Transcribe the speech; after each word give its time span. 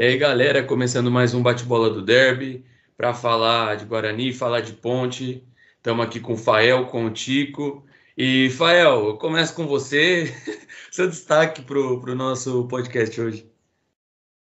E 0.00 0.02
aí, 0.02 0.16
galera, 0.16 0.66
começando 0.66 1.10
mais 1.10 1.34
um 1.34 1.42
bate-bola 1.42 1.90
do 1.90 2.00
Derby 2.00 2.64
para 2.96 3.12
falar 3.12 3.76
de 3.76 3.84
Guarani, 3.84 4.32
falar 4.32 4.62
de 4.62 4.72
Ponte. 4.72 5.46
Estamos 5.76 6.06
aqui 6.06 6.18
com 6.18 6.32
o 6.32 6.38
Fael, 6.38 6.86
com 6.86 7.04
o 7.04 7.10
Tico. 7.10 7.84
E, 8.16 8.48
Fael, 8.48 9.08
eu 9.08 9.18
começo 9.18 9.54
com 9.54 9.66
você. 9.66 10.32
Seu 10.90 11.06
destaque 11.06 11.60
para 11.60 11.78
o 11.78 12.14
nosso 12.14 12.66
podcast 12.66 13.20
hoje. 13.20 13.52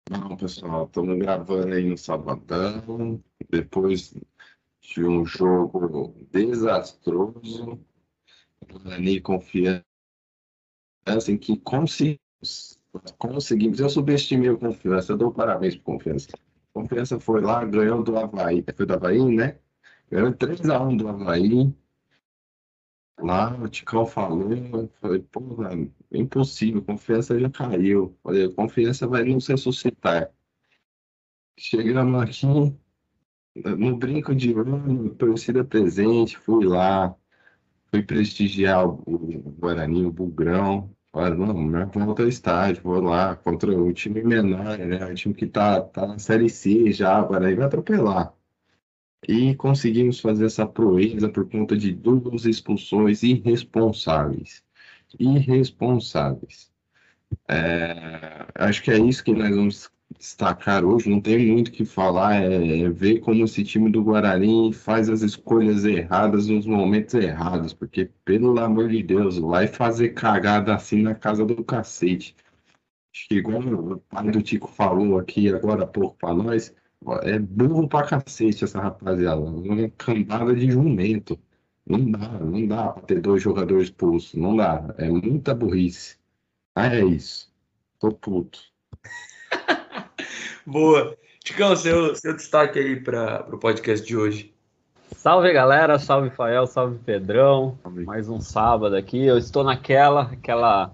Bom, 0.08 0.36
pessoal, 0.36 0.84
estamos 0.84 1.18
gravando 1.18 1.74
aí 1.74 1.82
no 1.82 1.98
sabadão, 1.98 3.20
depois 3.50 4.14
de 4.80 5.04
um 5.04 5.26
jogo 5.26 6.14
desastroso. 6.30 7.80
Guarani 8.64 9.20
confiança 9.20 9.82
em 11.26 11.36
que 11.36 11.56
conseguimos 11.56 12.77
conseguimos. 13.18 13.80
Eu 13.80 13.88
subestimei 13.88 14.50
o 14.50 14.58
Confiança, 14.58 15.12
eu 15.12 15.16
dou 15.16 15.32
parabéns 15.32 15.76
para 15.76 15.84
Confiança. 15.84 16.28
Confiança 16.72 17.18
foi 17.18 17.40
lá, 17.40 17.64
ganhou 17.64 18.02
do 18.02 18.16
Havaí. 18.18 18.64
Foi 18.76 18.86
do 18.86 18.94
Havaí, 18.94 19.24
né? 19.36 19.58
Ganhou 20.10 20.32
3x1 20.32 20.96
do 20.96 21.08
Havaí. 21.08 21.74
Lá, 23.20 23.52
o 23.60 23.68
Ticão 23.68 24.06
falou, 24.06 24.52
eu 24.52 24.88
falei, 25.00 25.20
porra, 25.20 25.70
impossível, 26.12 26.82
confiança 26.84 27.38
já 27.38 27.50
caiu. 27.50 28.16
Falei, 28.22 28.48
confiança 28.54 29.08
vai 29.08 29.24
nos 29.24 29.48
ressuscitar. 29.48 30.30
Chegamos 31.58 32.22
aqui, 32.22 32.46
no 33.56 33.96
brinco 33.96 34.32
de 34.34 34.52
ano, 34.52 35.12
torcida 35.16 35.64
presente, 35.64 36.38
fui 36.38 36.64
lá, 36.64 37.12
fui 37.90 38.04
prestigiar 38.04 38.86
o 38.86 38.96
Guarani, 39.58 40.06
o 40.06 40.12
Bugrão, 40.12 40.88
Olha, 41.12 41.34
não, 41.34 41.90
volta 41.90 42.22
ao 42.22 42.28
estádio, 42.28 42.82
vou 42.82 43.00
lá 43.00 43.34
contra 43.36 43.70
o 43.70 43.92
time 43.92 44.22
menor, 44.22 44.78
né? 44.78 45.14
Time 45.14 45.34
que 45.34 45.46
tá, 45.46 45.80
tá 45.82 46.06
na 46.06 46.18
Série 46.18 46.48
C 46.48 46.92
já, 46.92 47.16
agora 47.18 47.46
aí 47.48 47.54
vai 47.54 47.66
atropelar. 47.66 48.32
E 49.26 49.54
conseguimos 49.56 50.20
fazer 50.20 50.46
essa 50.46 50.66
proeza 50.66 51.28
por 51.28 51.48
conta 51.48 51.76
de 51.76 51.92
duas 51.92 52.44
expulsões 52.44 53.22
irresponsáveis. 53.22 54.62
Irresponsáveis. 55.18 56.70
É, 57.48 58.46
acho 58.54 58.82
que 58.82 58.90
é 58.90 58.98
isso 58.98 59.24
que 59.24 59.32
nós 59.34 59.54
vamos 59.54 59.90
destacar 60.18 60.84
hoje, 60.84 61.08
não 61.08 61.20
tem 61.20 61.46
muito 61.46 61.68
o 61.68 61.72
que 61.72 61.84
falar, 61.84 62.42
é, 62.42 62.80
é, 62.82 62.90
ver 62.90 63.20
como 63.20 63.44
esse 63.44 63.62
time 63.64 63.90
do 63.90 64.02
Guarani 64.02 64.72
faz 64.72 65.08
as 65.08 65.22
escolhas 65.22 65.84
erradas 65.84 66.48
nos 66.48 66.66
momentos 66.66 67.14
errados, 67.14 67.72
porque, 67.72 68.10
pelo 68.24 68.58
amor 68.58 68.88
de 68.88 69.02
Deus, 69.02 69.38
vai 69.38 69.66
fazer 69.68 70.10
cagada 70.10 70.74
assim 70.74 71.02
na 71.02 71.14
casa 71.14 71.44
do 71.44 71.62
cacete. 71.64 72.34
Chegou 73.12 73.60
o 73.60 74.00
pai 74.00 74.30
do 74.30 74.42
Tico 74.42 74.68
falou 74.68 75.18
aqui 75.18 75.48
agora 75.48 75.84
há 75.84 75.86
pouco 75.86 76.16
para 76.18 76.34
nós, 76.34 76.74
é 77.22 77.38
burro 77.38 77.88
pra 77.88 78.06
cacete 78.06 78.64
essa 78.64 78.80
rapaziada, 78.80 79.40
uma 79.40 79.88
cambada 79.90 80.54
de 80.54 80.70
jumento. 80.70 81.38
Não 81.86 82.10
dá, 82.10 82.28
não 82.40 82.66
dá 82.66 82.88
pra 82.92 83.02
ter 83.02 83.20
dois 83.20 83.42
jogadores 83.42 83.84
expulsos, 83.84 84.34
não 84.34 84.56
dá, 84.56 84.94
é 84.98 85.08
muita 85.08 85.54
burrice. 85.54 86.18
Ah, 86.74 86.94
é 86.94 87.04
isso. 87.04 87.50
Tô 87.98 88.12
puto. 88.12 88.60
Boa. 90.68 91.16
Ticão, 91.42 91.74
seu, 91.74 92.14
seu 92.14 92.36
destaque 92.36 92.78
aí 92.78 93.00
para 93.00 93.46
o 93.50 93.56
podcast 93.56 94.06
de 94.06 94.14
hoje. 94.14 94.52
Salve 95.16 95.50
galera, 95.50 95.98
salve 95.98 96.28
Fael, 96.28 96.66
salve 96.66 96.98
Pedrão. 96.98 97.78
Mais 98.04 98.28
um 98.28 98.38
sábado 98.38 98.94
aqui. 98.94 99.24
Eu 99.24 99.38
estou 99.38 99.64
naquela 99.64 100.24
aquela 100.24 100.92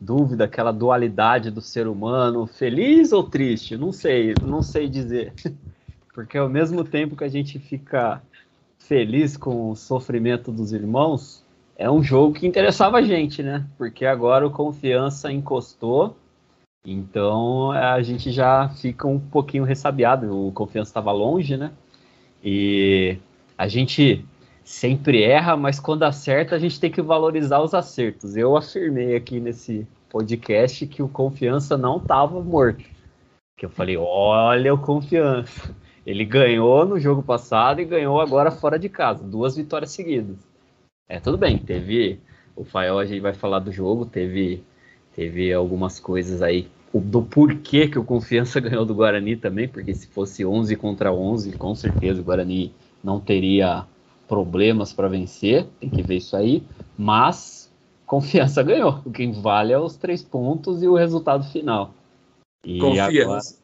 dúvida, 0.00 0.44
aquela 0.44 0.72
dualidade 0.72 1.50
do 1.50 1.60
ser 1.60 1.86
humano, 1.86 2.46
feliz 2.46 3.12
ou 3.12 3.22
triste? 3.22 3.76
Não 3.76 3.92
sei, 3.92 4.32
não 4.42 4.62
sei 4.62 4.88
dizer. 4.88 5.34
Porque 6.14 6.38
ao 6.38 6.48
mesmo 6.48 6.82
tempo 6.82 7.14
que 7.14 7.24
a 7.24 7.28
gente 7.28 7.58
fica 7.58 8.22
feliz 8.78 9.36
com 9.36 9.70
o 9.70 9.76
sofrimento 9.76 10.50
dos 10.50 10.72
irmãos, 10.72 11.44
é 11.76 11.90
um 11.90 12.02
jogo 12.02 12.36
que 12.36 12.46
interessava 12.46 12.96
a 12.96 13.02
gente, 13.02 13.42
né? 13.42 13.66
Porque 13.76 14.06
agora 14.06 14.46
o 14.46 14.50
Confiança 14.50 15.30
encostou 15.30 16.16
então 16.84 17.72
a 17.72 18.00
gente 18.02 18.30
já 18.30 18.68
fica 18.68 19.06
um 19.06 19.18
pouquinho 19.18 19.64
ressabiado. 19.64 20.48
O 20.48 20.52
confiança 20.52 20.90
estava 20.90 21.12
longe, 21.12 21.56
né? 21.56 21.72
E 22.42 23.18
a 23.56 23.68
gente 23.68 24.24
sempre 24.64 25.22
erra, 25.22 25.56
mas 25.56 25.78
quando 25.78 26.04
acerta 26.04 26.54
a 26.54 26.58
gente 26.58 26.80
tem 26.80 26.90
que 26.90 27.02
valorizar 27.02 27.60
os 27.60 27.74
acertos. 27.74 28.36
Eu 28.36 28.56
afirmei 28.56 29.14
aqui 29.14 29.40
nesse 29.40 29.86
podcast 30.08 30.86
que 30.86 31.02
o 31.02 31.08
confiança 31.08 31.76
não 31.76 31.98
estava 31.98 32.42
morto. 32.42 32.84
Que 33.56 33.66
eu 33.66 33.70
falei, 33.70 33.96
olha 33.98 34.72
o 34.72 34.78
confiança. 34.78 35.74
Ele 36.06 36.24
ganhou 36.24 36.86
no 36.86 36.98
jogo 36.98 37.22
passado 37.22 37.80
e 37.80 37.84
ganhou 37.84 38.20
agora 38.20 38.50
fora 38.50 38.78
de 38.78 38.88
casa, 38.88 39.22
duas 39.22 39.54
vitórias 39.56 39.90
seguidas. 39.90 40.38
É, 41.06 41.20
tudo 41.20 41.36
bem, 41.36 41.58
teve. 41.58 42.20
O 42.56 42.64
Fael 42.64 42.98
a 42.98 43.04
gente 43.04 43.20
vai 43.20 43.34
falar 43.34 43.58
do 43.58 43.70
jogo, 43.70 44.06
teve 44.06 44.64
Teve 45.14 45.52
algumas 45.52 45.98
coisas 45.98 46.42
aí 46.42 46.68
do 46.92 47.22
porquê 47.22 47.88
que 47.88 47.98
o 47.98 48.04
Confiança 48.04 48.58
ganhou 48.60 48.84
do 48.84 48.94
Guarani 48.94 49.36
também, 49.36 49.68
porque 49.68 49.94
se 49.94 50.06
fosse 50.08 50.44
11 50.44 50.74
contra 50.76 51.12
11, 51.12 51.52
com 51.52 51.74
certeza 51.74 52.20
o 52.20 52.24
Guarani 52.24 52.72
não 53.02 53.20
teria 53.20 53.84
problemas 54.28 54.92
para 54.92 55.08
vencer, 55.08 55.66
tem 55.80 55.90
que 55.90 56.02
ver 56.02 56.16
isso 56.16 56.36
aí, 56.36 56.62
mas 56.96 57.70
Confiança 58.06 58.62
ganhou, 58.64 59.00
o 59.04 59.10
que 59.10 59.26
vale 59.32 59.72
é 59.72 59.78
os 59.78 59.96
três 59.96 60.22
pontos 60.22 60.82
e 60.82 60.88
o 60.88 60.94
resultado 60.94 61.44
final. 61.44 61.94
E 62.64 62.78
Confiança. 62.78 63.58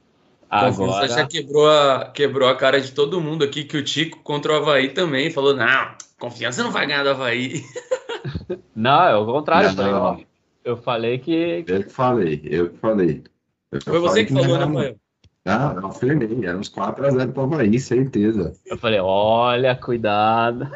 Agora, 0.49 0.73
Confiança 0.73 1.05
agora... 1.05 1.09
já 1.09 1.27
quebrou 1.27 1.69
a, 1.69 2.11
quebrou 2.15 2.49
a 2.49 2.55
cara 2.55 2.81
de 2.81 2.93
todo 2.93 3.21
mundo 3.21 3.45
aqui, 3.45 3.65
que 3.65 3.77
o 3.77 3.85
Tico 3.85 4.21
contra 4.23 4.53
o 4.53 4.56
Havaí 4.56 4.91
também 4.91 5.31
falou, 5.31 5.55
não, 5.55 5.95
Confiança 6.19 6.62
não 6.62 6.71
vai 6.71 6.87
ganhar 6.87 7.03
do 7.03 7.11
Havaí. 7.11 7.62
Não, 8.75 9.05
é 9.05 9.17
o 9.17 9.25
contrário. 9.25 9.73
Não, 9.73 9.91
não. 9.91 10.25
Eu 10.66 10.77
falei 10.77 11.16
que. 11.21 11.65
Eu 11.65 11.84
que 11.84 11.91
falei, 11.91 12.43
eu 12.44 12.71
que 12.71 12.78
falei. 12.78 13.22
Eu 13.71 13.81
Foi 13.81 14.00
você 14.00 14.25
que, 14.25 14.34
que 14.34 14.43
falou, 14.43 14.59
né, 14.59 14.65
Rafael? 14.65 14.97
Ah, 15.44 15.75
eu 15.77 15.87
afirmei, 15.87 16.44
era 16.44 16.59
uns 16.59 16.69
4x0 16.69 17.32
para 17.32 17.41
o 17.41 17.44
Havaí, 17.44 17.78
certeza. 17.78 18.53
Eu 18.66 18.76
falei, 18.76 18.99
olha, 18.99 19.76
cuidado. 19.76 20.69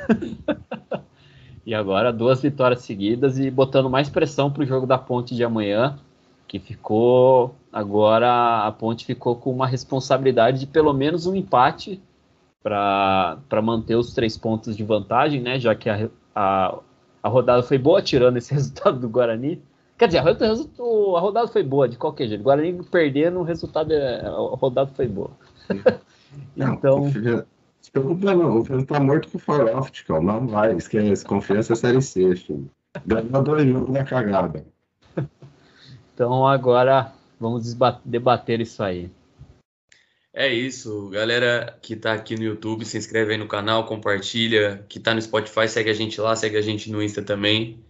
e 1.66 1.74
agora 1.74 2.12
duas 2.12 2.40
vitórias 2.40 2.82
seguidas 2.82 3.36
e 3.40 3.50
botando 3.50 3.90
mais 3.90 4.08
pressão 4.08 4.48
para 4.48 4.62
o 4.62 4.66
jogo 4.66 4.86
da 4.86 4.96
ponte 4.96 5.34
de 5.34 5.42
amanhã, 5.42 5.98
que 6.46 6.60
ficou. 6.60 7.56
Agora 7.72 8.64
a 8.64 8.70
ponte 8.70 9.04
ficou 9.04 9.34
com 9.34 9.50
uma 9.50 9.66
responsabilidade 9.66 10.60
de 10.60 10.66
pelo 10.68 10.92
menos 10.92 11.26
um 11.26 11.34
empate 11.34 12.00
para 12.62 13.60
manter 13.60 13.96
os 13.96 14.14
três 14.14 14.38
pontos 14.38 14.76
de 14.76 14.84
vantagem, 14.84 15.40
né? 15.40 15.58
Já 15.58 15.74
que 15.74 15.90
a, 15.90 16.08
a, 16.32 16.78
a 17.20 17.28
rodada 17.28 17.64
foi 17.64 17.76
boa, 17.76 18.00
tirando 18.00 18.36
esse 18.36 18.54
resultado 18.54 19.00
do 19.00 19.08
Guarani. 19.08 19.60
Quer 20.00 20.06
dizer, 20.06 20.18
a, 20.20 21.20
rodada 21.20 21.46
foi 21.46 21.62
boa 21.62 21.86
de 21.86 21.98
qualquer 21.98 22.26
jeito. 22.26 22.42
Guarani 22.42 22.82
perdendo, 22.84 23.40
o 23.40 23.42
resultado 23.42 23.92
é, 23.92 24.24
a 24.24 24.30
rodada 24.30 24.90
foi 24.94 25.06
boa. 25.06 25.30
então. 26.56 27.10
Não, 27.10 27.44
se 27.82 27.90
preocupa 27.90 28.34
não, 28.34 28.60
o 28.60 28.64
filho 28.64 28.86
tá 28.86 28.98
morto 28.98 29.28
com 29.30 29.36
o 29.36 29.40
Faroft, 29.40 30.08
Não 30.08 30.46
vai, 30.46 30.74
esquece. 30.74 31.22
Confiança 31.22 31.74
é 31.74 31.76
Série 31.76 32.00
C, 32.00 32.34
filho. 32.34 32.70
Ganhou 33.04 33.42
dois 33.42 33.68
jogos 33.68 33.90
na 33.90 34.02
cagada. 34.02 34.64
Então 36.14 36.46
agora 36.46 37.12
vamos 37.38 37.76
debater 38.02 38.58
isso 38.62 38.82
aí. 38.82 39.10
É 40.32 40.48
isso, 40.48 41.10
galera 41.10 41.78
que 41.82 41.94
tá 41.94 42.14
aqui 42.14 42.36
no 42.36 42.44
YouTube, 42.44 42.86
se 42.86 42.96
inscreve 42.96 43.32
aí 43.32 43.38
no 43.38 43.46
canal, 43.46 43.84
compartilha, 43.84 44.82
que 44.88 44.98
tá 44.98 45.12
no 45.12 45.20
Spotify, 45.20 45.68
segue 45.68 45.90
a 45.90 45.94
gente 45.94 46.18
lá, 46.22 46.34
segue 46.34 46.56
a 46.56 46.62
gente 46.62 46.90
no 46.90 47.02
Insta 47.02 47.20
também. 47.20 47.84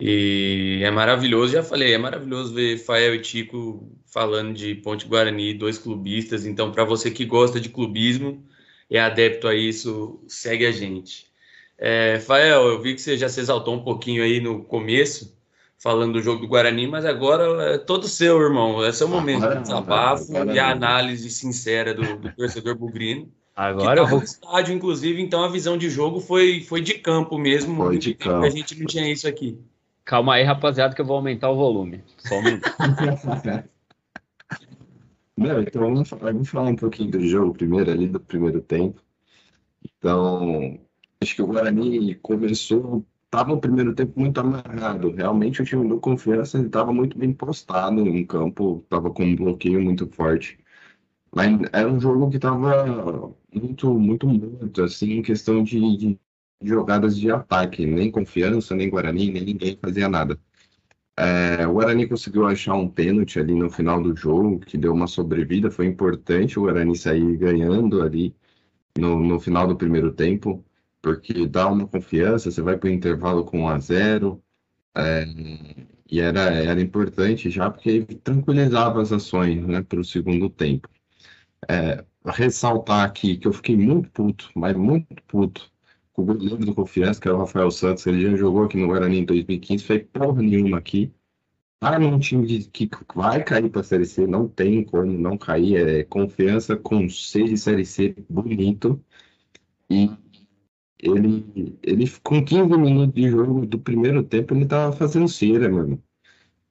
E 0.00 0.67
é 0.84 0.90
maravilhoso, 0.90 1.52
já 1.52 1.62
falei, 1.62 1.92
é 1.92 1.98
maravilhoso 1.98 2.54
ver 2.54 2.78
Fael 2.78 3.14
e 3.14 3.20
Tico 3.20 3.90
falando 4.06 4.54
de 4.54 4.74
Ponte 4.74 5.06
Guarani, 5.06 5.54
dois 5.54 5.78
clubistas. 5.78 6.44
Então, 6.44 6.72
para 6.72 6.84
você 6.84 7.10
que 7.10 7.24
gosta 7.24 7.60
de 7.60 7.68
clubismo, 7.68 8.44
é 8.90 9.00
adepto 9.00 9.48
a 9.48 9.54
isso, 9.54 10.20
segue 10.26 10.66
a 10.66 10.72
gente. 10.72 11.26
É, 11.78 12.18
Fael, 12.20 12.66
eu 12.66 12.82
vi 12.82 12.94
que 12.94 13.00
você 13.00 13.16
já 13.16 13.28
se 13.28 13.40
exaltou 13.40 13.74
um 13.74 13.82
pouquinho 13.82 14.22
aí 14.22 14.40
no 14.40 14.64
começo, 14.64 15.36
falando 15.78 16.14
do 16.14 16.22
jogo 16.22 16.40
do 16.40 16.48
Guarani, 16.48 16.86
mas 16.86 17.04
agora 17.04 17.74
é 17.74 17.78
todo 17.78 18.08
seu, 18.08 18.40
irmão. 18.40 18.84
É 18.84 18.92
seu 18.92 19.08
momento 19.08 19.44
agora, 19.44 19.56
de 19.56 19.62
desabafo 19.62 20.36
agora, 20.36 20.52
e 20.52 20.58
a 20.58 20.70
análise 20.70 21.30
sincera 21.30 21.94
do, 21.94 22.16
do 22.16 22.32
torcedor 22.32 22.74
bugrino. 22.74 23.30
Agora 23.54 23.96
tá 23.96 24.02
eu 24.02 24.06
vou. 24.06 24.18
No 24.18 24.24
estádio, 24.24 24.74
inclusive, 24.74 25.20
então 25.20 25.42
a 25.42 25.48
visão 25.48 25.76
de 25.76 25.88
jogo 25.88 26.20
foi, 26.20 26.62
foi 26.62 26.80
de 26.80 26.94
campo 26.94 27.38
mesmo. 27.38 27.76
Foi 27.76 27.98
de 27.98 28.14
campo. 28.14 28.44
A 28.44 28.50
gente 28.50 28.78
não 28.78 28.86
tinha 28.86 29.10
isso 29.10 29.26
aqui. 29.26 29.58
Calma 30.08 30.36
aí, 30.36 30.42
rapaziada, 30.42 30.94
que 30.94 31.02
eu 31.02 31.04
vou 31.04 31.16
aumentar 31.16 31.50
o 31.50 31.56
volume. 31.56 32.02
Só 32.16 32.38
um 32.38 32.42
minuto. 32.42 32.64
Então 35.40 35.82
vamos 35.82 36.08
falar, 36.08 36.32
vamos 36.32 36.48
falar 36.48 36.70
um 36.70 36.74
pouquinho 36.74 37.12
do 37.12 37.20
jogo 37.20 37.52
primeiro, 37.52 37.92
ali 37.92 38.08
do 38.08 38.18
primeiro 38.18 38.60
tempo. 38.60 39.00
Então, 39.84 40.80
acho 41.22 41.36
que 41.36 41.42
o 41.42 41.46
Guarani 41.46 42.16
começou, 42.16 43.06
estava 43.26 43.50
no 43.50 43.60
primeiro 43.60 43.94
tempo 43.94 44.18
muito 44.18 44.40
amarrado. 44.40 45.12
Realmente 45.12 45.62
o 45.62 45.64
time 45.64 45.88
do 45.88 46.00
Confiança 46.00 46.58
estava 46.58 46.92
muito 46.92 47.16
bem 47.16 47.32
postado 47.32 48.00
em 48.00 48.26
campo, 48.26 48.80
estava 48.82 49.12
com 49.12 49.22
um 49.22 49.36
bloqueio 49.36 49.80
muito 49.80 50.08
forte. 50.08 50.58
Mas 51.32 51.56
era 51.72 51.88
um 51.88 52.00
jogo 52.00 52.30
que 52.30 52.36
estava 52.36 53.32
muito, 53.54 53.94
muito 53.94 54.26
morto, 54.26 54.82
assim, 54.82 55.18
em 55.18 55.22
questão 55.22 55.62
de, 55.62 55.96
de 55.96 56.18
jogadas 56.62 57.16
de 57.16 57.30
ataque. 57.30 57.86
Nem 57.86 58.10
Confiança, 58.10 58.74
nem 58.74 58.90
Guarani, 58.90 59.30
nem 59.30 59.44
ninguém 59.44 59.78
fazia 59.80 60.08
nada. 60.08 60.38
É, 61.16 61.66
o 61.66 61.72
Guarani 61.74 62.06
conseguiu 62.08 62.46
achar 62.46 62.74
um 62.74 62.88
pênalti 62.88 63.40
ali 63.40 63.54
no 63.54 63.68
final 63.70 64.02
do 64.02 64.14
jogo, 64.16 64.60
que 64.60 64.78
deu 64.78 64.92
uma 64.92 65.08
sobrevida, 65.08 65.70
foi 65.70 65.86
importante 65.86 66.58
o 66.58 66.62
Guarani 66.62 66.96
sair 66.96 67.36
ganhando 67.36 68.02
ali 68.02 68.34
no, 68.96 69.18
no 69.20 69.40
final 69.40 69.66
do 69.66 69.76
primeiro 69.76 70.12
tempo, 70.12 70.64
porque 71.02 71.46
dá 71.46 71.68
uma 71.68 71.88
confiança, 71.88 72.50
você 72.50 72.62
vai 72.62 72.76
para 72.78 72.88
o 72.88 72.92
intervalo 72.92 73.44
com 73.44 73.62
1 73.62 73.68
a 73.68 73.78
0 73.80 74.42
é, 74.96 75.24
e 76.10 76.20
era, 76.20 76.40
era 76.40 76.80
importante 76.80 77.50
já 77.50 77.70
porque 77.70 78.04
tranquilizava 78.22 79.02
as 79.02 79.12
ações 79.12 79.66
né, 79.66 79.82
para 79.82 80.00
o 80.00 80.04
segundo 80.04 80.48
tempo. 80.48 80.88
É, 81.68 82.04
ressaltar 82.26 83.04
aqui 83.04 83.36
que 83.36 83.48
eu 83.48 83.52
fiquei 83.52 83.76
muito 83.76 84.10
puto, 84.10 84.50
mas 84.54 84.76
muito 84.76 85.06
puto, 85.26 85.70
o 86.20 86.24
goleiro 86.24 86.58
do 86.58 86.74
Confiança, 86.74 87.20
que 87.20 87.28
é 87.28 87.32
o 87.32 87.38
Rafael 87.38 87.70
Santos, 87.70 88.06
ele 88.06 88.22
já 88.22 88.36
jogou 88.36 88.64
aqui 88.64 88.76
no 88.76 88.88
Guarani 88.88 89.20
em 89.20 89.24
2015, 89.24 89.84
fez 89.84 90.04
porra 90.12 90.42
nenhuma 90.42 90.78
aqui. 90.78 91.12
Para 91.80 92.00
um 92.00 92.18
time 92.18 92.64
que 92.64 92.90
vai 93.14 93.44
cair 93.44 93.70
para 93.70 93.82
a 93.82 93.84
Série 93.84 94.04
C, 94.04 94.26
não 94.26 94.48
tem 94.48 94.84
como 94.84 95.06
não 95.06 95.38
cair, 95.38 95.76
é 95.76 96.04
confiança 96.04 96.76
com 96.76 97.08
C 97.08 97.44
de 97.44 97.56
Série 97.56 97.84
C 97.86 98.16
bonito. 98.28 99.00
E 99.88 100.10
ele, 100.98 101.78
ele 101.82 102.10
com 102.22 102.44
15 102.44 102.76
minutos 102.76 103.14
de 103.14 103.30
jogo 103.30 103.66
do 103.66 103.78
primeiro 103.78 104.22
tempo, 104.24 104.54
ele 104.54 104.66
tava 104.66 104.92
fazendo 104.92 105.28
cera, 105.28 105.68
mano. 105.70 106.02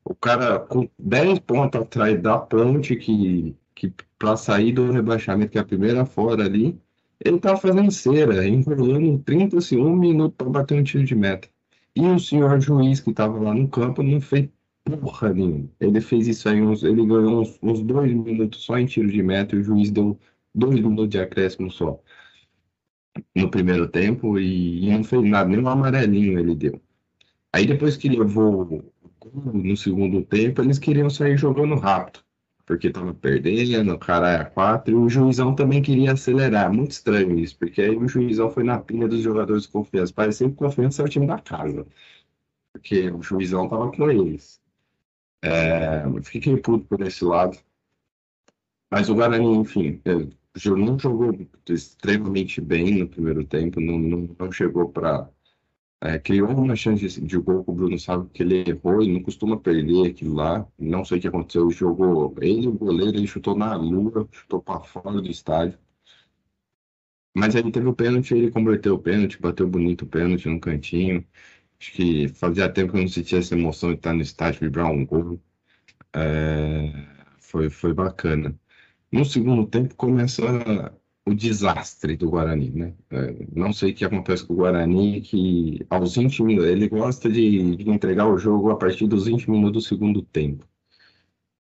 O 0.03 0.15
cara 0.15 0.59
com 0.59 0.89
10 0.99 1.39
pontos 1.39 1.81
atrás 1.81 2.21
da 2.21 2.37
ponte 2.39 2.95
que, 2.97 3.55
que 3.75 3.93
para 4.19 4.35
sair 4.37 4.73
do 4.73 4.91
rebaixamento, 4.91 5.51
que 5.51 5.57
é 5.57 5.61
a 5.61 5.65
primeira 5.65 6.05
fora 6.05 6.45
ali, 6.45 6.79
ele 7.23 7.39
tava 7.39 7.57
fazendo 7.57 7.91
cera, 7.91 8.47
enrolando 8.47 9.19
30 9.19 9.61
segundos, 9.61 9.91
um 9.91 9.95
minuto 9.95 10.35
para 10.35 10.49
bater 10.49 10.79
um 10.79 10.83
tiro 10.83 11.03
de 11.03 11.15
meta. 11.15 11.47
E 11.95 12.01
o 12.05 12.19
senhor 12.19 12.59
juiz 12.59 12.99
que 12.99 13.09
estava 13.09 13.39
lá 13.39 13.53
no 13.53 13.67
campo 13.67 14.03
não 14.03 14.21
fez 14.21 14.49
porra 14.83 15.33
nenhuma. 15.33 15.69
Ele 15.79 15.99
fez 16.01 16.27
isso 16.27 16.47
aí, 16.47 16.61
uns, 16.61 16.83
ele 16.83 17.05
ganhou 17.05 17.41
uns, 17.41 17.59
uns 17.61 17.81
dois 17.81 18.11
minutos 18.13 18.63
só 18.63 18.77
em 18.77 18.85
tiro 18.85 19.09
de 19.11 19.21
meta 19.23 19.55
e 19.55 19.59
o 19.59 19.63
juiz 19.63 19.91
deu 19.91 20.19
dois 20.53 20.75
minutos 20.75 21.09
de 21.09 21.19
acréscimo 21.19 21.71
só 21.71 21.99
no 23.35 23.49
primeiro 23.49 23.87
tempo 23.87 24.37
e, 24.39 24.85
e 24.85 24.91
não 24.91 25.03
fez 25.03 25.23
nada, 25.23 25.49
nem 25.49 25.59
um 25.59 25.67
amarelinho 25.67 26.39
ele 26.39 26.55
deu. 26.55 26.81
Aí 27.53 27.65
depois 27.65 27.97
que 27.97 28.09
levou 28.09 28.93
no 29.53 29.75
segundo 29.77 30.23
tempo, 30.23 30.61
eles 30.61 30.79
queriam 30.79 31.09
sair 31.09 31.37
jogando 31.37 31.75
rápido, 31.75 32.19
porque 32.67 32.91
tava 32.91 33.13
perdendo, 33.13 33.93
o 33.93 33.99
cara 33.99 34.29
é 34.33 34.45
quatro, 34.45 34.91
e 34.91 34.95
o 34.95 35.09
juizão 35.09 35.55
também 35.55 35.81
queria 35.81 36.11
acelerar. 36.11 36.71
Muito 36.71 36.91
estranho 36.91 37.39
isso, 37.39 37.57
porque 37.57 37.81
aí 37.81 37.95
o 37.95 38.07
juizão 38.09 38.51
foi 38.51 38.63
na 38.63 38.77
pilha 38.79 39.07
dos 39.07 39.21
jogadores 39.21 39.63
de 39.63 39.69
confiança. 39.69 40.13
Parecia 40.13 40.49
que 40.49 40.55
confiança 40.55 41.01
era 41.01 41.07
o 41.07 41.11
time 41.11 41.25
da 41.27 41.39
casa, 41.39 41.87
porque 42.73 43.09
o 43.11 43.21
juizão 43.21 43.69
tava 43.69 43.91
com 43.91 44.11
eles. 44.11 44.61
É, 45.41 46.03
fiquei 46.23 46.57
puto 46.57 46.85
por 46.87 47.01
esse 47.01 47.23
lado. 47.25 47.57
Mas 48.91 49.09
o 49.09 49.15
Guarani, 49.15 49.57
enfim, 49.57 50.01
é, 50.05 50.11
não 50.69 50.99
jogou 50.99 51.33
extremamente 51.69 52.59
bem 52.59 52.99
no 52.99 53.07
primeiro 53.07 53.45
tempo, 53.45 53.79
não, 53.79 53.97
não, 53.97 54.35
não 54.37 54.51
chegou 54.51 54.89
para. 54.89 55.29
É, 55.99 56.19
criou 56.19 56.49
uma 56.51 56.75
chance 56.75 57.19
de, 57.21 57.37
gol 57.39 57.63
com 57.63 57.71
o 57.71 57.75
Bruno 57.75 57.97
sabe 57.99 58.29
que 58.29 58.43
ele 58.43 58.63
errou 58.69 59.01
e 59.01 59.11
não 59.11 59.21
costuma 59.23 59.59
perder 59.59 60.11
aquilo 60.11 60.35
lá. 60.35 60.67
Não 60.77 61.03
sei 61.03 61.17
o 61.17 61.21
que 61.21 61.27
aconteceu. 61.27 61.69
Jogou 61.71 62.35
ele, 62.41 62.67
o 62.67 62.73
goleiro, 62.73 63.17
ele 63.17 63.27
chutou 63.27 63.55
na 63.57 63.75
lua, 63.75 64.27
chutou 64.31 64.61
para 64.61 64.81
fora 64.81 65.19
do 65.21 65.29
estádio. 65.29 65.77
Mas 67.35 67.55
ele 67.55 67.71
teve 67.71 67.87
o 67.87 67.93
pênalti, 67.95 68.33
ele 68.33 68.51
converteu 68.51 68.95
o 68.95 68.99
pênalti, 68.99 69.39
bateu 69.39 69.67
bonito 69.67 70.03
o 70.05 70.07
pênalti 70.07 70.47
no 70.49 70.59
cantinho. 70.59 71.25
Acho 71.79 71.91
que 71.93 72.27
fazia 72.29 72.71
tempo 72.71 72.91
que 72.93 72.97
eu 72.97 73.01
não 73.03 73.07
sentia 73.09 73.39
essa 73.39 73.55
emoção 73.55 73.91
de 73.91 73.97
estar 73.97 74.13
no 74.13 74.21
estádio, 74.21 74.61
vibrar 74.61 74.91
um 74.91 75.05
gol. 75.05 75.39
É, 76.13 76.91
foi, 77.39 77.69
foi 77.69 77.93
bacana. 77.93 78.59
No 79.11 79.25
segundo 79.25 79.67
tempo 79.67 79.95
começa 79.95 80.43
o 81.27 81.35
desastre 81.35 82.15
do 82.15 82.29
Guarani, 82.29 82.71
né? 82.71 82.93
É, 83.09 83.47
não 83.53 83.73
sei 83.73 83.91
o 83.91 83.95
que 83.95 84.05
acontece 84.05 84.45
com 84.45 84.53
o 84.53 84.57
Guarani, 84.57 85.21
que 85.21 85.85
aos 85.89 86.15
20 86.15 86.43
minutos, 86.43 86.69
ele 86.69 86.87
gosta 86.87 87.29
de, 87.29 87.75
de, 87.75 87.89
entregar 87.89 88.27
o 88.27 88.37
jogo 88.37 88.71
a 88.71 88.77
partir 88.77 89.07
dos 89.07 89.25
20 89.25 89.51
minutos 89.51 89.83
do 89.83 89.87
segundo 89.87 90.21
tempo. 90.21 90.65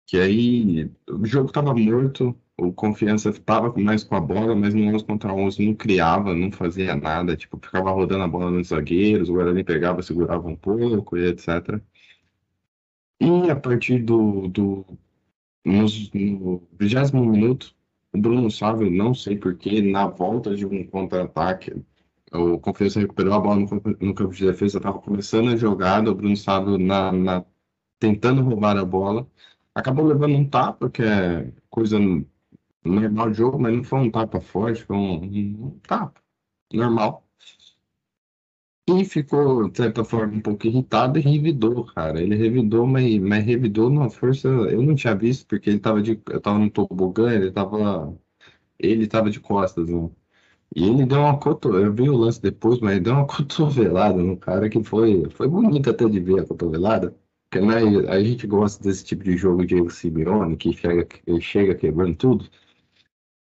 Que 0.08 0.18
aí 0.18 0.90
o 1.10 1.26
jogo 1.26 1.48
estava 1.48 1.74
morto, 1.74 2.36
o 2.58 2.72
Confiança 2.72 3.30
estava 3.30 3.74
mais 3.78 4.04
com 4.04 4.16
a 4.16 4.22
bola, 4.22 4.56
mas 4.56 4.74
no 4.74 4.84
11 4.96 5.06
contra 5.06 5.34
11 5.34 5.66
não 5.66 5.76
criava, 5.76 6.34
não 6.34 6.52
fazia 6.52 6.96
nada, 6.96 7.36
tipo, 7.36 7.60
ficava 7.62 7.92
rodando 7.92 8.24
a 8.24 8.28
bola 8.28 8.52
nos 8.52 8.70
zagueiros, 8.70 9.30
o 9.30 9.34
Guarani 9.34 9.64
pegava, 9.64 10.02
segurava 10.02 10.48
um 10.48 10.56
pouco 10.56 11.18
e 11.18 11.28
etc. 11.28 11.82
E 13.20 13.50
a 13.50 13.56
partir 13.56 14.00
do, 14.04 14.48
do 14.48 14.86
nos, 15.66 16.12
no 16.14 16.68
20 16.80 17.14
minuto, 17.14 17.76
o 18.14 18.18
Bruno 18.20 18.52
Sávio, 18.52 18.90
não 18.92 19.14
sei 19.14 19.38
porquê, 19.38 19.82
na 19.82 20.08
volta 20.08 20.56
de 20.56 20.66
um 20.66 20.86
contra-ataque, 20.88 21.74
o 22.34 22.60
Confiança 22.60 23.00
recuperou 23.00 23.34
a 23.34 23.40
bola 23.40 23.58
no, 23.58 23.68
no 24.00 24.16
campo 24.16 24.34
de 24.34 24.46
defesa, 24.46 24.78
estava 24.78 25.00
começando 25.00 25.50
a 25.50 25.56
jogada, 25.56 26.12
o 26.12 26.16
Bruno 26.16 26.36
Sávio 26.36 26.78
na, 26.78 27.12
na, 27.12 27.46
tentando 28.00 28.42
roubar 28.44 28.78
a 28.78 28.86
bola, 28.86 29.28
acabou 29.76 30.06
levando 30.06 30.36
um 30.36 30.50
tapa, 30.50 30.90
que 30.90 31.04
é 31.04 31.52
coisa 31.70 32.00
normal 32.84 33.32
de 33.32 33.38
jogo, 33.38 33.60
mas 33.60 33.76
não 33.76 33.84
foi 33.84 34.00
um 34.00 34.12
tapa 34.12 34.42
forte, 34.42 34.84
foi 34.84 34.96
um, 34.96 35.24
um 35.24 35.80
tapa 35.80 36.22
normal. 36.74 37.26
E 38.88 39.06
ficou, 39.06 39.70
de 39.70 39.78
certa 39.78 40.04
forma, 40.04 40.34
um 40.36 40.42
pouco 40.42 40.68
irritado 40.68 41.18
e 41.18 41.22
revidou, 41.22 41.86
cara. 41.86 42.22
Ele 42.22 42.36
revidou, 42.36 42.86
mas, 42.88 43.20
mas 43.20 43.46
revidou 43.46 43.90
numa 43.90 44.10
força. 44.10 44.48
Eu 44.48 44.82
não 44.82 44.96
tinha 44.96 45.16
visto, 45.16 45.48
porque 45.48 45.70
ele 45.70 45.80
tava 45.80 46.02
de. 46.02 46.22
Eu 46.30 46.42
tava 46.42 46.60
no 46.60 46.70
tobogã, 46.70 47.32
ele 47.32 47.52
tava. 47.52 48.18
Ele 48.80 49.08
tava 49.08 49.30
de 49.32 49.40
costas, 49.40 49.90
né? 49.90 50.10
E 50.76 50.86
ele 50.86 51.06
deu 51.06 51.20
uma 51.22 51.40
cotovelada. 51.40 51.88
Eu 51.88 51.94
vi 51.94 52.10
o 52.10 52.18
lance 52.18 52.42
depois, 52.42 52.80
mas 52.80 52.94
ele 52.94 53.02
deu 53.02 53.14
uma 53.14 53.28
cotovelada 53.28 54.22
no 54.22 54.38
cara 54.38 54.70
que 54.70 54.84
foi. 54.84 55.30
Foi 55.32 55.48
bonito 55.48 55.90
até 55.90 56.08
de 56.10 56.20
ver 56.20 56.42
a 56.42 56.46
cotovelada. 56.48 57.16
Porque 57.50 57.66
né, 57.66 57.76
a 58.10 58.24
gente 58.24 58.48
gosta 58.48 58.84
desse 58.84 59.04
tipo 59.06 59.24
de 59.24 59.38
jogo 59.38 59.66
de 59.66 59.90
Simeone, 59.92 60.58
que 60.58 60.74
chega, 60.74 61.08
chega 61.42 61.76
quebrando 61.76 62.16
tudo. 62.16 62.50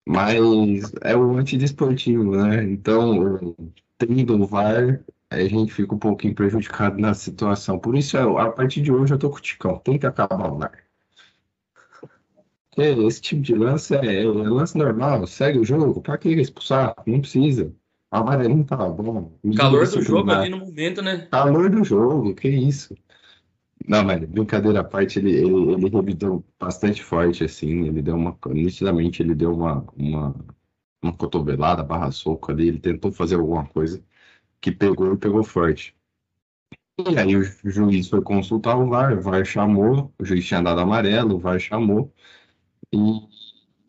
Mas 0.08 0.92
é 1.02 1.14
o 1.16 1.36
antidesportivo, 1.36 2.34
né? 2.36 2.64
Então, 2.64 3.54
tendo 3.98 4.42
o 4.42 4.46
VAR, 4.46 5.04
a 5.30 5.38
gente 5.44 5.72
fica 5.72 5.94
um 5.94 5.98
pouquinho 5.98 6.34
prejudicado 6.34 6.98
na 6.98 7.12
situação. 7.14 7.78
Por 7.78 7.96
isso, 7.96 8.16
a 8.16 8.50
partir 8.50 8.80
de 8.80 8.90
hoje, 8.90 9.12
eu 9.12 9.18
tô 9.18 9.30
com 9.30 9.36
o 9.36 9.40
Ticão. 9.40 9.78
Tem 9.78 9.98
que 9.98 10.06
acabar 10.06 10.50
o 10.50 10.58
VAR. 10.58 10.84
Esse 12.76 13.20
tipo 13.20 13.42
de 13.42 13.54
lance 13.54 13.94
é, 13.94 14.22
é 14.22 14.24
lance 14.24 14.78
normal, 14.78 15.26
segue 15.26 15.58
o 15.58 15.64
jogo. 15.64 16.00
Pra 16.00 16.16
que 16.16 16.28
expulsar? 16.30 16.94
Não 17.06 17.20
precisa. 17.20 17.74
A 18.10 18.20
amarelinho 18.20 18.64
tá 18.64 18.76
bom. 18.76 19.36
Calor 19.56 19.86
do 19.86 20.00
jogo 20.00 20.30
ali 20.30 20.48
no 20.48 20.58
momento, 20.58 21.02
né? 21.02 21.26
Calor 21.30 21.68
do 21.68 21.84
jogo, 21.84 22.34
que 22.34 22.48
isso. 22.48 22.96
Não, 23.86 24.04
mas 24.04 24.24
brincadeira 24.24 24.80
à 24.80 24.84
parte, 24.84 25.18
ele, 25.18 25.32
ele, 25.32 25.72
ele 25.72 25.88
revidou 25.88 26.44
bastante 26.58 27.02
forte, 27.02 27.44
assim, 27.44 27.86
ele 27.86 28.02
deu 28.02 28.16
uma, 28.16 28.36
nitidamente 28.48 29.22
ele 29.22 29.34
deu 29.34 29.54
uma, 29.54 29.84
uma, 29.96 30.34
uma 31.02 31.12
cotovelada, 31.12 31.82
barra 31.82 32.10
soco 32.10 32.50
ali, 32.50 32.68
ele 32.68 32.80
tentou 32.80 33.12
fazer 33.12 33.36
alguma 33.36 33.66
coisa 33.66 34.02
que 34.60 34.72
pegou 34.72 35.14
e 35.14 35.16
pegou 35.18 35.42
forte. 35.44 35.96
E 36.98 37.16
aí 37.16 37.36
o 37.36 37.44
juiz 37.70 38.08
foi 38.08 38.20
consultar 38.22 38.76
o 38.76 38.88
VAR, 38.88 39.16
o 39.16 39.22
VAR 39.22 39.44
chamou, 39.44 40.12
o 40.18 40.24
juiz 40.24 40.44
tinha 40.46 40.60
dado 40.62 40.80
amarelo, 40.80 41.36
o 41.36 41.38
VAR 41.38 41.60
chamou, 41.60 42.12
e, 42.92 42.98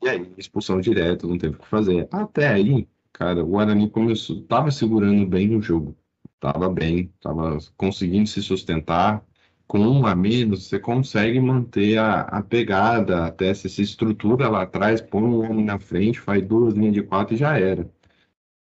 e 0.03 0.09
aí 0.09 0.33
expulsão 0.37 0.79
direto, 0.81 1.27
não 1.27 1.37
teve 1.37 1.55
o 1.55 1.59
que 1.59 1.67
fazer. 1.67 2.07
Até 2.11 2.47
aí, 2.49 2.87
cara, 3.13 3.43
o 3.43 3.47
Guarani 3.47 3.89
começou, 3.89 4.41
tava 4.43 4.71
segurando 4.71 5.25
bem 5.27 5.55
o 5.55 5.61
jogo, 5.61 5.97
tava 6.39 6.69
bem, 6.69 7.13
tava 7.21 7.57
conseguindo 7.77 8.27
se 8.29 8.41
sustentar, 8.43 9.25
com 9.67 9.79
um 9.79 10.05
a 10.05 10.15
menos, 10.15 10.67
você 10.67 10.79
consegue 10.79 11.39
manter 11.39 11.97
a, 11.97 12.21
a 12.21 12.43
pegada, 12.43 13.25
até 13.25 13.53
se, 13.53 13.69
se 13.69 13.81
estrutura 13.83 14.49
lá 14.49 14.63
atrás, 14.63 15.01
põe 15.01 15.23
um 15.23 15.43
homem 15.45 15.65
na 15.65 15.79
frente, 15.79 16.19
faz 16.19 16.45
duas 16.45 16.73
linhas 16.73 16.93
de 16.93 17.03
quatro 17.03 17.35
e 17.35 17.37
já 17.37 17.57
era. 17.59 17.89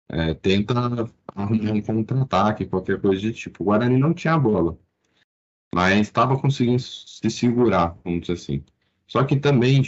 É, 0.09 0.33
tenta 0.33 0.73
arrumar 1.35 1.71
um 1.73 1.81
contra-ataque, 1.81 2.65
qualquer 2.65 2.99
coisa 3.01 3.21
de 3.21 3.33
tipo. 3.33 3.63
O 3.63 3.65
Guarani 3.67 3.97
não 3.97 4.13
tinha 4.13 4.33
a 4.33 4.39
bola, 4.39 4.77
mas 5.73 5.99
estava 6.07 6.39
conseguindo 6.39 6.79
se 6.79 7.29
segurar, 7.29 7.97
vamos 8.03 8.21
dizer 8.21 8.33
assim. 8.33 8.63
Só 9.07 9.23
que 9.23 9.37
também 9.37 9.81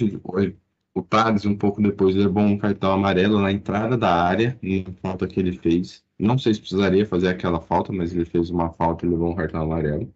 o 0.94 1.02
Tades, 1.02 1.46
um 1.46 1.56
pouco 1.56 1.82
depois, 1.82 2.16
levou 2.16 2.44
um 2.44 2.58
cartão 2.58 2.92
amarelo 2.92 3.40
na 3.42 3.52
entrada 3.52 3.98
da 3.98 4.14
área, 4.24 4.58
na 4.62 4.94
falta 5.02 5.28
que 5.28 5.40
ele 5.40 5.54
fez. 5.58 6.04
Não 6.18 6.38
sei 6.38 6.54
se 6.54 6.60
precisaria 6.60 7.06
fazer 7.06 7.30
aquela 7.30 7.62
falta, 7.62 7.94
mas 7.94 8.14
ele 8.14 8.26
fez 8.26 8.50
uma 8.50 8.72
falta 8.74 9.06
e 9.06 9.10
levou 9.10 9.32
um 9.32 9.36
cartão 9.36 9.62
amarelo. 9.62 10.14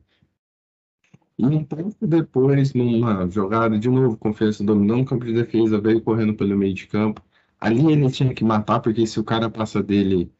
E 1.37 1.45
um 1.45 1.63
pouco 1.63 2.05
depois, 2.05 2.73
numa 2.73 3.27
jogada 3.29 3.79
de 3.79 3.89
novo, 3.89 4.17
confiança 4.17 4.63
dominou 4.63 5.01
o 5.01 5.05
campo 5.05 5.25
de 5.25 5.33
defesa, 5.33 5.79
veio 5.79 6.01
correndo 6.01 6.33
pelo 6.35 6.57
meio 6.57 6.73
de 6.73 6.87
campo. 6.87 7.21
Ali 7.63 7.91
ele 7.91 8.11
tinha 8.11 8.33
que 8.33 8.43
matar, 8.43 8.79
porque 8.81 9.07
se 9.07 9.19
o 9.19 9.23
cara 9.23 9.49
passa 9.49 9.81
dele, 9.81 10.31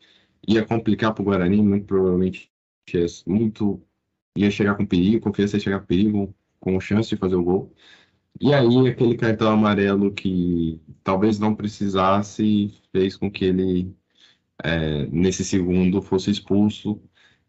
ia 0.48 0.66
complicar 0.66 1.14
para 1.14 1.22
o 1.22 1.26
Guarani, 1.26 1.62
muito 1.62 1.86
provavelmente 1.86 2.52
ia, 2.94 3.06
muito, 3.28 3.82
ia 4.38 4.52
chegar 4.52 4.76
com 4.76 4.86
perigo, 4.86 5.22
confiança 5.24 5.58
ia 5.58 5.62
chegar 5.64 5.80
com 5.82 5.86
perigo, 5.88 6.36
com 6.60 6.80
chance 6.80 7.10
de 7.10 7.18
fazer 7.18 7.36
o 7.36 7.44
gol. 7.44 7.74
E 8.42 8.54
aí 8.54 8.88
aquele 8.90 9.18
cartão 9.18 9.52
amarelo 9.52 10.14
que 10.14 10.82
talvez 11.04 11.40
não 11.40 11.56
precisasse, 11.56 12.74
fez 12.92 13.16
com 13.18 13.32
que 13.32 13.46
ele, 13.46 13.96
é, 14.64 15.08
nesse 15.08 15.46
segundo, 15.46 16.02
fosse 16.02 16.32
expulso 16.32 17.02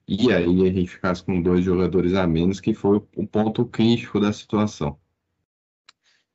e 0.07 0.33
aí 0.33 0.69
a 0.69 0.73
gente 0.73 0.89
ficasse 0.89 1.23
com 1.25 1.41
dois 1.43 1.65
jogadores 1.65 2.15
a 2.15 2.27
menos, 2.27 2.61
que 2.61 2.75
foi 2.75 2.99
o 3.17 3.27
ponto 3.27 3.65
crítico 3.67 4.21
da 4.21 4.33
situação. 4.33 4.99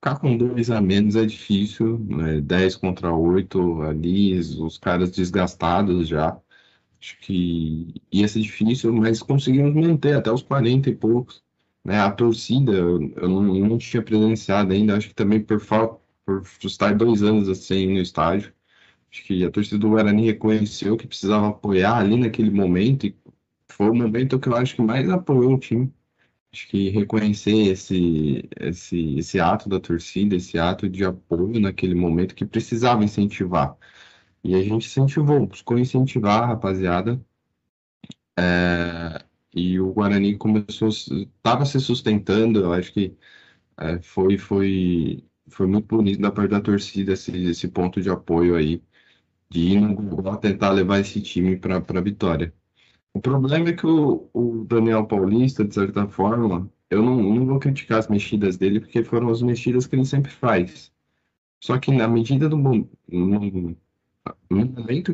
Ficar 0.01 0.19
com 0.19 0.37
dois 0.37 0.69
a 0.71 0.79
menos 0.81 1.15
é 1.15 1.25
difícil, 1.25 1.99
né? 1.99 2.39
10 2.41 2.75
contra 2.77 3.13
8 3.13 3.81
ali, 3.81 4.37
os 4.39 4.77
caras 4.77 5.11
desgastados 5.11 6.07
já. 6.07 6.39
Acho 7.01 7.19
que 7.19 7.95
ia 8.11 8.27
ser 8.27 8.41
difícil, 8.41 8.93
mas 8.93 9.21
conseguimos 9.23 9.73
manter 9.75 10.15
até 10.15 10.31
os 10.31 10.43
40 10.43 10.89
e 10.89 10.95
poucos. 10.95 11.43
Né? 11.83 11.99
A 11.99 12.11
torcida, 12.11 12.73
eu 12.73 12.99
não, 13.29 13.57
eu 13.57 13.67
não 13.69 13.77
tinha 13.77 14.03
presenciado 14.03 14.73
ainda, 14.73 14.97
acho 14.97 15.09
que 15.09 15.15
também 15.15 15.43
por 15.43 15.59
por 16.25 16.43
estar 16.63 16.95
dois 16.95 17.23
anos 17.23 17.49
assim 17.49 17.87
no 17.87 17.99
estádio. 17.99 18.53
Acho 19.11 19.23
que 19.25 19.45
a 19.45 19.51
torcida 19.51 19.79
do 19.79 19.89
Guarani 19.91 20.25
reconheceu 20.25 20.97
que 20.97 21.07
precisava 21.07 21.49
apoiar 21.49 21.97
ali 21.99 22.17
naquele 22.17 22.51
momento 22.51 23.07
e 23.07 23.17
foi 23.69 23.89
o 23.89 23.95
momento 23.95 24.39
que 24.39 24.49
eu 24.49 24.55
acho 24.57 24.75
que 24.75 24.81
mais 24.83 25.09
apoiou 25.09 25.55
o 25.55 25.59
time. 25.59 25.93
Acho 26.51 26.67
que 26.67 26.89
reconhecer 26.89 27.51
esse, 27.71 28.49
esse, 28.59 29.15
esse 29.17 29.39
ato 29.39 29.69
da 29.69 29.79
torcida, 29.79 30.35
esse 30.35 30.57
ato 30.57 30.89
de 30.89 31.03
apoio 31.05 31.59
naquele 31.59 31.93
momento 31.95 32.33
que 32.35 32.45
precisava 32.45 33.03
incentivar. 33.03 33.77
E 34.43 34.55
a 34.55 34.63
gente 34.63 34.87
incentivou, 34.87 35.47
buscou 35.47 35.79
incentivar 35.79 36.43
a 36.43 36.47
rapaziada. 36.47 37.23
É, 38.37 39.25
e 39.53 39.79
o 39.79 39.91
Guarani 39.93 40.37
começou, 40.37 40.89
estava 40.89 41.65
se 41.65 41.79
sustentando, 41.79 42.59
eu 42.61 42.73
acho 42.73 42.93
que 42.93 43.15
é, 43.77 44.01
foi, 44.01 44.37
foi, 44.37 45.25
foi 45.49 45.67
muito 45.67 45.87
bonito 45.87 46.21
da 46.21 46.31
parte 46.31 46.51
da 46.51 46.61
torcida 46.61 47.13
esse, 47.13 47.31
esse 47.45 47.67
ponto 47.69 48.01
de 48.01 48.09
apoio 48.09 48.55
aí, 48.55 48.83
de 49.49 49.61
ir 49.61 49.81
no 49.81 49.95
Google 49.95 50.37
tentar 50.37 50.71
levar 50.71 50.99
esse 50.99 51.21
time 51.21 51.57
para 51.57 51.77
a 51.77 52.01
vitória. 52.01 52.53
O 53.13 53.21
problema 53.21 53.69
é 53.69 53.73
que 53.73 53.85
o, 53.85 54.29
o, 54.33 54.65
Daniel 54.65 55.05
Paulista, 55.05 55.65
de 55.65 55.73
certa 55.73 56.07
forma, 56.07 56.71
eu 56.89 57.01
não, 57.03 57.17
não 57.21 57.45
vou 57.45 57.59
criticar 57.59 57.99
as 57.99 58.07
mexidas 58.07 58.57
dele, 58.57 58.79
porque 58.79 59.03
foram 59.03 59.29
as 59.29 59.41
mexidas 59.41 59.87
que 59.87 59.95
ele 59.95 60.05
sempre 60.05 60.31
faz. 60.31 60.91
Só 61.59 61.77
que 61.77 61.91
na 61.91 62.07
medida 62.07 62.47
do 62.47 62.57
momento 62.57 63.75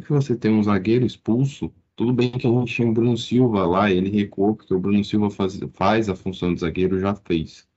que 0.01 0.09
você 0.11 0.35
tem 0.35 0.51
um 0.51 0.63
zagueiro 0.63 1.05
expulso, 1.05 1.73
tudo 1.95 2.13
bem 2.13 2.31
que 2.31 2.45
a 2.45 2.49
gente 2.49 2.73
tinha 2.73 2.89
o 2.89 2.93
Bruno 2.93 3.17
Silva 3.17 3.65
lá, 3.65 3.89
ele 3.89 4.09
recuou, 4.09 4.55
porque 4.55 4.73
o 4.73 4.79
Bruno 4.79 5.03
Silva 5.03 5.29
faz, 5.29 5.59
faz 5.73 6.09
a 6.09 6.15
função 6.15 6.53
de 6.53 6.59
zagueiro, 6.61 6.99
já 6.99 7.15
fez. 7.15 7.67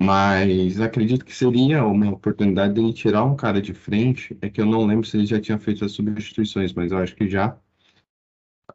Mas 0.00 0.80
acredito 0.80 1.24
que 1.24 1.34
seria 1.34 1.86
uma 1.86 2.10
oportunidade 2.10 2.74
dele 2.74 2.92
tirar 2.92 3.24
um 3.24 3.36
cara 3.36 3.62
de 3.62 3.72
frente. 3.72 4.36
É 4.42 4.50
que 4.50 4.60
eu 4.60 4.66
não 4.66 4.84
lembro 4.84 5.06
se 5.06 5.16
ele 5.16 5.26
já 5.26 5.40
tinha 5.40 5.58
feito 5.58 5.84
as 5.84 5.92
substituições, 5.92 6.72
mas 6.72 6.90
eu 6.90 6.98
acho 6.98 7.14
que 7.14 7.28
já 7.28 7.56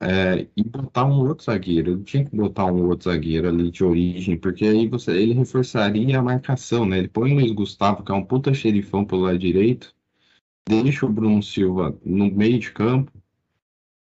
é, 0.02 0.48
e 0.56 0.64
botar 0.64 1.06
um 1.06 1.28
outro 1.28 1.46
zagueiro. 1.46 1.92
Ele 1.92 2.04
tinha 2.04 2.26
que 2.26 2.36
botar 2.36 2.66
um 2.66 2.88
outro 2.88 3.10
zagueiro 3.12 3.48
ali 3.48 3.72
de 3.72 3.84
origem, 3.84 4.38
porque 4.38 4.66
aí 4.66 4.88
você, 4.88 5.12
ele 5.12 5.34
reforçaria 5.34 6.20
a 6.20 6.24
marcação, 6.24 6.86
né? 6.86 7.00
Ele 7.00 7.08
põe 7.08 7.32
o 7.32 7.36
Luiz 7.36 7.52
Gustavo, 7.52 8.04
que 8.04 8.12
é 8.12 8.16
um 8.16 8.24
puta 8.24 8.54
xerifão 8.54 9.06
pelo 9.06 9.22
lado 9.24 9.40
direito, 9.40 9.94
deixa 10.68 11.06
o 11.06 11.10
Bruno 11.10 11.42
Silva 11.42 11.98
no 12.06 12.32
meio 12.32 12.60
de 12.60 12.72
campo, 12.72 13.12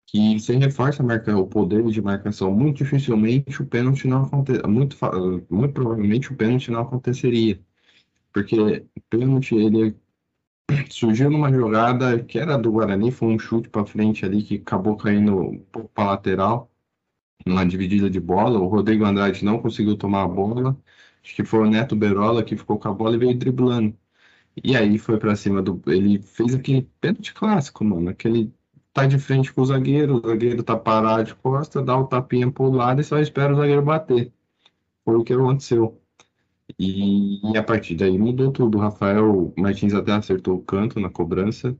que 0.08 0.40
você 0.40 0.56
reforça 0.56 1.04
marca, 1.04 1.36
o 1.38 1.48
poder 1.48 1.84
de 1.88 2.02
marcação. 2.02 2.52
Muito 2.54 2.78
dificilmente 2.78 3.62
o 3.62 3.66
pênalti 3.66 4.08
não 4.08 4.24
aconteceria. 4.24 4.68
Muito, 4.68 4.98
muito 5.50 5.74
provavelmente 5.74 6.32
o 6.32 6.36
pênalti 6.36 6.72
não 6.72 6.82
aconteceria. 6.82 7.60
Porque 8.32 8.86
pênalti 9.10 9.56
ele 9.56 9.96
surgiu 10.90 11.30
numa 11.30 11.52
jogada 11.52 12.24
que 12.24 12.40
era 12.40 12.58
do 12.58 12.72
Guarani, 12.72 13.12
foi 13.12 13.30
um 13.30 13.40
chute 13.40 13.70
para 13.70 13.86
frente 13.86 14.26
ali 14.26 14.44
que 14.44 14.56
acabou 14.56 14.96
caindo 14.98 15.66
para 15.94 16.06
lateral, 16.12 16.72
numa 17.46 17.66
dividida 17.66 18.10
de 18.10 18.20
bola. 18.20 18.60
O 18.60 18.68
Rodrigo 18.68 19.06
Andrade 19.06 19.46
não 19.46 19.62
conseguiu 19.62 19.98
tomar 19.98 20.24
a 20.24 20.28
bola. 20.28 20.78
Acho 21.24 21.36
que 21.36 21.46
foi 21.46 21.62
o 21.62 21.70
Neto 21.70 21.96
Berola 21.96 22.44
que 22.44 22.58
ficou 22.58 22.80
com 22.80 22.90
a 22.90 22.94
bola 22.94 23.16
e 23.16 23.20
veio 23.20 23.38
driblando. 23.38 23.98
E 24.64 24.76
aí 24.78 24.98
foi 24.98 25.20
para 25.20 25.36
cima 25.36 25.62
do. 25.62 25.82
Ele 25.88 26.22
fez 26.22 26.56
aquele 26.56 26.84
pênalti 27.02 27.34
clássico, 27.34 27.84
mano. 27.86 28.10
Aquele 28.10 28.54
tá 28.94 29.06
de 29.08 29.20
frente 29.20 29.54
com 29.54 29.62
o 29.62 29.66
zagueiro, 29.66 30.18
o 30.18 30.30
zagueiro 30.30 30.64
tá 30.64 30.78
parado 30.78 31.26
de 31.26 31.36
costa, 31.36 31.82
dá 31.84 31.98
o 31.98 32.08
tapinha 32.08 32.52
pro 32.52 32.70
lado 32.72 33.02
e 33.02 33.04
só 33.04 33.20
espera 33.20 33.54
o 33.54 33.58
zagueiro 33.58 33.84
bater. 33.84 34.34
Foi 35.06 35.16
o 35.18 35.24
que 35.26 35.34
aconteceu. 35.34 36.03
E, 36.80 37.40
e, 37.54 37.58
a 37.58 37.64
partir 37.64 37.96
daí 37.96 38.18
mudou 38.18 38.52
tudo. 38.52 38.78
O 38.78 38.82
Rafael 38.82 39.54
Martins 39.58 39.94
até 39.94 40.12
acertou 40.14 40.58
o 40.58 40.64
canto 40.64 41.00
na 41.00 41.10
cobrança, 41.10 41.78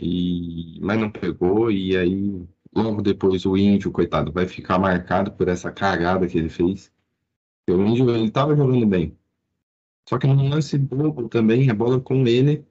e, 0.00 0.78
mas 0.82 1.00
não 1.00 1.10
pegou. 1.10 1.70
E 1.70 1.96
aí, 1.96 2.46
logo 2.74 3.02
depois, 3.02 3.46
o 3.46 3.56
Índio, 3.56 3.92
coitado, 3.92 4.32
vai 4.32 4.46
ficar 4.46 4.78
marcado 4.78 5.32
por 5.32 5.48
essa 5.48 5.70
cagada 5.72 6.26
que 6.28 6.38
ele 6.38 6.48
fez. 6.48 6.92
O 7.68 7.74
Índio, 7.84 8.10
ele 8.10 8.30
tava 8.30 8.56
jogando 8.56 8.86
bem. 8.86 9.16
Só 10.08 10.18
que 10.18 10.26
no 10.26 10.48
lance 10.48 10.78
bobo 10.78 11.28
também, 11.28 11.70
a 11.70 11.74
bola 11.74 12.00
com 12.00 12.26
ele, 12.26 12.66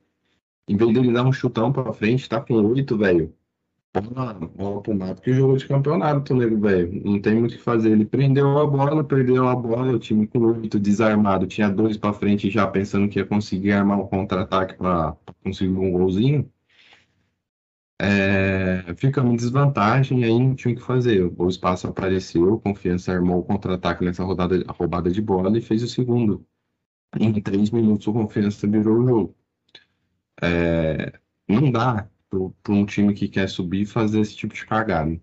em 0.68 0.78
vez 0.78 0.94
dele 0.94 1.14
dar 1.14 1.26
um 1.26 1.34
chutão 1.34 1.72
pra 1.72 1.94
frente, 1.94 2.30
tá 2.30 2.42
com 2.42 2.56
oito, 2.56 2.98
velho 2.98 3.34
bola, 4.00 4.34
bola 4.34 4.82
pro 4.82 4.96
mato 4.96 5.22
que 5.22 5.34
jogou 5.34 5.58
de 5.58 5.68
campeonato, 5.68 6.34
nego, 6.34 6.60
velho. 6.60 7.02
Não 7.04 7.20
tem 7.22 7.36
muito 7.36 7.54
o 7.56 7.58
que 7.58 7.64
fazer. 7.64 7.92
Ele 7.92 8.06
prendeu 8.06 8.58
a 8.60 8.66
bola, 8.66 9.04
perdeu 9.04 9.48
a 9.48 9.56
bola, 9.56 9.94
o 9.94 10.00
time 10.00 10.28
com 10.28 10.40
oito 10.40 10.80
desarmado, 10.80 11.46
tinha 11.48 11.70
dois 11.70 11.98
para 11.98 12.14
frente 12.14 12.50
já 12.50 12.68
pensando 12.68 13.10
que 13.10 13.20
ia 13.20 13.26
conseguir 13.26 13.74
armar 13.74 14.00
um 14.00 14.08
contra-ataque 14.08 14.76
para 14.76 15.16
conseguir 15.44 15.78
um 15.78 15.92
golzinho. 15.92 16.50
É, 18.04 18.96
fica 18.96 19.22
em 19.22 19.36
desvantagem, 19.36 20.24
aí 20.24 20.40
não 20.40 20.56
tinha 20.56 20.74
o 20.74 20.78
que 20.78 20.84
fazer. 20.84 21.32
O 21.38 21.48
espaço 21.48 21.88
apareceu, 21.88 22.60
Confiança 22.60 23.12
armou 23.12 23.40
o 23.40 23.44
contra-ataque 23.44 24.04
nessa 24.04 24.24
rodada, 24.24 24.64
roubada 24.70 25.12
de 25.12 25.22
bola 25.22 25.56
e 25.58 25.62
fez 25.62 25.84
o 25.84 25.88
segundo. 25.88 26.46
Em 27.20 27.42
três 27.42 27.72
minutos, 27.72 28.08
o 28.08 28.14
Confiança 28.14 28.68
virou 28.68 29.00
o 29.00 29.06
jogo. 29.08 29.36
É, 30.42 31.14
não 31.48 31.72
dá 31.72 32.10
para 32.64 32.74
um 32.74 32.86
time 32.86 33.14
que 33.14 33.28
quer 33.28 33.50
subir 33.50 33.86
fazer 33.86 34.22
esse 34.22 34.36
tipo 34.36 34.54
de 34.54 34.66
cagada. 34.66 35.20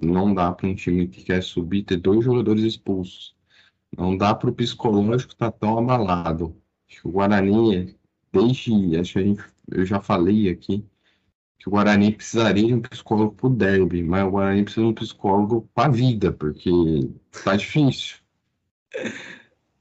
Não 0.00 0.34
dá 0.34 0.52
para 0.52 0.68
um 0.68 0.74
time 0.74 1.06
que 1.08 1.22
quer 1.22 1.42
subir 1.42 1.84
ter 1.84 1.96
dois 1.98 2.24
jogadores 2.24 2.62
expulsos. 2.64 3.36
Não 3.96 4.16
dá 4.16 4.34
para 4.34 4.50
o 4.50 4.54
psicológico 4.54 5.32
estar 5.32 5.50
tá 5.50 5.58
tão 5.58 5.78
abalado. 5.78 6.56
O 7.04 7.10
Guarani, 7.10 7.96
desde. 8.32 8.96
Acho 8.96 9.14
que 9.14 9.18
a 9.18 9.22
gente, 9.22 9.44
eu 9.70 9.84
já 9.84 10.00
falei 10.00 10.48
aqui 10.48 10.84
que 11.58 11.68
o 11.68 11.70
Guarani 11.72 12.12
precisaria 12.12 12.66
de 12.66 12.74
um 12.74 12.80
psicólogo 12.80 13.34
para 13.34 13.46
o 13.46 13.50
derby, 13.50 14.02
mas 14.02 14.26
o 14.26 14.30
Guarani 14.30 14.64
precisa 14.64 14.82
de 14.82 14.90
um 14.90 14.94
psicólogo 14.94 15.68
para 15.74 15.88
a 15.88 15.92
vida, 15.92 16.32
porque 16.32 16.70
tá 17.44 17.56
difícil. 17.56 18.16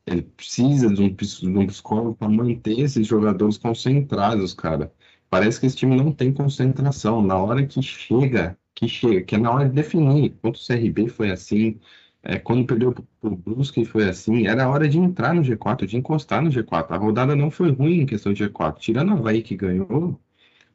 Ele 0.06 0.22
precisa 0.22 0.94
de 0.94 1.02
um, 1.02 1.14
de 1.14 1.58
um 1.58 1.68
psicólogo 1.68 2.16
para 2.16 2.30
manter 2.30 2.80
esses 2.80 3.06
jogadores 3.08 3.58
concentrados, 3.58 4.54
cara. 4.54 4.94
Parece 5.36 5.60
que 5.60 5.66
esse 5.66 5.76
time 5.76 5.98
não 5.98 6.14
tem 6.14 6.32
concentração. 6.32 7.22
Na 7.22 7.36
hora 7.36 7.66
que 7.68 7.82
chega, 7.82 8.58
que 8.74 8.88
chega, 8.88 9.22
que 9.22 9.36
é 9.36 9.38
na 9.38 9.52
hora 9.52 9.68
de 9.68 9.76
definir. 9.76 10.34
Quanto 10.42 10.56
o 10.56 10.66
CRB 10.66 11.10
foi 11.10 11.30
assim, 11.30 11.78
é, 12.24 12.40
quando 12.40 12.66
perdeu 12.66 12.94
para 12.94 13.04
o 13.22 13.36
Brusque 13.36 13.84
foi 13.84 14.08
assim, 14.08 14.48
era 14.48 14.70
hora 14.70 14.88
de 14.88 14.98
entrar 14.98 15.34
no 15.34 15.42
G4, 15.42 15.86
de 15.88 15.98
encostar 15.98 16.42
no 16.42 16.50
G4. 16.50 16.86
A 16.90 16.96
rodada 16.96 17.36
não 17.36 17.52
foi 17.52 17.70
ruim 17.70 18.00
em 18.00 18.06
questão 18.06 18.32
de 18.32 18.46
G4. 18.46 18.78
Tirando 18.80 19.12
a 19.12 19.16
Havaí 19.16 19.42
que 19.42 19.58
ganhou, 19.58 20.18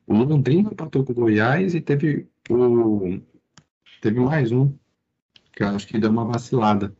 o 0.06 0.14
Londrina 0.14 0.68
empatou 0.70 1.06
com 1.06 1.12
o 1.12 1.14
Goiás 1.14 1.74
e 1.74 1.80
teve 1.80 2.28
o. 2.50 3.18
Teve 4.02 4.20
mais 4.20 4.52
um, 4.52 4.74
que 5.54 5.62
eu 5.62 5.68
acho 5.68 5.86
que 5.86 5.98
deu 5.98 6.10
uma 6.10 6.26
vacilada. 6.26 6.94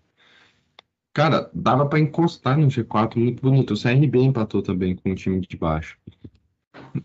Cara, 1.12 1.50
dava 1.52 1.86
para 1.86 2.00
encostar 2.00 2.56
no 2.56 2.68
G4 2.68 3.16
muito 3.16 3.42
bonito. 3.42 3.74
O 3.74 3.82
CRB 3.82 4.18
empatou 4.20 4.62
também 4.62 4.96
com 4.96 5.12
o 5.12 5.14
time 5.14 5.40
de 5.42 5.58
baixo 5.58 5.99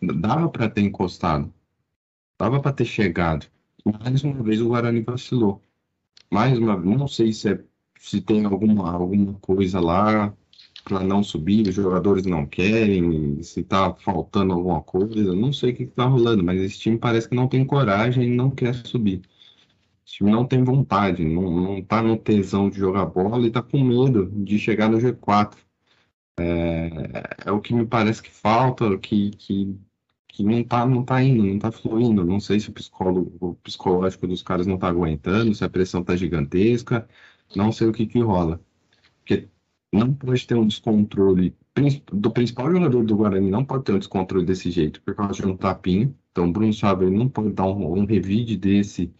dava 0.01 0.49
para 0.49 0.69
ter 0.69 0.81
encostado, 0.81 1.53
dava 2.39 2.59
para 2.61 2.73
ter 2.73 2.85
chegado. 2.85 3.47
Mais 4.01 4.23
uma 4.23 4.41
vez 4.43 4.61
o 4.61 4.69
Guarani 4.69 5.01
vacilou. 5.01 5.61
Mais 6.31 6.57
uma 6.57 6.75
vez, 6.79 6.97
não 6.97 7.07
sei 7.07 7.31
se, 7.33 7.49
é, 7.49 7.63
se 7.99 8.21
tem 8.21 8.45
alguma, 8.45 8.91
alguma 8.91 9.33
coisa 9.35 9.79
lá 9.79 10.35
para 10.83 11.03
não 11.03 11.23
subir, 11.23 11.67
os 11.67 11.75
jogadores 11.75 12.25
não 12.25 12.45
querem, 12.45 13.41
se 13.41 13.63
tá 13.63 13.93
faltando 13.95 14.53
alguma 14.53 14.81
coisa, 14.81 15.35
não 15.35 15.51
sei 15.51 15.71
o 15.71 15.75
que, 15.75 15.85
que 15.87 15.91
tá 15.93 16.05
rolando, 16.05 16.43
mas 16.43 16.61
esse 16.61 16.79
time 16.79 16.97
parece 16.97 17.27
que 17.27 17.35
não 17.35 17.47
tem 17.47 17.65
coragem 17.65 18.25
e 18.25 18.35
não 18.35 18.51
quer 18.51 18.73
subir. 18.75 19.17
O 19.17 20.05
time 20.05 20.31
não 20.31 20.45
tem 20.45 20.63
vontade, 20.63 21.25
não, 21.25 21.49
não 21.49 21.81
tá 21.81 22.01
no 22.01 22.17
tesão 22.17 22.69
de 22.69 22.77
jogar 22.77 23.05
bola 23.07 23.45
e 23.47 23.51
tá 23.51 23.61
com 23.61 23.83
medo 23.83 24.27
de 24.43 24.59
chegar 24.59 24.89
no 24.89 24.99
G4. 24.99 25.57
É, 26.37 27.47
é 27.49 27.51
o 27.51 27.61
que 27.61 27.73
me 27.73 27.85
parece 27.85 28.21
que 28.21 28.29
falta, 28.29 28.97
que, 28.99 29.31
que, 29.31 29.79
que 30.27 30.43
não 30.43 30.63
tá, 30.63 30.85
não 30.85 31.03
tá 31.05 31.21
indo, 31.23 31.43
não 31.43 31.59
tá 31.59 31.71
fluindo. 31.71 32.25
Não 32.25 32.39
sei 32.39 32.59
se 32.59 32.69
o, 32.69 32.73
psicólogo, 32.73 33.37
o 33.39 33.55
psicológico 33.55 34.27
dos 34.27 34.43
caras 34.43 34.67
não 34.67 34.77
tá 34.77 34.87
aguentando, 34.89 35.53
se 35.55 35.63
a 35.63 35.69
pressão 35.69 36.03
tá 36.03 36.15
gigantesca, 36.15 37.07
não 37.55 37.71
sei 37.71 37.87
o 37.87 37.93
que 37.93 38.05
que 38.07 38.19
rola. 38.21 38.61
Porque 39.19 39.49
não 39.93 40.13
pode 40.13 40.45
ter 40.47 40.55
um 40.55 40.67
descontrole 40.67 41.55
do 42.11 42.31
principal 42.31 42.71
jogador 42.71 43.05
do 43.05 43.15
Guarani, 43.17 43.49
não 43.51 43.65
pode 43.65 43.83
ter 43.85 43.93
um 43.93 43.99
descontrole 43.99 44.45
desse 44.45 44.71
jeito, 44.71 45.01
por 45.01 45.15
causa 45.15 45.33
de 45.41 45.47
um 45.47 45.57
tapinho. 45.57 46.17
Então, 46.31 46.49
o 46.49 46.51
Bruno 46.51 46.73
Saber 46.73 47.09
não 47.11 47.29
pode 47.29 47.53
dar 47.53 47.65
um, 47.67 47.99
um 47.99 48.05
revide 48.05 48.57
desse 48.57 49.13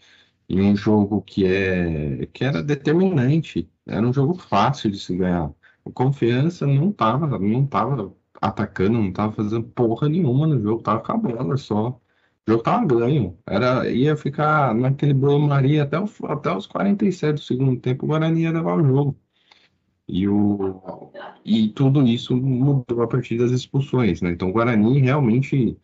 em 0.48 0.60
um 0.62 0.76
jogo 0.76 1.22
que, 1.22 1.44
é, 1.46 2.26
que 2.26 2.44
era 2.44 2.62
determinante, 2.62 3.70
era 3.86 4.06
um 4.06 4.12
jogo 4.12 4.34
fácil 4.36 4.90
de 4.90 4.98
se 4.98 5.16
ganhar. 5.16 5.52
O 5.86 5.92
Confiança 5.92 6.66
não 6.66 6.90
tava, 6.92 7.38
não 7.38 7.64
tava 7.64 8.12
atacando, 8.42 8.98
não 8.98 9.12
tava 9.12 9.32
fazendo 9.32 9.64
porra 9.68 10.08
nenhuma 10.08 10.46
no 10.46 10.60
jogo, 10.60 10.82
tava 10.82 11.00
com 11.00 11.12
a 11.12 11.16
bola 11.16 11.56
só. 11.56 11.90
O 11.90 12.50
jogo 12.50 12.62
tava 12.64 12.84
ganho. 12.86 13.38
Era, 13.46 13.88
ia 13.88 14.16
ficar 14.16 14.74
naquele 14.74 15.14
banho-maria 15.14 15.84
até, 15.84 15.96
até 15.96 16.56
os 16.56 16.66
47 16.66 17.34
do 17.34 17.40
segundo 17.40 17.80
tempo, 17.80 18.04
o 18.04 18.08
Guarani 18.08 18.42
ia 18.42 18.52
levar 18.52 18.76
o 18.76 18.84
jogo. 18.84 19.16
E, 20.08 20.28
o, 20.28 21.12
e 21.44 21.68
tudo 21.70 22.02
isso 22.06 22.36
mudou 22.36 23.02
a 23.02 23.08
partir 23.08 23.38
das 23.38 23.52
expulsões, 23.52 24.20
né? 24.22 24.30
Então 24.32 24.50
o 24.50 24.52
Guarani 24.52 25.00
realmente 25.00 25.78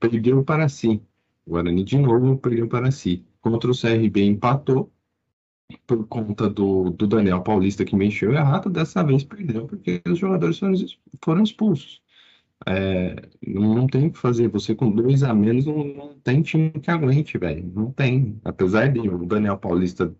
perdeu 0.00 0.44
para 0.44 0.68
si. 0.68 1.02
O 1.46 1.52
Guarani 1.52 1.84
de 1.84 1.98
novo 1.98 2.36
perdeu 2.38 2.68
para 2.68 2.90
si. 2.90 3.24
Contra 3.40 3.70
o 3.70 3.74
CRB 3.74 4.24
empatou 4.26 4.92
por 5.86 6.06
conta 6.06 6.48
do, 6.48 6.90
do 6.90 7.06
Daniel 7.06 7.42
Paulista 7.42 7.84
que 7.84 7.96
mexeu 7.96 8.32
errado, 8.32 8.70
dessa 8.70 9.02
vez 9.02 9.24
perdeu 9.24 9.66
porque 9.66 10.02
os 10.06 10.18
jogadores 10.18 10.58
foram, 10.58 10.74
foram 11.22 11.42
expulsos. 11.42 12.02
É, 12.66 13.28
não 13.46 13.86
tem 13.86 14.06
o 14.06 14.12
que 14.12 14.18
fazer. 14.18 14.48
Você 14.48 14.74
com 14.74 14.90
dois 14.90 15.22
a 15.22 15.34
menos 15.34 15.66
não, 15.66 15.84
não 15.84 16.18
tem 16.20 16.42
time 16.42 16.70
que 16.70 16.90
aguente, 16.90 17.36
velho. 17.38 17.70
Não 17.74 17.92
tem. 17.92 18.40
Apesar 18.44 18.88
de 18.92 19.00
o 19.00 19.26
Daniel 19.26 19.58
Paulista 19.58 20.14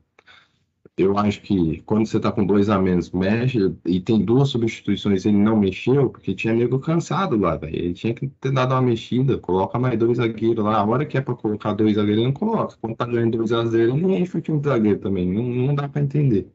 eu 0.96 1.18
acho 1.18 1.40
que 1.42 1.80
quando 1.82 2.06
você 2.06 2.20
tá 2.20 2.30
com 2.30 2.46
dois 2.46 2.68
a 2.68 2.80
menos, 2.80 3.10
mexe, 3.10 3.58
e 3.84 4.00
tem 4.00 4.24
duas 4.24 4.50
substituições, 4.50 5.26
ele 5.26 5.36
não 5.36 5.56
mexeu, 5.58 6.08
porque 6.10 6.34
tinha 6.34 6.54
nego 6.54 6.78
cansado 6.78 7.36
lá, 7.36 7.56
velho. 7.56 7.76
Ele 7.76 7.94
tinha 7.94 8.14
que 8.14 8.28
ter 8.28 8.52
dado 8.52 8.72
uma 8.74 8.82
mexida, 8.82 9.36
coloca 9.38 9.78
mais 9.78 9.98
dois 9.98 10.18
zagueiros 10.18 10.64
lá. 10.64 10.76
A 10.78 10.84
hora 10.86 11.04
que 11.04 11.18
é 11.18 11.20
pra 11.20 11.34
colocar 11.34 11.72
dois 11.72 11.96
zagueiros, 11.96 12.18
ele 12.18 12.26
não 12.26 12.32
coloca. 12.32 12.76
Quando 12.80 12.96
tá 12.96 13.06
ganhando 13.06 13.38
dois 13.38 13.52
a 13.52 13.64
zero, 13.66 13.92
ele 13.92 14.02
não 14.02 14.14
enche 14.14 14.38
o 14.38 14.40
time 14.40 14.60
de 14.60 14.68
zagueiro 14.68 15.00
também. 15.00 15.28
Não, 15.28 15.42
não 15.42 15.74
dá 15.74 15.88
pra 15.88 16.00
entender. 16.02 16.48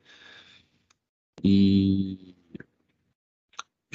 E 1.43 2.35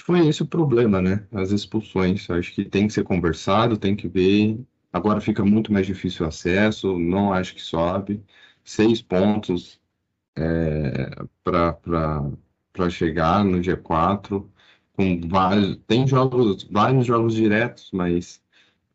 foi 0.00 0.26
esse 0.28 0.42
o 0.42 0.46
problema, 0.46 1.00
né? 1.00 1.26
As 1.32 1.50
expulsões. 1.50 2.28
Acho 2.30 2.54
que 2.54 2.64
tem 2.64 2.86
que 2.86 2.92
ser 2.92 3.04
conversado, 3.04 3.76
tem 3.78 3.96
que 3.96 4.08
ver. 4.08 4.58
Agora 4.92 5.20
fica 5.20 5.44
muito 5.44 5.72
mais 5.72 5.86
difícil 5.86 6.24
o 6.24 6.28
acesso, 6.28 6.98
não 6.98 7.32
acho 7.32 7.54
que 7.54 7.62
sobe. 7.62 8.22
Seis 8.64 9.02
pontos 9.02 9.80
é, 10.36 11.10
para 11.42 12.90
chegar 12.90 13.44
no 13.44 13.60
G4 13.62 14.48
com 14.92 15.20
vários 15.28 15.76
tem 15.86 16.06
jogos 16.06 16.64
vários 16.70 17.06
jogos 17.06 17.34
diretos 17.34 17.90
mas 17.92 18.42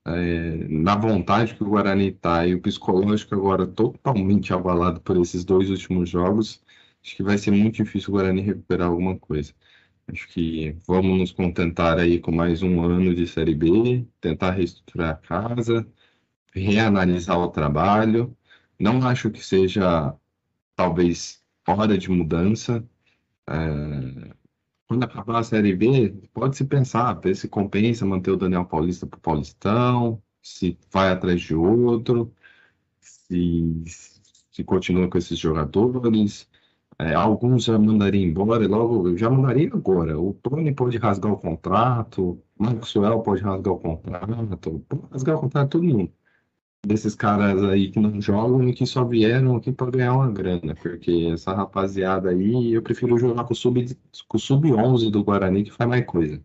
é, 0.05 0.67
na 0.69 0.95
vontade 0.95 1.55
que 1.55 1.63
o 1.63 1.69
Guarani 1.69 2.09
está 2.09 2.45
e 2.47 2.55
o 2.55 2.61
psicológico 2.61 3.35
agora 3.35 3.67
totalmente 3.67 4.53
abalado 4.53 5.01
por 5.01 5.17
esses 5.17 5.45
dois 5.45 5.69
últimos 5.69 6.09
jogos 6.09 6.63
acho 7.03 7.15
que 7.15 7.23
vai 7.23 7.37
ser 7.37 7.51
muito 7.51 7.75
difícil 7.83 8.09
o 8.09 8.13
Guarani 8.17 8.41
recuperar 8.41 8.87
alguma 8.89 9.17
coisa. 9.19 9.53
Acho 10.07 10.27
que 10.29 10.75
vamos 10.87 11.19
nos 11.19 11.31
contentar 11.31 11.99
aí 11.99 12.19
com 12.19 12.31
mais 12.31 12.63
um 12.63 12.81
ano 12.83 13.13
de 13.15 13.27
Série 13.27 13.55
B 13.55 14.05
tentar 14.21 14.51
reestruturar 14.51 15.11
a 15.11 15.15
casa 15.15 15.87
reanalisar 16.53 17.37
o 17.39 17.49
trabalho. 17.49 18.35
Não 18.79 19.05
acho 19.07 19.29
que 19.31 19.43
seja 19.43 20.15
talvez 20.79 21.43
hora 21.67 21.97
de 21.97 22.09
mudança. 22.09 22.81
É, 23.49 24.33
quando 24.87 25.03
acabar 25.03 25.39
a 25.39 25.43
Série 25.43 25.75
B, 25.75 26.13
pode 26.33 26.55
se 26.57 26.63
pensar, 26.65 27.13
ver 27.15 27.35
se 27.35 27.49
compensa 27.49 28.05
manter 28.05 28.31
o 28.31 28.37
Daniel 28.37 28.65
Paulista 28.65 29.05
para 29.05 29.17
o 29.17 29.21
Paulistão, 29.21 30.21
se 30.41 30.77
vai 30.91 31.09
atrás 31.11 31.41
de 31.41 31.53
outro, 31.53 32.33
se, 33.01 33.83
se 34.51 34.63
continua 34.63 35.09
com 35.09 35.17
esses 35.17 35.37
jogadores. 35.37 36.49
É, 36.97 37.13
alguns 37.13 37.65
já 37.65 37.77
mandariam 37.79 38.29
embora, 38.29 38.67
logo 38.67 39.17
já 39.17 39.29
mandaria 39.29 39.69
agora. 39.73 40.19
O 40.19 40.33
Tony 40.35 40.73
pode 40.73 40.97
rasgar 40.97 41.31
o 41.33 41.37
contrato, 41.37 42.41
o 42.57 42.63
Maxwell 42.63 43.21
pode 43.21 43.41
rasgar 43.41 43.73
o 43.73 43.79
contrato, 43.79 44.79
pode 44.87 45.03
rasgar 45.11 45.35
o 45.37 45.41
contrato 45.41 45.69
todo 45.71 45.83
mundo 45.83 46.13
desses 46.85 47.15
caras 47.15 47.63
aí 47.63 47.91
que 47.91 47.99
não 47.99 48.21
jogam 48.21 48.67
e 48.67 48.73
que 48.73 48.85
só 48.85 49.03
vieram 49.03 49.55
aqui 49.55 49.71
para 49.71 49.91
ganhar 49.91 50.13
uma 50.13 50.31
grana, 50.31 50.75
porque 50.75 51.29
essa 51.33 51.53
rapaziada 51.53 52.29
aí, 52.29 52.73
eu 52.73 52.81
prefiro 52.81 53.17
jogar 53.17 53.43
com 53.43 53.53
o 53.53 53.55
sub, 53.55 53.97
com 54.27 54.37
sub 54.37 54.71
11 54.73 55.11
do 55.11 55.23
Guarani 55.23 55.63
que 55.63 55.71
faz 55.71 55.89
mais 55.89 56.05
coisa. 56.05 56.41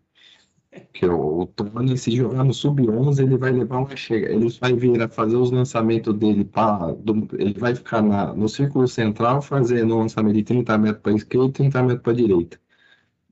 Que 0.93 1.05
o, 1.05 1.41
o 1.41 1.47
Tony, 1.47 1.97
se 1.97 2.11
jogar 2.11 2.43
no 2.43 2.53
sub 2.53 2.89
11, 2.89 3.23
ele 3.23 3.37
vai 3.37 3.51
levar 3.51 3.79
uma 3.79 3.95
chega, 3.95 4.31
ele 4.31 4.49
vai 4.59 4.73
vir 4.73 5.01
a 5.01 5.07
fazer 5.09 5.37
os 5.37 5.51
lançamentos 5.51 6.13
dele 6.15 6.43
para 6.43 6.95
ele 7.39 7.53
vai 7.59 7.73
ficar 7.75 8.01
na, 8.01 8.33
no 8.33 8.49
círculo 8.49 8.87
central 8.87 9.41
fazendo 9.41 9.95
um 9.95 9.99
lançamento 9.99 10.35
de 10.35 10.43
30 10.43 10.77
metros 10.77 11.01
para 11.01 11.13
esquerda 11.13 11.47
e 11.47 11.51
30 11.51 11.83
metros 11.83 12.01
para 12.03 12.13
direita. 12.13 12.59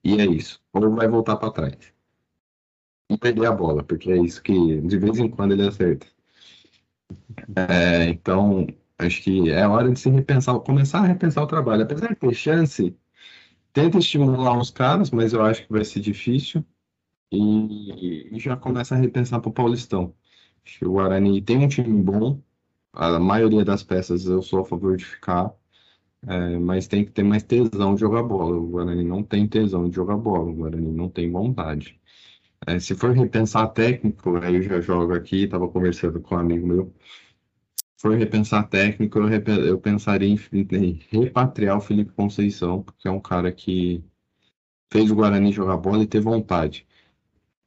E 0.03 0.19
é 0.21 0.25
isso. 0.25 0.61
Ou 0.73 0.91
vai 0.95 1.07
voltar 1.07 1.37
para 1.37 1.51
trás. 1.51 1.93
E 3.09 3.17
perder 3.17 3.45
a 3.47 3.51
bola, 3.51 3.83
porque 3.83 4.11
é 4.11 4.17
isso 4.17 4.41
que 4.43 4.81
de 4.81 4.97
vez 4.97 5.17
em 5.19 5.29
quando 5.29 5.53
ele 5.53 5.67
acerta. 5.67 6.05
É, 7.69 8.05
então, 8.09 8.67
acho 8.97 9.21
que 9.23 9.49
é 9.49 9.67
hora 9.67 9.91
de 9.91 9.99
se 9.99 10.09
repensar, 10.09 10.59
começar 10.59 10.99
a 10.99 11.05
repensar 11.07 11.43
o 11.43 11.47
trabalho. 11.47 11.83
Apesar 11.83 12.09
de 12.09 12.15
ter 12.15 12.33
chance, 12.33 12.95
tenta 13.73 13.97
estimular 13.99 14.57
os 14.59 14.71
caras, 14.71 15.11
mas 15.11 15.33
eu 15.33 15.43
acho 15.43 15.65
que 15.67 15.71
vai 15.73 15.85
ser 15.85 16.01
difícil. 16.01 16.65
E, 17.31 18.35
e 18.35 18.39
já 18.39 18.57
começa 18.57 18.95
a 18.95 18.97
repensar 18.97 19.39
para 19.41 19.49
o 19.49 19.53
Paulistão. 19.53 20.15
Acho 20.65 20.79
que 20.79 20.85
o 20.85 20.93
Guarani 20.93 21.41
tem 21.41 21.57
um 21.59 21.67
time 21.67 22.01
bom, 22.03 22.41
a 22.93 23.19
maioria 23.19 23.65
das 23.65 23.83
peças 23.83 24.25
eu 24.27 24.41
sou 24.41 24.61
a 24.61 24.65
favor 24.65 24.97
de 24.97 25.05
ficar, 25.05 25.53
é, 26.27 26.59
mas 26.59 26.87
tem 26.87 27.05
que 27.05 27.11
ter 27.11 27.23
mais 27.23 27.43
tesão 27.43 27.95
de 27.95 28.01
jogar 28.01 28.23
bola. 28.23 28.57
O 28.57 28.67
Guarani 28.69 29.03
não 29.03 29.23
tem 29.23 29.47
tesão 29.47 29.89
de 29.89 29.95
jogar 29.95 30.17
bola, 30.17 30.49
o 30.51 30.53
Guarani 30.55 30.91
não 30.91 31.09
tem 31.09 31.31
vontade. 31.31 31.99
É, 32.67 32.79
se 32.79 32.95
for 32.95 33.11
repensar 33.11 33.67
técnico, 33.69 34.37
aí 34.37 34.55
eu 34.55 34.61
já 34.63 34.79
jogo 34.81 35.13
aqui, 35.13 35.43
estava 35.43 35.67
conversando 35.67 36.21
com 36.21 36.35
um 36.35 36.39
amigo 36.39 36.67
meu. 36.67 36.93
Se 37.97 38.01
for 38.01 38.17
repensar 38.17 38.67
técnico, 38.69 39.19
eu, 39.19 39.25
rep 39.27 39.47
eu 39.47 39.79
pensaria 39.79 40.27
em, 40.27 40.37
em, 40.71 40.99
repatriar 41.09 41.77
o 41.77 41.81
Felipe 41.81 42.11
Conceição, 42.13 42.83
porque 42.83 43.07
é 43.07 43.11
um 43.11 43.19
cara 43.19 43.51
que 43.51 44.03
fez 44.91 45.11
o 45.11 45.15
Guarani 45.15 45.51
jogar 45.51 45.77
bola 45.77 46.03
e 46.03 46.07
ter 46.07 46.21
vontade. 46.21 46.87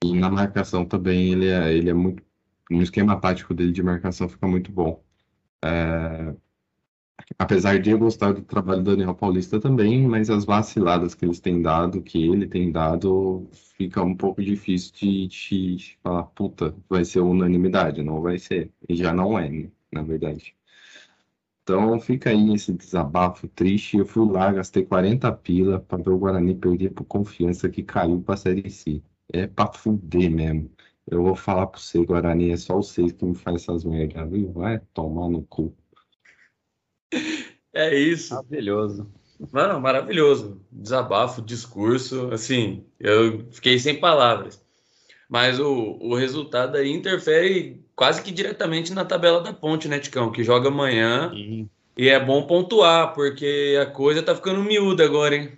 E 0.05 0.13
na 0.15 0.31
marcação 0.31 0.85
também 0.85 1.33
ele 1.33 1.49
é, 1.49 1.73
ele 1.75 1.91
é 1.91 1.95
muito. 1.95 2.23
No 2.71 2.83
esquema 2.83 3.21
tático 3.21 3.55
dele 3.55 3.73
de 3.73 3.83
marcação 3.83 4.29
fica 4.29 4.47
muito 4.47 4.73
bom. 4.73 5.03
É, 5.65 6.35
apesar 7.39 7.79
de 7.81 7.91
eu 7.91 7.99
gostar 7.99 8.33
do 8.33 8.43
trabalho 8.43 8.83
do 8.83 8.91
Daniel 8.93 9.15
Paulista 9.15 9.61
também, 9.61 10.07
mas 10.07 10.31
as 10.31 10.45
vaciladas 10.45 11.15
que 11.15 11.25
eles 11.25 11.41
têm 11.41 11.63
dado, 11.63 12.03
que 12.03 12.23
ele 12.27 12.47
tem 12.47 12.71
dado, 12.73 13.49
fica 13.77 14.03
um 14.03 14.15
pouco 14.17 14.43
difícil 14.43 14.93
de, 14.95 15.27
de 15.29 15.99
falar, 16.03 16.25
puta, 16.25 16.75
vai 16.89 17.05
ser 17.05 17.21
unanimidade, 17.21 18.03
não 18.03 18.21
vai 18.21 18.39
ser. 18.39 18.73
E 18.89 18.95
já 18.97 19.13
não 19.13 19.39
é, 19.39 19.49
né, 19.49 19.71
na 19.93 20.03
verdade. 20.03 20.55
Então 21.63 21.99
fica 22.01 22.31
aí 22.31 22.55
esse 22.55 22.73
desabafo 22.73 23.49
triste. 23.49 23.97
Eu 23.99 24.07
fui 24.07 24.25
lá, 24.31 24.53
gastei 24.53 24.85
40 24.85 25.31
pila 25.33 25.81
para 25.81 26.03
ver 26.03 26.11
o 26.11 26.19
Guarani 26.19 26.55
perder 26.55 26.91
por 26.93 27.05
confiança 27.05 27.69
que 27.69 27.83
caiu 27.83 28.23
para 28.23 28.35
a 28.35 28.37
Série 28.37 28.71
C. 28.71 29.03
É 29.33 29.47
para 29.47 29.73
fuder 29.73 30.31
mesmo. 30.31 30.71
Eu 31.07 31.23
vou 31.25 31.35
falar 31.37 31.67
para 31.67 31.81
você, 31.81 32.05
Guarani, 32.05 32.51
é 32.51 32.57
só 32.57 32.77
vocês 32.77 33.13
que 33.13 33.25
me 33.25 33.35
fazem 33.35 33.57
essas 33.57 33.85
merdas, 33.85 34.31
viu? 34.31 34.53
Vai 34.53 34.79
tomar 34.95 35.29
no 35.29 35.43
cu. 35.45 35.75
É 37.73 37.95
isso. 37.95 38.35
Maravilhoso. 38.35 39.07
Mano, 39.53 39.81
maravilhoso. 39.81 40.61
Desabafo, 40.73 41.43
discurso, 41.43 42.31
assim, 42.33 42.85
eu 42.99 43.47
fiquei 43.51 43.79
sem 43.79 44.01
palavras. 44.01 44.65
Mas 45.29 45.61
o, 45.61 45.99
o 46.01 46.15
resultado 46.15 46.77
aí 46.77 46.91
interfere 46.91 47.85
quase 47.95 48.23
que 48.23 48.31
diretamente 48.31 48.95
na 48.95 49.05
tabela 49.05 49.43
da 49.43 49.53
ponte, 49.53 49.89
né, 49.89 49.99
Ticão? 49.99 50.33
Que 50.33 50.43
joga 50.43 50.69
amanhã. 50.69 51.31
Sim. 51.31 51.69
E 51.97 52.09
é 52.09 52.19
bom 52.23 52.47
pontuar, 52.47 53.15
porque 53.15 53.79
a 53.81 53.87
coisa 53.87 54.23
tá 54.23 54.35
ficando 54.35 54.63
miúda 54.63 55.03
agora, 55.05 55.35
hein? 55.37 55.53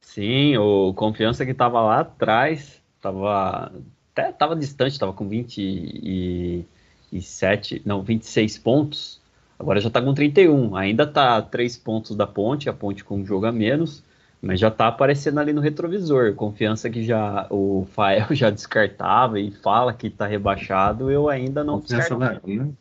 Sim, 0.00 0.56
o 0.56 0.94
Confiança 0.94 1.46
que 1.46 1.54
tava 1.54 1.80
lá 1.80 2.00
atrás, 2.00 2.82
tava 3.00 3.72
até 4.12 4.32
tava 4.32 4.54
distante, 4.54 4.98
tava 4.98 5.12
com 5.12 5.28
27, 5.28 7.82
não, 7.84 8.02
26 8.02 8.58
pontos 8.58 9.21
Agora 9.62 9.80
já 9.80 9.86
está 9.86 10.02
com 10.02 10.12
31. 10.12 10.74
Ainda 10.74 11.04
está 11.04 11.40
três 11.40 11.76
pontos 11.76 12.16
da 12.16 12.26
ponte, 12.26 12.68
a 12.68 12.72
ponte 12.72 13.04
com 13.04 13.18
um 13.18 13.24
jogo 13.24 13.46
a 13.46 13.52
menos, 13.52 14.02
mas 14.42 14.58
já 14.58 14.66
está 14.66 14.88
aparecendo 14.88 15.38
ali 15.38 15.52
no 15.52 15.60
retrovisor. 15.60 16.34
Confiança 16.34 16.90
que 16.90 17.04
já 17.04 17.46
o 17.48 17.86
Fael 17.92 18.26
já 18.34 18.50
descartava 18.50 19.38
e 19.38 19.52
fala 19.52 19.94
que 19.94 20.08
está 20.08 20.26
rebaixado, 20.26 21.12
eu 21.12 21.28
ainda 21.28 21.62
não 21.62 21.80
Confiança 21.80 22.16
vai, 22.16 22.40
né? 22.44 22.72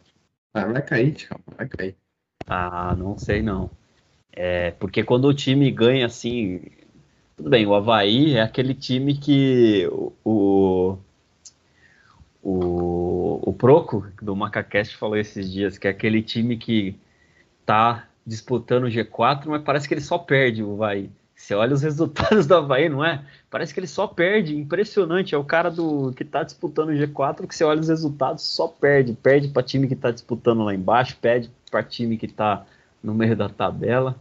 vai 0.52 0.82
cair, 0.82 1.28
calma, 1.28 1.44
vai 1.56 1.68
cair. 1.68 1.96
Ah, 2.48 2.96
não 2.98 3.16
sei 3.16 3.44
não. 3.44 3.70
É, 4.34 4.72
porque 4.72 5.04
quando 5.04 5.26
o 5.26 5.34
time 5.36 5.70
ganha 5.70 6.08
assim. 6.08 6.62
Tudo 7.38 7.50
bem, 7.52 7.66
o 7.68 7.76
Havaí 7.76 8.36
é 8.38 8.42
aquele 8.42 8.74
time 8.74 9.16
que 9.16 9.88
o, 9.92 10.12
o 10.26 10.98
Proco 13.62 14.08
do 14.20 14.36
Macacast 14.36 14.98
falou 14.98 15.16
esses 15.16 15.52
dias, 15.52 15.78
que 15.78 15.88
é 15.88 15.92
aquele 15.92 16.24
time 16.24 16.58
que 16.58 17.00
tá 17.64 18.08
disputando 18.26 18.86
o 18.86 18.88
G4, 18.88 19.46
mas 19.46 19.62
parece 19.62 19.88
que 19.88 19.94
ele 19.94 20.02
só 20.02 20.18
perde 20.18 20.64
o 20.64 20.74
Havaí. 20.74 21.12
Você 21.36 21.54
olha 21.54 21.76
os 21.76 21.84
resultados 21.86 22.48
do 22.48 22.56
Havaí, 22.56 22.90
não 22.90 23.06
é? 23.06 23.24
Parece 23.52 23.72
que 23.72 23.80
ele 23.80 23.86
só 23.86 24.08
perde. 24.08 24.58
Impressionante. 24.58 25.36
É 25.36 25.38
o 25.38 25.44
cara 25.44 25.70
do 25.70 26.12
que 26.14 26.26
tá 26.26 26.42
disputando 26.42 26.90
o 26.90 26.94
G4 26.94 27.46
que 27.46 27.56
você 27.56 27.64
olha 27.64 27.80
os 27.80 27.88
resultados, 27.88 28.44
só 28.44 28.68
perde. 28.68 29.14
Perde 29.14 29.50
para 29.50 29.62
time 29.62 29.88
que 29.88 29.96
tá 29.96 30.10
disputando 30.10 30.64
lá 30.64 30.74
embaixo, 30.74 31.16
perde 31.22 31.52
para 31.70 31.84
time 31.84 32.18
que 32.18 32.28
tá 32.28 32.66
no 33.04 33.14
meio 33.14 33.36
da 33.36 33.48
tabela. 33.48 34.16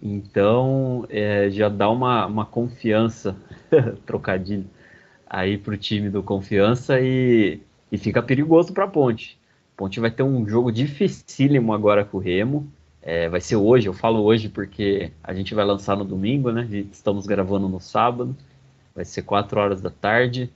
Então, 0.00 1.04
é, 1.10 1.50
já 1.50 1.68
dá 1.68 1.90
uma, 1.90 2.24
uma 2.24 2.46
confiança, 2.46 3.36
trocadilho, 4.06 4.64
aí 5.26 5.58
para 5.58 5.74
o 5.74 5.76
time 5.76 6.08
do 6.08 6.22
Confiança 6.22 6.98
e, 6.98 7.60
e 7.90 7.98
fica 7.98 8.22
perigoso 8.22 8.72
para 8.72 8.84
a 8.84 8.88
Ponte. 8.88 9.38
Ponte 9.76 10.00
vai 10.00 10.10
ter 10.10 10.22
um 10.22 10.46
jogo 10.46 10.72
dificílimo 10.72 11.72
agora 11.72 12.04
com 12.04 12.18
o 12.18 12.20
Remo. 12.20 12.70
É, 13.00 13.28
vai 13.28 13.40
ser 13.40 13.56
hoje, 13.56 13.88
eu 13.88 13.94
falo 13.94 14.22
hoje 14.22 14.48
porque 14.48 15.12
a 15.22 15.32
gente 15.32 15.54
vai 15.54 15.64
lançar 15.64 15.96
no 15.96 16.04
domingo, 16.04 16.50
né? 16.50 16.68
Estamos 16.92 17.26
gravando 17.26 17.68
no 17.68 17.80
sábado. 17.80 18.36
Vai 18.94 19.04
ser 19.04 19.22
4 19.22 19.60
horas 19.60 19.80
da 19.80 19.90
tarde. 19.90 20.50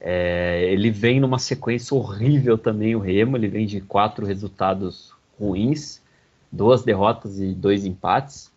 É, 0.00 0.68
ele 0.70 0.90
vem 0.90 1.20
numa 1.20 1.38
sequência 1.38 1.96
horrível 1.96 2.58
também, 2.58 2.94
o 2.94 2.98
Remo. 2.98 3.36
Ele 3.36 3.48
vem 3.48 3.66
de 3.66 3.80
quatro 3.80 4.26
resultados 4.26 5.12
ruins, 5.38 6.02
duas 6.50 6.82
derrotas 6.82 7.38
e 7.40 7.54
dois 7.54 7.84
empates. 7.84 8.50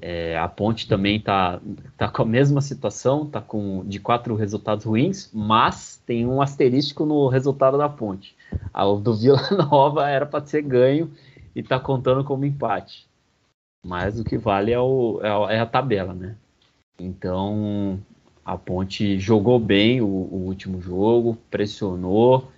É, 0.00 0.36
a 0.38 0.46
Ponte 0.46 0.86
também 0.86 1.16
está 1.16 1.60
tá 1.96 2.08
com 2.08 2.22
a 2.22 2.26
mesma 2.26 2.60
situação, 2.60 3.24
está 3.24 3.40
com 3.40 3.84
de 3.86 3.98
quatro 3.98 4.34
resultados 4.34 4.84
ruins, 4.84 5.30
mas 5.32 6.02
tem 6.04 6.26
um 6.26 6.42
asterístico 6.42 7.06
no 7.06 7.28
resultado 7.28 7.78
da 7.78 7.88
Ponte. 7.88 8.36
A 8.72 8.84
do 8.84 9.14
Vila 9.14 9.40
Nova 9.70 10.08
era 10.08 10.26
para 10.26 10.44
ser 10.44 10.62
ganho 10.62 11.10
e 11.54 11.60
está 11.60 11.80
contando 11.80 12.22
como 12.24 12.44
empate. 12.44 13.06
Mas 13.84 14.18
o 14.18 14.24
que 14.24 14.36
vale 14.36 14.72
é, 14.72 14.78
o, 14.78 15.20
é, 15.22 15.28
a, 15.28 15.52
é 15.54 15.60
a 15.60 15.66
tabela, 15.66 16.12
né? 16.12 16.36
Então 16.98 17.98
a 18.44 18.56
Ponte 18.56 19.18
jogou 19.18 19.58
bem 19.58 20.00
o, 20.00 20.06
o 20.06 20.44
último 20.46 20.80
jogo, 20.80 21.38
pressionou 21.50 22.50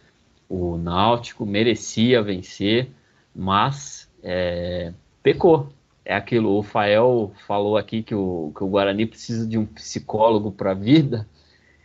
o 0.49 0.77
Náutico, 0.77 1.47
merecia 1.47 2.23
vencer, 2.23 2.91
mas 3.35 4.11
é, 4.23 4.93
pecou 5.23 5.69
é 6.09 6.15
aquilo, 6.15 6.57
o 6.57 6.63
Fael 6.63 7.33
falou 7.47 7.77
aqui 7.77 8.03
que 8.03 8.15
o, 8.15 8.51
que 8.57 8.65
o 8.65 8.67
Guarani 8.67 9.05
precisa 9.05 9.47
de 9.47 9.59
um 9.59 9.67
psicólogo 9.67 10.51
para 10.51 10.71
a 10.71 10.75
vida. 10.75 11.29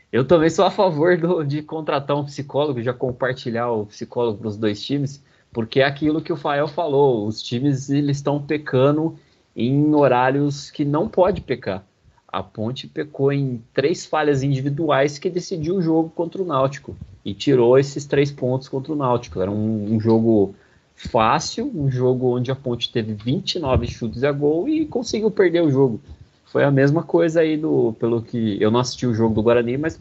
Eu 0.10 0.26
também 0.26 0.50
sou 0.50 0.64
a 0.64 0.72
favor 0.72 1.18
do, 1.18 1.44
de 1.44 1.62
contratar 1.62 2.16
um 2.16 2.24
psicólogo, 2.24 2.82
já 2.82 2.94
compartilhar 2.94 3.70
o 3.70 3.86
psicólogo 3.86 4.38
para 4.38 4.48
os 4.48 4.56
dois 4.56 4.82
times, 4.82 5.22
porque 5.52 5.82
é 5.82 5.84
aquilo 5.84 6.22
que 6.22 6.32
o 6.32 6.38
Fael 6.38 6.70
falou, 6.70 7.28
os 7.28 7.42
times 7.42 7.90
eles 7.90 8.16
estão 8.16 8.42
pecando 8.42 9.20
em 9.54 9.94
horários 9.94 10.72
que 10.72 10.86
não 10.86 11.10
pode 11.10 11.42
pecar. 11.42 11.86
A 12.26 12.42
Ponte 12.42 12.88
pecou 12.88 13.30
em 13.30 13.62
três 13.74 14.06
falhas 14.06 14.42
individuais 14.42 15.20
que 15.20 15.30
decidiu 15.30 15.76
o 15.76 15.82
jogo 15.82 16.10
contra 16.10 16.42
o 16.42 16.46
Náutico 16.46 16.96
e 17.26 17.34
tirou 17.34 17.78
esses 17.78 18.06
três 18.06 18.32
pontos 18.32 18.70
contra 18.70 18.94
o 18.94 18.96
Náutico. 18.96 19.42
Era 19.42 19.52
um, 19.52 19.96
um 19.96 20.00
jogo 20.00 20.56
fácil, 20.96 21.72
um 21.74 21.90
jogo 21.90 22.36
onde 22.36 22.52
a 22.52 22.56
Ponte 22.56 22.92
teve 22.92 23.14
29 23.14 23.88
chutes 23.88 24.24
a 24.24 24.32
gol 24.32 24.68
e 24.68 24.86
conseguiu 24.86 25.30
perder 25.32 25.62
o 25.62 25.72
jogo. 25.72 26.00
Foi 26.46 26.64
a 26.64 26.72
mesma 26.72 27.04
coisa 27.04 27.42
aí 27.42 27.58
do, 27.58 27.94
pelo 28.00 28.22
que 28.22 28.62
eu 28.62 28.70
não 28.70 28.80
assisti 28.80 29.08
o 29.08 29.14
jogo 29.14 29.34
do 29.34 29.42
Guarani, 29.42 29.78
mas 29.78 30.00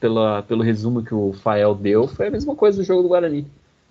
pela, 0.00 0.42
pelo 0.42 0.62
resumo 0.62 1.02
que 1.02 1.14
o 1.14 1.32
Fael 1.32 1.74
deu, 1.74 2.08
foi 2.08 2.28
a 2.28 2.30
mesma 2.30 2.56
coisa 2.56 2.78
do 2.78 2.84
jogo 2.84 3.02
do 3.02 3.08
Guarani. 3.08 3.46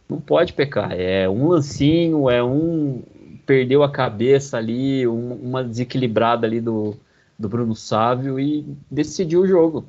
Não 0.09 0.19
pode 0.19 0.53
pecar, 0.53 0.91
é 0.91 1.29
um 1.29 1.49
lancinho, 1.49 2.29
é 2.29 2.43
um 2.43 3.03
perdeu 3.45 3.81
a 3.81 3.91
cabeça 3.91 4.57
ali, 4.57 5.07
um, 5.07 5.33
uma 5.33 5.63
desequilibrada 5.63 6.45
ali 6.45 6.61
do, 6.61 6.95
do 7.37 7.49
Bruno 7.49 7.75
Sávio 7.75 8.39
e 8.39 8.63
decidiu 8.91 9.41
o 9.41 9.47
jogo. 9.47 9.85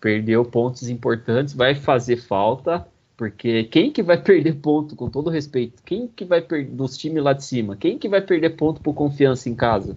Perdeu 0.00 0.44
pontos 0.44 0.88
importantes, 0.90 1.54
vai 1.54 1.74
fazer 1.74 2.16
falta, 2.16 2.86
porque 3.22 3.62
quem 3.62 3.92
que 3.92 4.02
vai 4.02 4.18
perder 4.20 4.56
ponto, 4.56 4.96
com 4.96 5.08
todo 5.08 5.30
respeito, 5.30 5.80
quem 5.84 6.08
que 6.08 6.24
vai 6.24 6.42
perder 6.42 6.72
dos 6.72 6.98
times 6.98 7.22
lá 7.22 7.32
de 7.32 7.44
cima, 7.44 7.76
quem 7.76 7.96
que 7.96 8.08
vai 8.08 8.20
perder 8.20 8.56
ponto 8.56 8.80
por 8.80 8.94
confiança 8.94 9.48
em 9.48 9.54
casa? 9.54 9.96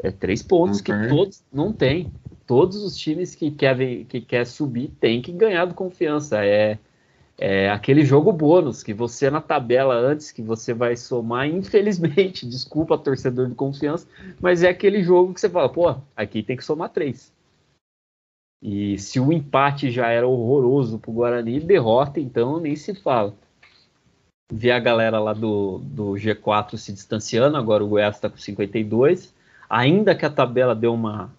É 0.00 0.12
três 0.12 0.40
pontos 0.40 0.80
que 0.80 0.92
todos 1.08 1.42
não 1.52 1.72
tem. 1.72 2.12
Todos 2.46 2.76
os 2.84 2.96
times 2.96 3.34
que 3.34 3.50
querem 3.50 4.04
que 4.04 4.20
quer 4.20 4.46
subir 4.46 4.88
tem 5.00 5.20
que 5.20 5.32
ganhar 5.32 5.64
do 5.64 5.74
confiança. 5.74 6.44
É, 6.44 6.78
é 7.36 7.68
aquele 7.70 8.04
jogo 8.04 8.30
bônus 8.32 8.84
que 8.84 8.94
você 8.94 9.28
na 9.30 9.40
tabela 9.40 9.96
antes 9.96 10.30
que 10.30 10.40
você 10.40 10.72
vai 10.72 10.94
somar, 10.96 11.48
infelizmente, 11.48 12.46
desculpa 12.48 12.96
torcedor 12.96 13.48
de 13.48 13.56
confiança, 13.56 14.06
mas 14.40 14.62
é 14.62 14.68
aquele 14.68 15.02
jogo 15.02 15.34
que 15.34 15.40
você 15.40 15.50
fala, 15.50 15.68
pô, 15.68 15.92
aqui 16.14 16.40
tem 16.40 16.56
que 16.56 16.64
somar 16.64 16.90
três. 16.90 17.32
E 18.64 18.96
se 18.96 19.20
o 19.20 19.30
empate 19.30 19.90
já 19.90 20.08
era 20.08 20.26
horroroso 20.26 20.98
para 20.98 21.10
o 21.10 21.14
Guarani, 21.14 21.60
derrota 21.60 22.18
então 22.18 22.58
nem 22.58 22.74
se 22.74 22.94
fala. 22.94 23.34
Ver 24.50 24.70
a 24.70 24.80
galera 24.80 25.20
lá 25.20 25.34
do, 25.34 25.80
do 25.84 26.12
G4 26.12 26.78
se 26.78 26.90
distanciando, 26.90 27.58
agora 27.58 27.84
o 27.84 27.88
Goiás 27.88 28.16
está 28.16 28.30
com 28.30 28.38
52. 28.38 29.34
Ainda 29.68 30.14
que 30.14 30.24
a 30.24 30.30
tabela 30.30 30.74
deu 30.74 30.94
uma. 30.94 31.30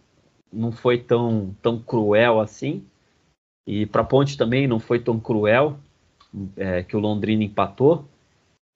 não 0.53 0.71
foi 0.71 0.99
tão, 0.99 1.55
tão 1.63 1.79
cruel 1.79 2.39
assim. 2.39 2.85
E 3.67 3.88
para 3.88 4.03
Ponte 4.03 4.38
também 4.38 4.67
não 4.67 4.79
foi 4.79 4.99
tão 4.99 5.19
cruel, 5.19 5.79
é, 6.55 6.83
que 6.83 6.95
o 6.95 6.99
Londrina 6.99 7.43
empatou. 7.43 8.05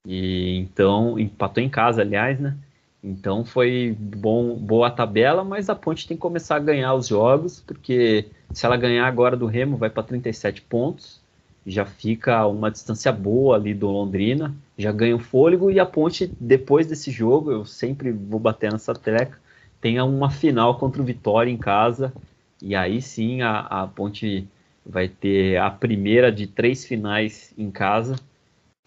E 0.07 0.57
então, 0.57 1.19
empatou 1.19 1.62
em 1.62 1.69
casa, 1.69 2.01
aliás, 2.01 2.39
né? 2.39 2.57
Então 3.03 3.45
foi 3.45 3.95
bom, 3.97 4.55
boa 4.55 4.88
a 4.88 4.91
tabela, 4.91 5.43
mas 5.43 5.69
a 5.69 5.75
Ponte 5.75 6.07
tem 6.07 6.17
que 6.17 6.21
começar 6.21 6.57
a 6.57 6.59
ganhar 6.59 6.93
os 6.93 7.07
jogos, 7.07 7.62
porque 7.62 8.25
se 8.51 8.65
ela 8.65 8.75
ganhar 8.75 9.07
agora 9.07 9.38
do 9.38 9.45
Remo, 9.45 9.77
vai 9.77 9.89
para 9.89 10.03
37 10.03 10.62
pontos, 10.63 11.21
já 11.65 11.85
fica 11.85 12.45
uma 12.47 12.69
distância 12.69 13.12
boa 13.12 13.55
ali 13.55 13.73
do 13.73 13.89
Londrina, 13.89 14.53
já 14.77 14.91
ganha 14.91 15.15
o 15.15 15.19
fôlego 15.19 15.71
e 15.71 15.79
a 15.79 15.85
Ponte, 15.85 16.31
depois 16.39 16.88
desse 16.88 17.09
jogo, 17.12 17.51
eu 17.51 17.65
sempre 17.65 18.12
vou 18.12 18.39
bater 18.39 18.71
nessa 18.71 18.93
treca, 18.93 19.39
tenha 19.79 20.03
uma 20.03 20.29
final 20.29 20.77
contra 20.77 21.01
o 21.01 21.05
Vitória 21.05 21.51
em 21.51 21.57
casa, 21.57 22.13
e 22.62 22.75
aí 22.75 23.01
sim 23.01 23.41
a, 23.41 23.59
a 23.59 23.88
Ponte 23.88 24.47
vai 24.85 25.07
ter 25.07 25.57
a 25.57 25.69
primeira 25.69 26.31
de 26.31 26.47
três 26.47 26.85
finais 26.85 27.53
em 27.57 27.71
casa, 27.71 28.17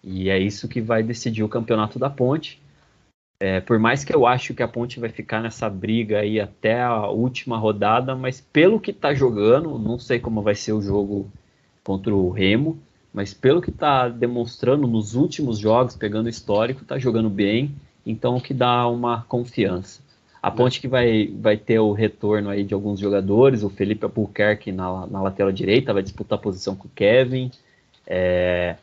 e 0.03 0.29
é 0.29 0.37
isso 0.37 0.67
que 0.67 0.81
vai 0.81 1.01
decidir 1.01 1.43
o 1.43 1.49
campeonato 1.49 1.97
da 1.97 2.09
Ponte. 2.09 2.61
É, 3.43 3.59
por 3.59 3.77
mais 3.77 4.05
que 4.05 4.15
eu 4.15 4.25
acho 4.25 4.53
que 4.53 4.63
a 4.63 4.67
Ponte 4.69 5.01
vai 5.01 5.09
ficar 5.09 5.41
nessa 5.41 5.69
briga 5.69 6.19
aí 6.19 6.39
até 6.39 6.81
a 6.81 7.09
última 7.09 7.57
rodada, 7.57 8.15
mas 8.15 8.39
pelo 8.39 8.79
que 8.79 8.93
tá 8.93 9.13
jogando, 9.13 9.77
não 9.77 9.99
sei 9.99 10.17
como 10.17 10.41
vai 10.41 10.55
ser 10.55 10.71
o 10.71 10.81
jogo 10.81 11.29
contra 11.83 12.15
o 12.15 12.29
Remo, 12.29 12.79
mas 13.13 13.33
pelo 13.33 13.61
que 13.61 13.69
tá 13.69 14.07
demonstrando 14.07 14.87
nos 14.87 15.13
últimos 15.13 15.59
jogos, 15.59 15.93
pegando 15.93 16.27
o 16.27 16.29
histórico, 16.29 16.85
tá 16.85 16.97
jogando 16.97 17.29
bem, 17.29 17.75
então 18.05 18.37
o 18.37 18.41
que 18.41 18.53
dá 18.53 18.87
uma 18.87 19.23
confiança. 19.23 20.01
A 20.41 20.49
Ponte 20.49 20.79
que 20.79 20.87
vai, 20.87 21.27
vai 21.27 21.57
ter 21.57 21.79
o 21.79 21.91
retorno 21.91 22.49
aí 22.49 22.63
de 22.63 22.73
alguns 22.73 22.97
jogadores, 22.97 23.61
o 23.61 23.69
Felipe 23.69 24.05
Albuquerque 24.05 24.71
na, 24.71 25.05
na 25.07 25.21
lateral 25.21 25.51
direita 25.51 25.91
vai 25.91 26.01
disputar 26.01 26.39
a 26.39 26.41
posição 26.41 26.77
com 26.77 26.87
o 26.87 26.91
Kevin, 26.95 27.51
é, 28.07 28.77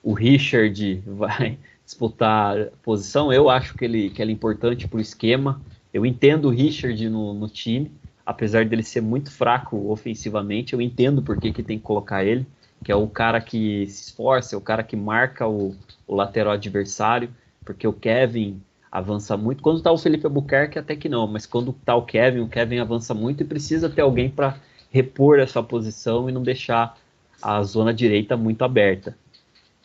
o 0.00 0.12
Richard 0.12 1.02
vai 1.04 1.58
disputar 1.86 2.66
posição. 2.82 3.32
Eu 3.32 3.48
acho 3.48 3.74
que 3.74 3.84
ele, 3.84 4.10
que 4.10 4.20
ele 4.20 4.32
é 4.32 4.34
importante 4.34 4.88
para 4.88 4.98
o 4.98 5.00
esquema. 5.00 5.60
Eu 5.94 6.04
entendo 6.04 6.46
o 6.46 6.50
Richard 6.50 7.08
no, 7.08 7.32
no, 7.32 7.48
time, 7.48 7.90
apesar 8.26 8.66
dele 8.66 8.82
ser 8.82 9.00
muito 9.00 9.30
fraco 9.30 9.90
ofensivamente, 9.90 10.74
eu 10.74 10.80
entendo 10.82 11.22
por 11.22 11.40
que, 11.40 11.52
que 11.52 11.62
tem 11.62 11.78
que 11.78 11.84
colocar 11.84 12.24
ele, 12.24 12.44
que 12.84 12.90
é 12.90 12.96
o 12.96 13.06
cara 13.06 13.40
que 13.40 13.86
se 13.86 14.08
esforça, 14.08 14.54
é 14.54 14.58
o 14.58 14.60
cara 14.60 14.82
que 14.82 14.96
marca 14.96 15.46
o, 15.48 15.74
o 16.06 16.14
lateral 16.14 16.52
adversário, 16.52 17.30
porque 17.64 17.86
o 17.86 17.92
Kevin 17.92 18.60
avança 18.90 19.36
muito. 19.36 19.62
Quando 19.62 19.78
está 19.78 19.92
o 19.92 19.98
Felipe 19.98 20.26
Albuquerque, 20.26 20.78
até 20.78 20.96
que 20.96 21.08
não, 21.08 21.26
mas 21.26 21.46
quando 21.46 21.70
está 21.70 21.94
o 21.94 22.02
Kevin, 22.02 22.40
o 22.40 22.48
Kevin 22.48 22.78
avança 22.78 23.14
muito 23.14 23.42
e 23.42 23.46
precisa 23.46 23.88
ter 23.88 24.02
alguém 24.02 24.28
para 24.28 24.56
repor 24.90 25.38
essa 25.38 25.62
posição 25.62 26.28
e 26.28 26.32
não 26.32 26.42
deixar 26.42 26.98
a 27.40 27.62
zona 27.62 27.94
direita 27.94 28.36
muito 28.36 28.62
aberta. 28.62 29.16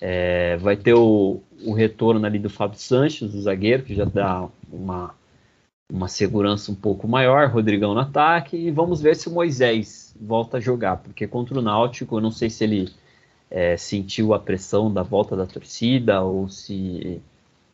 É, 0.02 0.58
vai 0.58 0.76
ter 0.76 0.96
o, 0.96 1.42
o 1.64 1.74
retorno 1.74 2.26
ali 2.26 2.40
do 2.40 2.50
Fábio 2.50 2.80
Sanches, 2.80 3.32
do 3.32 3.42
zagueiro, 3.42 3.84
que 3.84 3.94
já 3.94 4.04
dá 4.04 4.50
uma, 4.72 5.14
uma 5.92 6.08
segurança 6.08 6.72
um 6.72 6.76
pouco 6.76 7.08
maior, 7.08 7.48
Rodrigão 7.50 7.94
no 7.94 8.00
ataque, 8.00 8.58
e 8.58 8.72
vamos 8.72 9.00
ver 9.00 9.16
se 9.16 9.30
o 9.30 9.32
Moisés 9.32 10.16
volta 10.20 10.58
a 10.58 10.60
jogar, 10.60 10.98
porque 10.98 11.28
contra 11.28 11.58
o 11.58 11.62
Náutico, 11.62 12.18
eu 12.18 12.22
não 12.22 12.32
sei 12.32 12.50
se 12.50 12.64
ele 12.64 12.92
é, 13.50 13.78
sentiu 13.78 14.34
a 14.34 14.40
pressão 14.40 14.92
da 14.92 15.04
volta 15.04 15.36
da 15.36 15.46
torcida, 15.46 16.22
ou 16.22 16.50
se. 16.50 17.22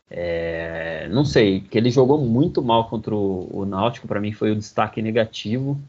É, 0.09 1.07
não 1.09 1.25
sei, 1.25 1.61
que 1.61 1.77
ele 1.77 1.89
jogou 1.91 2.17
muito 2.17 2.61
mal 2.61 2.89
contra 2.89 3.13
o, 3.13 3.49
o 3.51 3.65
Náutico, 3.65 4.07
para 4.07 4.21
mim 4.21 4.31
foi 4.31 4.51
o 4.51 4.55
destaque 4.55 5.01
negativo 5.01 5.79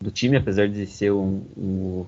do 0.00 0.10
time, 0.10 0.36
apesar 0.36 0.68
de 0.68 0.86
ser 0.86 1.12
um, 1.12 1.42
um 1.56 2.06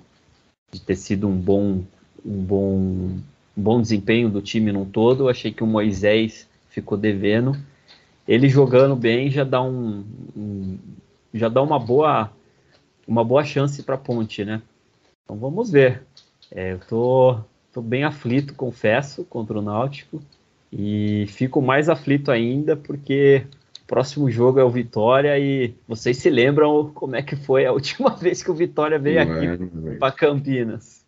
de 0.72 0.80
ter 0.80 0.96
sido 0.96 1.28
um 1.28 1.36
bom, 1.36 1.82
um 2.24 2.42
bom, 2.44 3.18
bom 3.60 3.80
desempenho 3.80 4.28
do 4.28 4.42
time 4.42 4.72
num 4.72 4.84
todo. 4.84 5.28
Achei 5.28 5.52
que 5.52 5.62
o 5.62 5.66
Moisés 5.66 6.48
ficou 6.68 6.96
devendo. 6.96 7.56
Ele 8.26 8.48
jogando 8.48 8.96
bem 8.96 9.30
já 9.30 9.44
dá 9.44 9.62
um, 9.62 10.04
um 10.36 10.78
já 11.32 11.48
dá 11.48 11.62
uma 11.62 11.78
boa 11.78 12.30
uma 13.06 13.24
boa 13.24 13.44
chance 13.44 13.82
para 13.82 13.96
a 13.96 13.98
Ponte, 13.98 14.44
né? 14.44 14.62
Então 15.24 15.36
vamos 15.36 15.70
ver. 15.70 16.02
É, 16.50 16.72
eu 16.72 16.80
tô, 16.80 17.38
tô 17.72 17.80
bem 17.80 18.04
aflito, 18.04 18.54
confesso, 18.54 19.24
contra 19.24 19.58
o 19.58 19.62
Náutico 19.62 20.22
e 20.72 21.26
fico 21.28 21.60
mais 21.60 21.88
aflito 21.88 22.30
ainda 22.30 22.76
porque 22.76 23.44
o 23.82 23.86
próximo 23.86 24.30
jogo 24.30 24.60
é 24.60 24.64
o 24.64 24.70
Vitória 24.70 25.36
e 25.38 25.74
vocês 25.86 26.16
se 26.16 26.30
lembram 26.30 26.90
como 26.92 27.16
é 27.16 27.22
que 27.22 27.34
foi 27.34 27.66
a 27.66 27.72
última 27.74 28.10
vez 28.10 28.42
que 28.42 28.50
o 28.50 28.54
Vitória 28.54 28.98
veio 28.98 29.20
aqui 29.20 29.96
para 29.98 30.12
Campinas? 30.12 31.04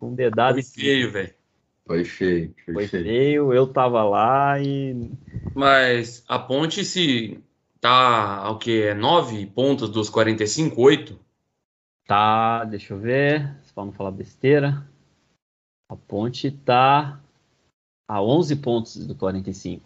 Um 0.00 0.14
dedado. 0.14 0.54
Foi 0.54 0.62
feio, 0.62 1.10
velho. 1.10 1.37
Foi 1.88 2.04
feio. 2.04 2.54
Foi, 2.66 2.74
foi 2.74 2.86
feio. 2.86 3.04
feio. 3.04 3.52
eu 3.54 3.66
tava 3.66 4.04
lá 4.04 4.60
e. 4.60 5.10
Mas 5.54 6.22
a 6.28 6.38
ponte 6.38 6.84
se 6.84 7.42
tá 7.80 8.50
o 8.50 8.58
que? 8.58 8.82
É 8.82 8.94
9 8.94 9.46
pontos 9.46 9.88
dos 9.88 10.10
45, 10.10 10.78
8? 10.78 11.18
Tá, 12.06 12.64
deixa 12.64 12.92
eu 12.92 12.98
ver, 12.98 13.56
para 13.74 13.86
não 13.86 13.92
falar 13.92 14.10
besteira. 14.10 14.86
A 15.88 15.96
ponte 15.96 16.50
tá 16.50 17.18
a 18.06 18.22
11 18.22 18.56
pontos 18.56 19.06
do 19.06 19.14
45. 19.14 19.82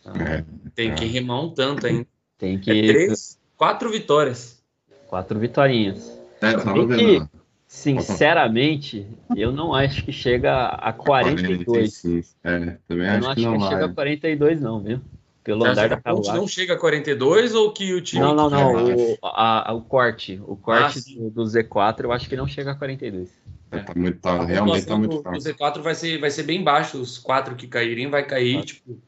Então, 0.00 0.14
é, 0.14 0.44
tem 0.74 0.90
é. 0.90 0.94
que 0.94 1.06
remar 1.06 1.40
um 1.40 1.54
tanto 1.54 1.86
ainda. 1.86 2.06
Tem 2.36 2.58
que. 2.58 2.70
É 2.70 2.86
três, 2.92 3.38
quatro 3.56 3.90
vitórias. 3.90 4.62
Quatro 5.08 5.38
vitorinhas. 5.38 6.06
É, 6.42 6.52
que, 6.54 7.35
Sinceramente, 7.76 9.06
eu 9.36 9.52
não 9.52 9.74
acho 9.74 10.02
que 10.02 10.10
chega 10.10 10.64
a 10.64 10.94
42. 10.94 12.34
É, 12.42 12.78
também 12.88 13.06
eu 13.06 13.12
acho 13.12 13.20
não 13.20 13.34
que 13.34 13.40
acho 13.40 13.50
não 13.50 13.58
que 13.58 13.68
chega 13.68 13.84
a 13.84 13.92
42, 13.92 14.60
não, 14.62 14.80
viu? 14.80 15.00
Pelo 15.44 15.60
Você 15.60 15.70
andar 15.72 15.88
da 15.90 16.00
carruagem. 16.00 16.34
não 16.34 16.48
chega 16.48 16.72
a 16.72 16.78
42 16.78 17.54
ou 17.54 17.70
que 17.74 17.92
o 17.92 18.00
time. 18.00 18.22
Não, 18.22 18.34
não, 18.34 18.48
não. 18.48 18.94
O, 18.96 19.18
a, 19.22 19.74
o 19.74 19.82
corte. 19.82 20.40
O 20.46 20.56
corte 20.56 21.00
ah, 21.00 21.20
do, 21.20 21.30
do, 21.30 21.42
Z4 21.42 22.04
eu 22.04 22.12
acho 22.12 22.30
que 22.30 22.34
não 22.34 22.48
chega 22.48 22.70
a 22.70 22.74
42. 22.74 23.30
É. 23.70 23.78
Tá 23.80 23.92
muito, 23.94 24.20
tá, 24.20 24.42
realmente 24.42 24.86
tá 24.86 24.96
muito 24.96 25.22
fácil. 25.22 25.52
O 25.52 25.54
Z4 25.54 25.82
vai 25.82 25.94
ser, 25.94 26.18
vai 26.18 26.30
ser 26.30 26.44
bem 26.44 26.64
baixo. 26.64 26.98
Os 26.98 27.18
quatro 27.18 27.54
que 27.54 27.66
caírem 27.66 28.08
vai 28.08 28.24
cair, 28.24 28.56
ah. 28.56 28.62
tipo, 28.62 28.98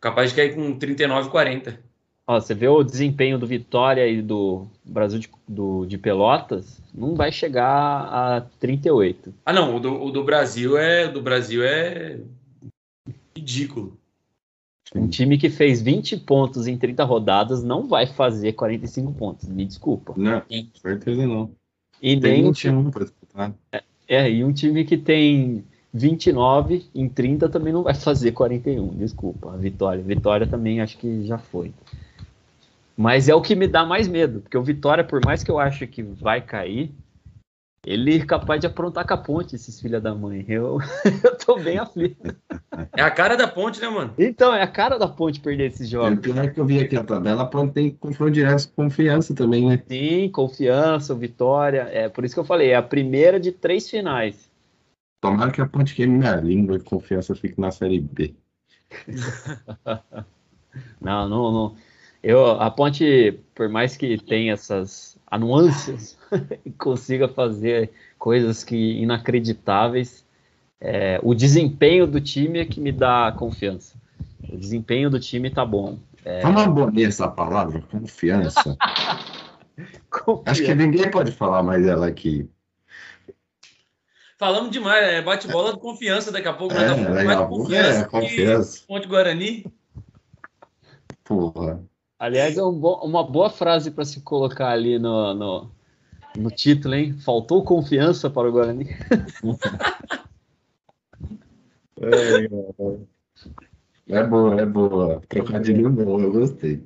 capaz 0.00 0.30
de 0.30 0.36
cair 0.36 0.52
com 0.52 0.76
39, 0.76 1.30
40. 1.30 1.78
Ó, 2.28 2.40
você 2.40 2.54
vê 2.54 2.66
o 2.66 2.82
desempenho 2.82 3.38
do 3.38 3.46
Vitória 3.46 4.06
e 4.08 4.20
do 4.20 4.66
Brasil 4.84 5.20
de, 5.20 5.30
do, 5.46 5.86
de 5.86 5.96
Pelotas, 5.96 6.82
não 6.92 7.14
vai 7.14 7.30
chegar 7.30 7.68
a 7.68 8.40
38. 8.58 9.32
Ah, 9.44 9.52
não, 9.52 9.76
o 9.76 9.80
do, 9.80 10.02
o 10.02 10.10
do 10.10 10.24
Brasil 10.24 10.76
é 10.76 11.06
do 11.06 11.22
Brasil 11.22 11.62
é 11.62 12.18
ridículo. 13.36 13.96
Um 14.94 15.08
time 15.08 15.38
que 15.38 15.48
fez 15.48 15.80
20 15.80 16.16
pontos 16.18 16.66
em 16.66 16.76
30 16.76 17.04
rodadas 17.04 17.62
não 17.62 17.86
vai 17.86 18.06
fazer 18.06 18.52
45 18.54 19.12
pontos, 19.12 19.48
me 19.48 19.64
desculpa. 19.64 20.14
Não, 20.16 20.42
certeza 20.74 21.26
não. 21.26 21.50
E 22.02 22.18
tem 22.18 22.42
nem 22.42 22.44
21 22.44 22.90
para 22.90 23.04
disputar. 23.04 23.54
É, 23.72 23.82
é, 24.08 24.30
e 24.30 24.44
um 24.44 24.52
time 24.52 24.84
que 24.84 24.96
tem 24.96 25.64
29 25.92 26.86
em 26.94 27.08
30 27.08 27.48
também 27.48 27.72
não 27.72 27.82
vai 27.82 27.94
fazer 27.94 28.32
41, 28.32 28.88
desculpa. 28.96 29.52
A 29.52 29.56
Vitória, 29.56 30.02
Vitória 30.02 30.46
também 30.46 30.80
acho 30.80 30.98
que 30.98 31.24
já 31.24 31.38
foi. 31.38 31.72
Mas 32.96 33.28
é 33.28 33.34
o 33.34 33.42
que 33.42 33.54
me 33.54 33.68
dá 33.68 33.84
mais 33.84 34.08
medo, 34.08 34.40
porque 34.40 34.56
o 34.56 34.62
Vitória, 34.62 35.04
por 35.04 35.24
mais 35.24 35.42
que 35.42 35.50
eu 35.50 35.58
ache 35.58 35.86
que 35.86 36.02
vai 36.02 36.40
cair, 36.40 36.94
ele 37.86 38.16
é 38.16 38.26
capaz 38.26 38.60
de 38.60 38.66
aprontar 38.66 39.06
com 39.06 39.14
a 39.14 39.16
ponte, 39.16 39.54
esses 39.54 39.80
filha 39.80 40.00
da 40.00 40.12
mãe. 40.12 40.44
Eu, 40.48 40.78
eu 41.22 41.38
tô 41.38 41.56
bem 41.56 41.78
aflito. 41.78 42.34
É 42.96 43.00
a 43.00 43.10
cara 43.12 43.36
da 43.36 43.46
ponte, 43.46 43.80
né, 43.80 43.88
mano? 43.88 44.12
Então, 44.18 44.52
é 44.52 44.60
a 44.60 44.66
cara 44.66 44.98
da 44.98 45.06
ponte 45.06 45.38
perder 45.38 45.68
esses 45.68 45.88
jogos. 45.88 46.18
O 46.18 46.20
pior 46.20 46.44
é 46.44 46.48
que 46.48 46.58
eu 46.58 46.64
vi 46.64 46.80
aqui 46.80 46.96
a 46.96 47.04
tabela, 47.04 47.42
a 47.42 47.46
ponte 47.46 47.74
tem 47.74 47.90
confronto 47.90 48.32
direto 48.32 48.68
com 48.70 48.84
confiança 48.84 49.32
também, 49.36 49.68
né? 49.68 49.80
Sim, 49.86 50.28
confiança, 50.30 51.14
vitória. 51.14 51.82
É 51.92 52.08
por 52.08 52.24
isso 52.24 52.34
que 52.34 52.40
eu 52.40 52.44
falei, 52.44 52.70
é 52.70 52.74
a 52.76 52.82
primeira 52.82 53.38
de 53.38 53.52
três 53.52 53.88
finais. 53.88 54.50
Tomara 55.20 55.52
que 55.52 55.60
a 55.60 55.66
ponte 55.66 55.94
queime 55.94 56.18
minha 56.18 56.34
língua 56.36 56.76
e 56.76 56.80
confiança 56.80 57.36
fique 57.36 57.60
na 57.60 57.70
série 57.70 58.00
B. 58.00 58.34
não, 61.00 61.28
não, 61.28 61.52
não. 61.52 61.76
Eu, 62.26 62.60
a 62.60 62.68
Ponte, 62.72 63.38
por 63.54 63.68
mais 63.68 63.96
que 63.96 64.18
tenha 64.18 64.52
essas 64.52 65.16
anuâncias, 65.28 66.18
consiga 66.76 67.28
fazer 67.28 67.92
coisas 68.18 68.64
que 68.64 69.00
inacreditáveis, 69.00 70.26
é, 70.80 71.20
o 71.22 71.36
desempenho 71.36 72.04
do 72.04 72.20
time 72.20 72.58
é 72.58 72.64
que 72.64 72.80
me 72.80 72.90
dá 72.90 73.32
confiança. 73.38 73.94
O 74.52 74.56
desempenho 74.56 75.08
do 75.08 75.20
time 75.20 75.50
tá 75.50 75.64
bom. 75.64 76.00
É... 76.24 76.40
Fala 76.40 76.66
bonita 76.66 77.08
essa 77.08 77.28
palavra, 77.28 77.80
confiança. 77.82 78.76
confiança. 80.10 80.50
Acho 80.50 80.64
que 80.64 80.74
ninguém 80.74 81.08
pode 81.08 81.30
falar 81.30 81.62
mais 81.62 81.86
ela 81.86 82.08
aqui. 82.08 82.50
Falamos 84.36 84.72
demais, 84.72 85.00
é 85.00 85.22
bate 85.22 85.46
bola 85.46 85.74
de 85.74 85.78
confiança 85.78 86.32
daqui 86.32 86.48
a 86.48 86.52
pouco. 86.52 86.74
É, 86.74 86.88
daqui 86.88 87.30
a 87.30 87.46
pouco 87.46 87.72
é 87.72 88.02
confiança. 88.02 88.82
Ponte 88.88 89.06
Guarani. 89.06 89.64
Porra. 91.22 91.85
Aliás, 92.18 92.56
é 92.56 92.62
um 92.64 92.72
bo 92.72 92.94
uma 93.04 93.22
boa 93.22 93.50
frase 93.50 93.90
para 93.90 94.04
se 94.04 94.20
colocar 94.22 94.70
ali 94.70 94.98
no, 94.98 95.34
no, 95.34 95.70
no, 96.36 96.50
título, 96.50 96.94
hein? 96.94 97.12
Faltou 97.18 97.62
confiança 97.62 98.30
para 98.30 98.48
o 98.48 98.52
Guarani. 98.52 98.88
é, 102.00 102.48
é 104.16 104.22
boa, 104.24 104.60
é 104.60 104.66
boa. 104.66 105.22
Trocadilho 105.28 105.90
bom, 105.90 106.20
eu 106.20 106.32
gostei. 106.32 106.82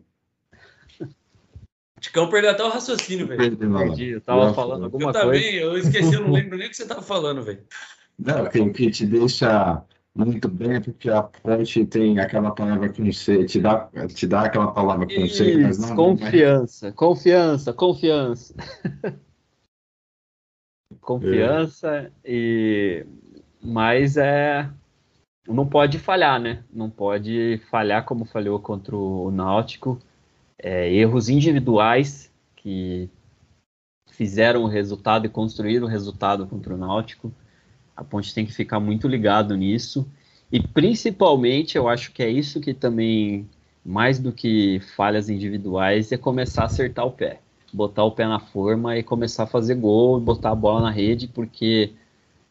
Ticão 2.00 2.28
perdeu 2.30 2.50
até 2.50 2.64
o 2.64 2.70
raciocínio, 2.70 3.26
velho. 3.26 3.56
Perdi, 3.56 4.08
eu 4.08 4.20
tava 4.22 4.40
Nossa, 4.40 4.54
falando 4.54 4.84
alguma 4.84 5.10
eu 5.10 5.12
coisa. 5.12 5.26
Eu 5.26 5.32
também, 5.32 5.54
eu 5.54 5.78
esqueci, 5.78 6.14
eu 6.14 6.22
não 6.22 6.32
lembro 6.32 6.56
nem 6.58 6.66
o 6.66 6.70
que 6.70 6.76
você 6.76 6.86
tava 6.86 7.02
falando, 7.02 7.42
velho. 7.42 7.62
Não, 8.18 8.44
o 8.44 8.72
que 8.72 8.90
te 8.90 9.06
deixa 9.06 9.84
muito 10.14 10.48
bem, 10.48 10.80
porque 10.80 11.08
a 11.08 11.22
ponte 11.22 11.86
tem 11.86 12.18
aquela 12.18 12.50
palavra 12.50 12.92
com 12.92 13.12
C, 13.12 13.44
te 13.44 13.60
dá, 13.60 13.88
te 14.08 14.26
dá 14.26 14.42
aquela 14.42 14.72
palavra 14.72 15.06
com 15.06 15.12
Isso, 15.12 15.36
C, 15.36 15.56
mas 15.58 15.78
não. 15.78 15.94
Confiança, 15.94 16.86
mas... 16.86 16.94
confiança, 16.94 17.72
confiança. 17.72 18.54
confiança 21.00 21.88
é. 22.24 22.32
e. 22.32 23.06
Mas 23.62 24.16
é. 24.16 24.68
Não 25.46 25.66
pode 25.66 25.98
falhar, 25.98 26.40
né? 26.40 26.64
Não 26.72 26.90
pode 26.90 27.60
falhar 27.70 28.04
como 28.04 28.24
falhou 28.24 28.58
contra 28.60 28.96
o 28.96 29.30
Náutico. 29.30 29.98
É, 30.58 30.92
erros 30.92 31.28
individuais 31.28 32.30
que 32.54 33.08
fizeram 34.12 34.64
o 34.64 34.68
resultado 34.68 35.24
e 35.24 35.30
construíram 35.30 35.86
o 35.86 35.90
resultado 35.90 36.46
contra 36.46 36.74
o 36.74 36.76
Náutico. 36.76 37.32
A 38.00 38.04
Ponte 38.04 38.32
tem 38.34 38.46
que 38.46 38.52
ficar 38.52 38.80
muito 38.80 39.06
ligado 39.06 39.54
nisso. 39.54 40.10
E 40.50 40.58
principalmente, 40.58 41.76
eu 41.76 41.86
acho 41.86 42.12
que 42.12 42.22
é 42.22 42.30
isso 42.30 42.58
que 42.58 42.72
também, 42.72 43.46
mais 43.84 44.18
do 44.18 44.32
que 44.32 44.80
falhas 44.96 45.28
individuais, 45.28 46.10
é 46.10 46.16
começar 46.16 46.62
a 46.62 46.64
acertar 46.64 47.06
o 47.06 47.10
pé. 47.10 47.40
Botar 47.70 48.04
o 48.04 48.10
pé 48.10 48.26
na 48.26 48.40
forma 48.40 48.96
e 48.96 49.02
começar 49.02 49.42
a 49.42 49.46
fazer 49.46 49.74
gol, 49.74 50.18
botar 50.18 50.50
a 50.50 50.54
bola 50.54 50.80
na 50.80 50.90
rede, 50.90 51.28
porque 51.28 51.92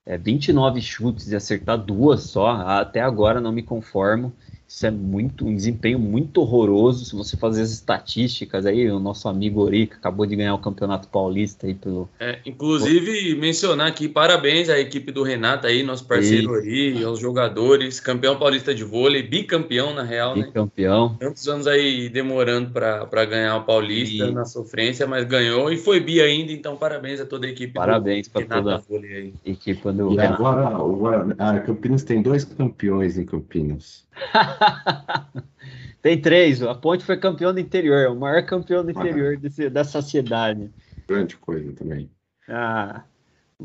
é, 0.05 0.19
29 0.19 0.79
chutes 0.81 1.31
e 1.31 1.35
acertar 1.35 1.79
duas 1.79 2.21
só, 2.21 2.51
até 2.51 3.01
agora 3.01 3.41
não 3.41 3.51
me 3.51 3.63
conformo. 3.63 4.31
Isso 4.69 4.85
é 4.85 4.91
muito 4.91 5.47
um 5.47 5.55
desempenho 5.55 5.97
muito 5.97 6.41
horroroso. 6.41 7.03
Se 7.03 7.15
você 7.15 7.35
fazer 7.35 7.63
as 7.63 7.71
estatísticas 7.71 8.67
aí, 8.67 8.87
o 8.91 8.99
nosso 8.99 9.27
amigo 9.27 9.63
Ori, 9.63 9.87
que 9.87 9.95
acabou 9.95 10.27
de 10.27 10.35
ganhar 10.35 10.53
o 10.53 10.59
Campeonato 10.59 11.07
Paulista 11.07 11.65
aí 11.65 11.73
pelo. 11.73 12.07
É, 12.19 12.37
inclusive, 12.45 13.33
mencionar 13.33 13.87
aqui, 13.87 14.07
parabéns 14.07 14.69
à 14.69 14.79
equipe 14.79 15.11
do 15.11 15.23
Renato 15.23 15.65
aí, 15.65 15.81
nosso 15.81 16.05
parceiro 16.05 16.51
Ori, 16.51 17.03
aos 17.03 17.19
jogadores, 17.19 17.99
campeão 17.99 18.37
paulista 18.37 18.73
de 18.73 18.83
vôlei, 18.83 19.23
bicampeão, 19.23 19.91
na 19.91 20.03
real, 20.03 20.35
né? 20.35 20.45
Bicampeão. 20.45 21.15
Tantos 21.19 21.47
anos 21.47 21.65
aí 21.65 22.07
demorando 22.07 22.69
para 22.69 23.25
ganhar 23.25 23.57
o 23.57 23.63
Paulista 23.63 24.27
e... 24.27 24.31
na 24.31 24.45
sofrência, 24.45 25.07
mas 25.07 25.25
ganhou 25.25 25.71
e 25.71 25.77
foi 25.77 25.99
bi 25.99 26.21
ainda, 26.21 26.51
então 26.51 26.77
parabéns 26.77 27.19
a 27.19 27.25
toda 27.25 27.47
a 27.47 27.49
equipe 27.49 27.73
parabéns 27.73 28.27
para 28.27 28.45
toda 28.45 28.75
a 28.75 29.49
equipe 29.49 29.91
do 29.91 30.13
E 30.13 30.15
Renato. 30.15 30.45
agora, 30.45 31.35
a 31.39 31.59
Campinas 31.59 32.03
tem 32.03 32.21
dois 32.21 32.43
campeões 32.45 33.17
em 33.17 33.25
Campinas. 33.25 34.07
Tem 36.01 36.21
três. 36.21 36.63
A 36.63 36.73
Ponte 36.73 37.03
foi 37.03 37.17
campeão 37.17 37.53
do 37.53 37.59
interior, 37.59 38.11
o 38.11 38.15
maior 38.15 38.45
campeão 38.45 38.83
do 38.83 38.91
interior 38.91 39.35
ah, 39.35 39.39
desse, 39.39 39.69
dessa 39.69 40.01
cidade. 40.01 40.71
Grande 41.07 41.35
coisa 41.37 41.73
também. 41.73 42.09
Ah, 42.47 43.03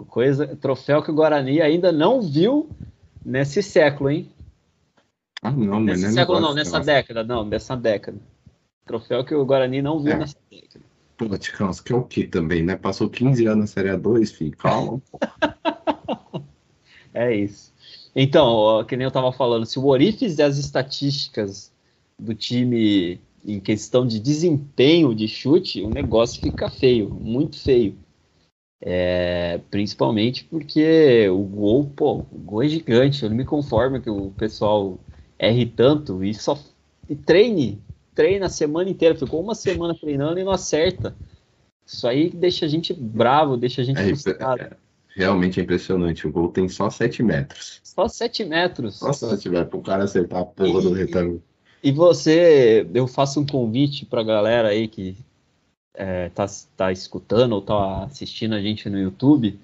coisa, 0.09 0.57
troféu 0.57 1.03
que 1.03 1.11
o 1.11 1.15
Guarani 1.15 1.61
ainda 1.61 1.93
não 1.93 2.21
viu 2.21 2.69
nesse 3.25 3.63
século, 3.63 4.11
hein? 4.11 4.31
Ah, 5.43 5.51
não, 5.51 5.81
nesse 5.81 6.05
mas 6.05 6.15
século 6.15 6.41
não, 6.41 6.55
nessa 6.55 6.81
década, 6.81 7.23
não, 7.23 7.45
nessa 7.45 7.77
década. 7.77 8.19
Troféu 8.85 9.25
que 9.25 9.35
o 9.35 9.45
Guarani 9.45 9.81
não 9.81 10.01
viu 10.01 10.13
é. 10.13 10.17
nessa 10.17 10.37
década. 10.51 10.85
Pô, 11.17 11.29
Ticão, 11.39 11.73
você 11.73 11.83
quer 11.83 11.95
o 11.95 12.03
que 12.03 12.27
também, 12.27 12.63
né? 12.65 12.77
Passou 12.77 13.09
15 13.09 13.47
anos 13.47 13.59
na 13.61 13.67
Série 13.67 13.91
A2, 13.91 14.35
filho, 14.35 14.57
calma. 14.57 15.01
é 17.15 17.35
isso. 17.35 17.74
Então, 18.15 18.85
que 18.85 18.97
nem 18.97 19.05
eu 19.05 19.09
estava 19.09 19.33
falando, 19.33 19.67
se 19.67 19.79
o 19.79 19.87
Ori 19.87 20.13
fizer 20.13 20.45
as 20.45 20.57
estatísticas 20.57 21.73
do 22.19 22.35
time 22.35 23.21
em 23.45 23.61
questão 23.61 24.07
de 24.07 24.21
desempenho 24.21 25.15
de 25.15 25.29
chute, 25.29 25.83
o 25.83 25.91
negócio 25.91 26.41
fica 26.41 26.71
feio, 26.71 27.11
muito 27.11 27.59
feio. 27.59 27.97
É, 28.87 29.61
principalmente 29.71 30.45
porque 30.45 31.29
o 31.29 31.39
gol, 31.39 31.91
pô, 31.97 32.19
o 32.31 32.39
gol 32.39 32.63
é 32.63 32.69
gigante. 32.69 33.23
Eu 33.23 33.31
não 33.31 33.37
me 33.37 33.45
conformo 33.45 34.01
que 34.01 34.11
o 34.11 34.31
pessoal 34.33 34.99
erre 35.39 35.67
tanto 35.67 36.23
e 36.23 36.35
só 36.35 36.59
e 37.09 37.15
treine, 37.15 37.81
treina 38.15 38.47
a 38.47 38.51
semana 38.51 38.89
inteira. 38.89 39.15
Ficou 39.15 39.43
uma 39.43 39.55
semana 39.55 39.95
treinando 39.95 40.39
e 40.39 40.45
não 40.45 40.53
acerta. 40.53 41.15
Isso 41.87 42.07
aí 42.07 42.31
deixa 42.31 42.65
a 42.65 42.69
gente 42.69 42.95
bravo, 42.95 43.57
deixa 43.57 43.83
a 43.83 43.85
gente 43.85 44.01
é, 44.01 44.07
frustrado. 44.07 44.77
Realmente 45.15 45.61
é 45.61 45.63
impressionante. 45.63 46.27
O 46.27 46.33
gol 46.33 46.49
tem 46.49 46.69
só 46.69 46.91
7 46.91 47.23
metros. 47.23 47.81
Só 47.83 48.09
7 48.09 48.45
metros. 48.45 48.97
Só 48.97 49.13
7 49.13 49.49
metros, 49.49 49.71
para 49.71 49.79
o 49.79 49.83
cara 49.83 50.05
acertar 50.05 50.41
a 50.41 50.45
porra 50.45 50.81
e, 50.81 50.83
do 50.83 50.93
retângulo. 50.93 51.43
E 51.83 51.93
você, 51.93 52.89
eu 52.93 53.07
faço 53.07 53.41
um 53.41 53.47
convite 53.47 54.05
para 54.05 54.23
a 54.23 54.25
galera 54.25 54.69
aí 54.69 54.89
que 54.89 55.17
é, 55.95 56.29
tá, 56.31 56.47
tá 56.77 56.91
escutando 56.91 57.53
ou 57.53 57.63
tá 57.63 58.05
assistindo 58.05 58.55
a 58.55 58.61
gente 58.61 58.91
no 58.91 58.99
YouTube. 58.99 59.59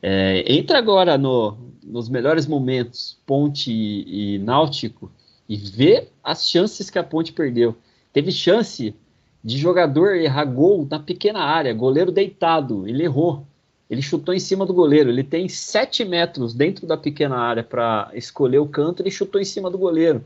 É, 0.00 0.44
entra 0.46 0.78
agora 0.78 1.18
no, 1.18 1.58
nos 1.82 2.08
melhores 2.08 2.46
momentos, 2.46 3.18
Ponte 3.26 3.72
e, 3.72 4.36
e 4.36 4.38
Náutico, 4.38 5.10
e 5.48 5.56
vê 5.56 6.08
as 6.22 6.48
chances 6.48 6.88
que 6.88 6.98
a 6.98 7.02
Ponte 7.02 7.32
perdeu. 7.32 7.76
Teve 8.12 8.30
chance 8.30 8.94
de 9.42 9.58
jogador 9.58 10.14
errar 10.14 10.44
gol 10.44 10.86
na 10.88 11.00
pequena 11.00 11.40
área, 11.40 11.74
goleiro 11.74 12.12
deitado, 12.12 12.86
ele 12.86 13.02
errou. 13.02 13.44
Ele 13.90 14.02
chutou 14.02 14.34
em 14.34 14.38
cima 14.38 14.66
do 14.66 14.74
goleiro. 14.74 15.08
Ele 15.08 15.24
tem 15.24 15.48
7 15.48 16.04
metros 16.04 16.52
dentro 16.52 16.86
da 16.86 16.96
pequena 16.96 17.38
área 17.38 17.62
para 17.62 18.10
escolher 18.14 18.58
o 18.58 18.68
canto. 18.68 19.02
Ele 19.02 19.10
chutou 19.10 19.40
em 19.40 19.44
cima 19.44 19.70
do 19.70 19.78
goleiro. 19.78 20.22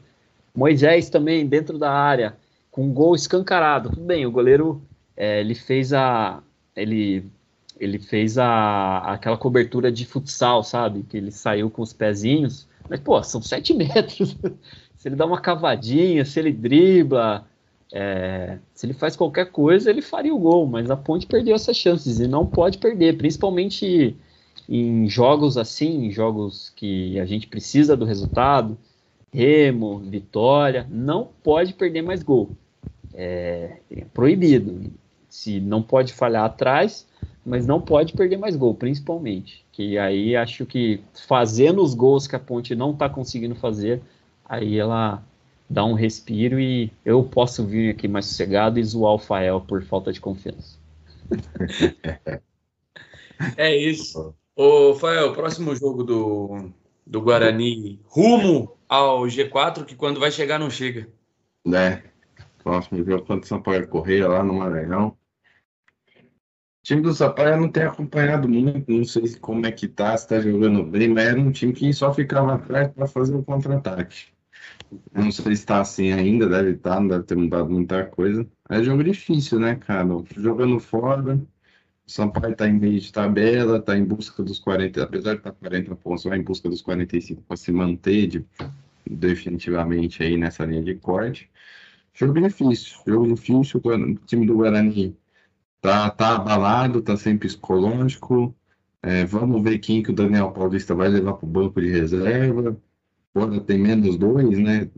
Moisés 0.55 1.09
também 1.09 1.47
dentro 1.47 1.79
da 1.79 1.91
área, 1.91 2.37
com 2.71 2.85
um 2.85 2.93
gol 2.93 3.15
escancarado. 3.15 3.91
Tudo 3.91 4.03
bem, 4.03 4.27
o 4.27 4.31
goleiro 4.31 4.83
é, 5.17 5.41
ele 5.41 5.55
fez 5.55 5.93
a. 5.93 6.43
Ele, 6.75 7.25
ele 7.79 7.99
fez 7.99 8.37
a, 8.37 8.99
aquela 8.99 9.37
cobertura 9.37 9.91
de 9.91 10.05
futsal, 10.05 10.63
sabe? 10.63 11.05
Que 11.05 11.17
ele 11.17 11.31
saiu 11.31 11.71
com 11.71 11.83
os 11.83 11.93
pezinhos. 11.93 12.67
Mas, 12.89 13.01
pô, 13.01 13.23
são 13.23 13.41
7 13.41 13.73
metros. 13.75 14.37
se 14.97 15.09
ele 15.09 15.17
dá 15.17 15.25
uma 15.25 15.41
cavadinha, 15.41 16.25
se 16.25 16.39
ele 16.39 16.53
dribla, 16.53 17.47
é, 17.93 18.59
se 18.75 18.87
ele 18.87 18.95
faz 18.95 19.15
qualquer 19.15 19.51
coisa, 19.51 19.91
ele 19.91 20.01
faria 20.01 20.35
o 20.35 20.39
gol, 20.39 20.67
mas 20.67 20.91
a 20.91 20.97
Ponte 20.97 21.27
perdeu 21.27 21.55
essas 21.55 21.77
chances 21.77 22.19
e 22.19 22.27
não 22.27 22.47
pode 22.47 22.79
perder, 22.79 23.19
principalmente 23.19 24.17
em 24.67 25.07
jogos 25.09 25.59
assim, 25.59 26.07
em 26.07 26.11
jogos 26.11 26.73
que 26.75 27.21
a 27.21 27.27
gente 27.27 27.47
precisa 27.47 27.95
do 27.95 28.07
resultado, 28.07 28.79
Remo, 29.31 29.99
Vitória, 29.99 30.87
não 30.91 31.29
pode 31.43 31.75
perder 31.75 32.01
mais 32.01 32.23
gol. 32.23 32.51
É, 33.13 33.77
é 33.91 34.05
proibido. 34.13 34.91
Se 35.29 35.61
não 35.61 35.83
pode 35.83 36.13
falhar 36.13 36.45
atrás, 36.45 37.07
mas 37.45 37.67
não 37.67 37.81
pode 37.81 38.15
perder 38.15 38.39
mais 38.39 38.57
gol, 38.57 38.75
principalmente. 38.75 39.65
Que 39.73 39.99
aí 39.99 40.37
acho 40.37 40.65
que 40.65 41.01
fazendo 41.27 41.83
os 41.83 41.95
gols 41.95 42.27
que 42.27 42.37
a 42.37 42.39
Ponte 42.39 42.75
não 42.75 42.93
está 42.93 43.09
conseguindo 43.09 43.55
fazer, 43.55 44.01
aí 44.45 44.79
ela 44.79 45.23
dar 45.73 45.87
um 45.87 45.95
respiro 45.95 46.61
e 46.61 46.93
eu 47.03 47.25
posso 47.25 47.67
vir 47.67 47.91
aqui 47.91 48.07
mais 48.07 48.27
sossegado 48.27 48.79
e 48.79 48.85
zoar 48.85 49.15
o 49.15 49.19
Fael 49.19 49.61
por 49.63 49.83
falta 49.83 50.13
de 50.13 50.21
confiança. 50.21 50.79
é 53.57 53.75
isso. 53.75 54.35
Ô, 54.55 54.95
Fael, 54.95 55.33
próximo 55.33 55.75
jogo 55.75 56.05
do, 56.05 56.71
do 57.07 57.23
Guarani, 57.23 57.99
rumo 58.05 58.77
ao 58.87 59.23
G4, 59.23 59.87
que 59.87 59.97
quando 59.97 60.21
vai 60.21 60.31
chegar 60.31 60.59
não 60.59 60.69
chega. 60.69 61.09
Né? 61.65 62.03
Próximo 62.63 63.03
jogo 63.03 63.25
contra 63.25 63.45
o 63.45 63.49
Sampaio 63.49 63.89
Correia 63.89 64.29
lá 64.29 64.45
no 64.45 64.55
Maranhão. 64.55 65.17
O 66.19 66.85
time 66.85 67.01
do 67.01 67.15
Sampaio 67.15 67.59
não 67.59 67.71
tem 67.71 67.85
acompanhado 67.85 68.47
muito, 68.47 68.93
não 68.93 69.05
sei 69.05 69.35
como 69.37 69.65
é 69.65 69.73
que 69.73 69.89
tá, 69.89 70.15
se 70.19 70.29
tá 70.29 70.39
jogando 70.39 70.85
bem, 70.85 71.09
mas 71.09 71.29
era 71.29 71.41
um 71.41 71.51
time 71.51 71.73
que 71.73 71.91
só 71.95 72.13
ficava 72.13 72.57
atrás 72.57 72.93
para 72.93 73.07
fazer 73.07 73.35
o 73.35 73.43
contra-ataque. 73.43 74.33
Não 75.13 75.31
sei 75.33 75.45
se 75.57 75.63
está 75.63 75.81
assim 75.81 76.13
ainda, 76.13 76.49
deve 76.49 76.73
estar, 76.73 76.95
tá, 76.95 77.01
não 77.01 77.09
deve 77.09 77.25
ter 77.25 77.37
mudado 77.37 77.71
muita 77.71 78.05
coisa. 78.07 78.47
É 78.69 78.83
jogo 78.83 79.05
difícil, 79.05 79.59
né, 79.61 79.77
cara? 79.77 80.09
Jogando 80.37 80.79
fora, 80.81 81.37
o 82.07 82.11
Sampaio 82.11 82.53
está 82.53 82.69
em 82.69 82.79
meio 82.79 83.01
de 83.01 83.13
tabela, 83.13 83.79
está 83.79 83.97
em 83.97 84.05
busca 84.05 84.43
dos 84.43 84.59
40, 84.59 85.03
apesar 85.03 85.33
de 85.33 85.39
estar 85.39 85.53
tá 85.53 85.57
40 85.59 85.97
pontos, 85.97 86.25
vai 86.25 86.39
em 86.39 86.43
busca 86.43 86.69
dos 86.69 86.83
45 86.83 87.43
para 87.43 87.57
se 87.57 87.73
manter 87.73 88.27
de, 88.27 88.47
definitivamente 89.07 90.23
aí 90.23 90.37
nessa 90.37 90.65
linha 90.65 90.83
de 90.83 90.95
corte. 90.97 91.51
Jogo 92.15 92.41
difícil, 92.41 92.99
jogo 93.07 93.35
difícil, 93.35 93.81
o 93.85 94.15
time 94.27 94.47
do 94.47 94.57
Guarani 94.57 95.17
tá, 95.81 96.11
tá 96.11 96.37
abalado, 96.37 97.03
tá 97.03 97.17
sem 97.17 97.39
psicológico. 97.39 98.55
É, 99.03 99.25
vamos 99.25 99.63
ver 99.63 99.79
quem 99.79 100.03
que 100.03 100.11
o 100.11 100.15
Daniel 100.15 100.53
Paulista 100.53 100.95
vai 100.95 101.09
levar 101.09 101.35
para 101.35 101.47
o 101.47 101.49
banco 101.49 101.81
de 101.81 101.89
reserva 101.89 102.77
quando 103.33 103.61
tem 103.61 103.79
menos 103.79 104.17
dois, 104.17 104.59
né? 104.59 104.91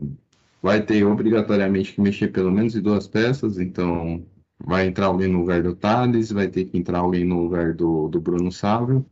Vai 0.61 0.83
ter 0.85 1.03
obrigatoriamente 1.05 1.93
que 1.93 2.01
mexer 2.01 2.29
pelo 2.29 2.51
menos 2.51 2.75
em 2.75 2.81
duas 2.81 3.07
peças, 3.07 3.59
então 3.59 4.25
vai 4.59 4.87
entrar 4.87 5.07
alguém 5.07 5.27
no 5.27 5.39
lugar 5.39 5.61
do 5.63 5.75
Thales, 5.75 6.31
vai 6.31 6.47
ter 6.47 6.65
que 6.65 6.77
entrar 6.77 6.99
alguém 6.99 7.25
no 7.25 7.43
lugar 7.43 7.73
do, 7.73 8.07
do 8.09 8.19
Bruno 8.19 8.51
Sávio. 8.51 9.05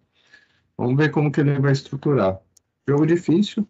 Vamos 0.78 0.98
ver 0.98 1.12
como 1.12 1.32
que 1.32 1.42
ele 1.42 1.60
vai 1.60 1.72
estruturar. 1.72 2.40
Jogo 2.88 3.06
difícil, 3.06 3.68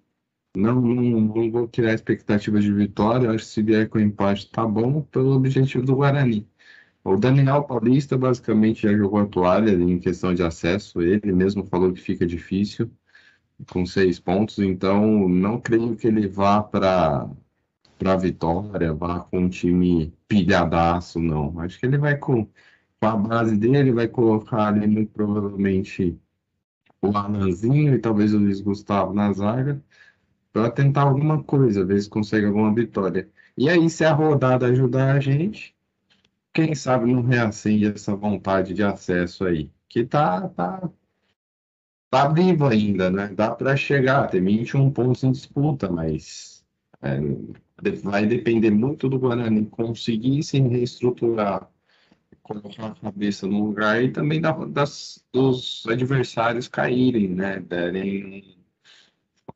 não, 0.56 0.82
não, 0.82 1.22
não 1.22 1.52
vou 1.52 1.68
criar 1.68 1.94
expectativas 1.94 2.64
de 2.64 2.74
vitória, 2.74 3.32
acho 3.32 3.46
que 3.46 3.52
se 3.52 3.62
vier 3.64 3.90
com 3.90 4.00
empate 4.00 4.50
tá 4.52 4.66
bom 4.66 5.02
pelo 5.04 5.36
objetivo 5.36 5.86
do 5.86 5.96
Guarani. 5.96 6.48
O 7.04 7.18
Daniel 7.18 7.64
Paulista 7.64 8.18
basicamente 8.18 8.84
já 8.84 8.96
jogou 8.96 9.20
a 9.20 9.28
toalha 9.28 9.72
em 9.72 10.00
questão 10.00 10.34
de 10.34 10.44
acesso, 10.44 11.02
ele 11.02 11.34
mesmo 11.34 11.66
falou 11.66 11.94
que 11.94 12.02
fica 12.02 12.26
difícil 12.26 12.92
com 13.72 13.86
seis 13.86 14.20
pontos, 14.20 14.60
então 14.60 15.28
não 15.30 15.60
creio 15.60 15.96
que 15.96 16.08
ele 16.08 16.28
vá 16.28 16.62
para 16.64 17.30
para 17.98 18.18
vitória, 18.18 18.94
vá 18.94 19.22
com 19.22 19.40
um 19.42 19.50
time 19.50 20.14
pilhadaço, 20.28 21.20
não. 21.20 21.60
Acho 21.60 21.80
que 21.80 21.86
ele 21.86 21.98
vai 21.98 22.18
com, 22.18 22.46
com 23.00 23.08
a 23.08 23.16
base 23.16 23.58
dele, 23.58 23.94
vai 23.94 24.08
colocar 24.08 24.68
ali 24.68 24.88
muito 24.88 25.12
provavelmente 25.14 26.18
o 27.02 27.16
Alanzinho 27.18 27.96
e 27.96 28.00
talvez 28.00 28.34
o 28.34 28.40
Luiz 28.40 28.62
Gustavo 28.62 29.14
na 29.14 29.32
zaga 29.34 29.82
para 30.52 30.72
tentar 30.72 31.04
alguma 31.04 31.44
coisa, 31.44 31.86
ver 31.86 32.02
se 32.02 32.10
consegue 32.10 32.46
alguma 32.46 32.74
vitória. 32.74 33.30
E 33.58 33.70
aí, 33.70 33.90
se 33.90 34.06
a 34.06 34.14
rodada 34.14 34.68
ajudar 34.68 35.16
a 35.16 35.20
gente, 35.20 35.76
quem 36.54 36.76
sabe 36.76 37.14
não 37.14 37.24
reacende 37.24 37.88
essa 37.88 38.16
vontade 38.16 38.74
de 38.74 38.84
acesso 38.84 39.46
aí, 39.46 39.72
que 39.90 40.06
tá, 40.06 40.50
tá 40.50 40.90
tá 42.14 42.28
vivo 42.28 42.68
ainda, 42.68 43.10
né? 43.10 43.28
Dá 43.30 43.56
para 43.56 43.76
chegar, 43.76 44.28
tem 44.28 44.44
21 44.44 44.92
pontos 44.92 45.24
em 45.24 45.32
disputa, 45.32 45.90
mas 45.90 46.64
é, 47.02 47.20
vai 48.04 48.28
depender 48.28 48.70
muito 48.70 49.10
do 49.10 49.18
Guarani 49.18 49.66
conseguir 49.66 50.44
se 50.44 50.60
reestruturar, 50.60 51.68
colocar 52.44 52.88
a 52.92 52.96
cabeça 52.96 53.48
no 53.48 53.66
lugar 53.66 54.04
e 54.04 54.12
também 54.12 54.40
da, 54.40 54.52
das, 54.52 55.26
dos 55.34 55.86
adversários 55.88 56.68
caírem, 56.68 57.30
né? 57.30 57.60
Derem 57.62 58.60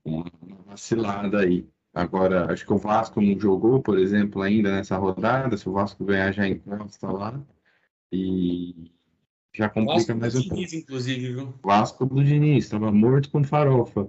uma 0.04 0.26
vacilada 0.66 1.42
aí. 1.42 1.68
Agora, 1.94 2.52
acho 2.52 2.66
que 2.66 2.74
o 2.74 2.78
Vasco 2.78 3.22
não 3.22 3.40
jogou, 3.40 3.84
por 3.84 4.00
exemplo, 4.00 4.42
ainda 4.42 4.72
nessa 4.72 4.98
rodada. 4.98 5.58
Se 5.58 5.70
o 5.70 5.74
Vasco 5.74 6.04
ganhar, 6.06 6.32
já 6.32 6.48
encosta 6.48 7.12
lá. 7.12 7.40
E 8.12 8.97
já 9.58 9.68
complica 9.70 10.16
mais 10.16 10.36
um 10.36 10.42
pouco. 10.42 10.56
Diniz, 10.56 10.74
inclusive, 10.74 11.34
viu? 11.34 11.54
Vasco 11.64 12.06
do 12.06 12.24
Diniz, 12.24 12.66
estava 12.66 12.92
morto 12.92 13.30
com 13.30 13.44
farofa. 13.44 14.08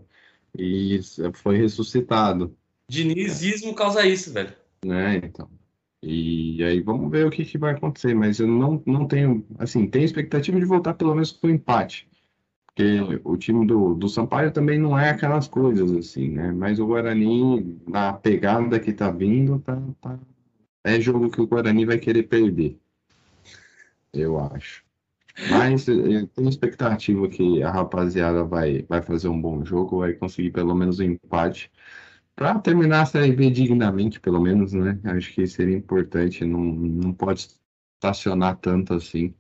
E 0.57 1.01
foi 1.35 1.59
ressuscitado, 1.59 2.57
Dinizismo 2.91 3.75
causa 3.75 4.07
isso, 4.07 4.33
velho. 4.33 4.53
né? 4.85 5.17
Então. 5.17 5.49
E 6.03 6.63
aí 6.65 6.81
vamos 6.81 7.11
ver 7.11 7.27
o 7.27 7.31
que, 7.31 7.45
que 7.45 7.59
vai 7.59 7.75
acontecer. 7.75 8.15
Mas 8.15 8.41
eu 8.41 8.47
não, 8.47 8.83
não 8.87 9.07
tenho, 9.07 9.47
assim, 9.59 9.87
tenho 9.87 10.05
expectativa 10.05 10.59
de 10.59 10.65
voltar 10.65 10.95
pelo 10.95 11.13
menos 11.13 11.31
com 11.31 11.51
empate. 11.51 12.09
Porque 12.67 13.21
o 13.25 13.37
time 13.37 13.67
do, 13.67 13.95
do 13.95 14.09
Sampaio 14.09 14.53
também 14.53 14.79
não 14.79 14.99
é 14.99 15.11
aquelas 15.11 15.49
coisas, 15.49 15.91
assim, 15.93 16.31
né? 16.31 16.53
Mas 16.53 16.79
o 16.79 16.87
Guarani, 16.87 17.79
na 17.87 18.13
pegada 18.13 18.81
que 18.81 18.93
tá 18.93 19.11
vindo, 19.11 19.59
tá, 19.59 19.83
tá... 20.01 20.19
é 20.85 21.01
jogo 21.01 21.29
que 21.29 21.41
o 21.41 21.47
Guarani 21.47 21.85
vai 21.85 21.99
querer 21.99 22.23
perder. 22.23 22.79
Eu 24.13 24.39
acho. 24.39 24.88
Mas 25.51 25.87
eu 25.87 26.27
tenho 26.29 26.49
expectativa 26.49 27.29
que 27.29 27.63
a 27.63 27.71
rapaziada 27.71 28.45
vai, 28.45 28.83
vai 28.89 29.01
fazer 29.03 29.29
um 29.29 29.41
bom 29.41 29.65
jogo, 29.65 30.01
vai 30.01 30.13
conseguir 30.15 30.51
pelo 30.51 30.75
menos 30.75 30.99
um 30.99 31.05
empate. 31.05 31.71
Para 32.35 32.59
terminar 32.59 33.03
a 33.03 33.07
Série 33.07 33.33
B 33.33 33.51
dignamente, 33.51 34.21
pelo 34.21 34.41
menos, 34.41 34.73
né? 34.73 34.99
Acho 35.05 35.33
que 35.33 35.47
seria 35.47 35.77
importante, 35.77 36.45
não, 36.45 36.61
não 36.61 37.13
pode 37.13 37.49
estacionar 37.97 38.57
tanto 38.57 38.95
assim. 38.95 39.35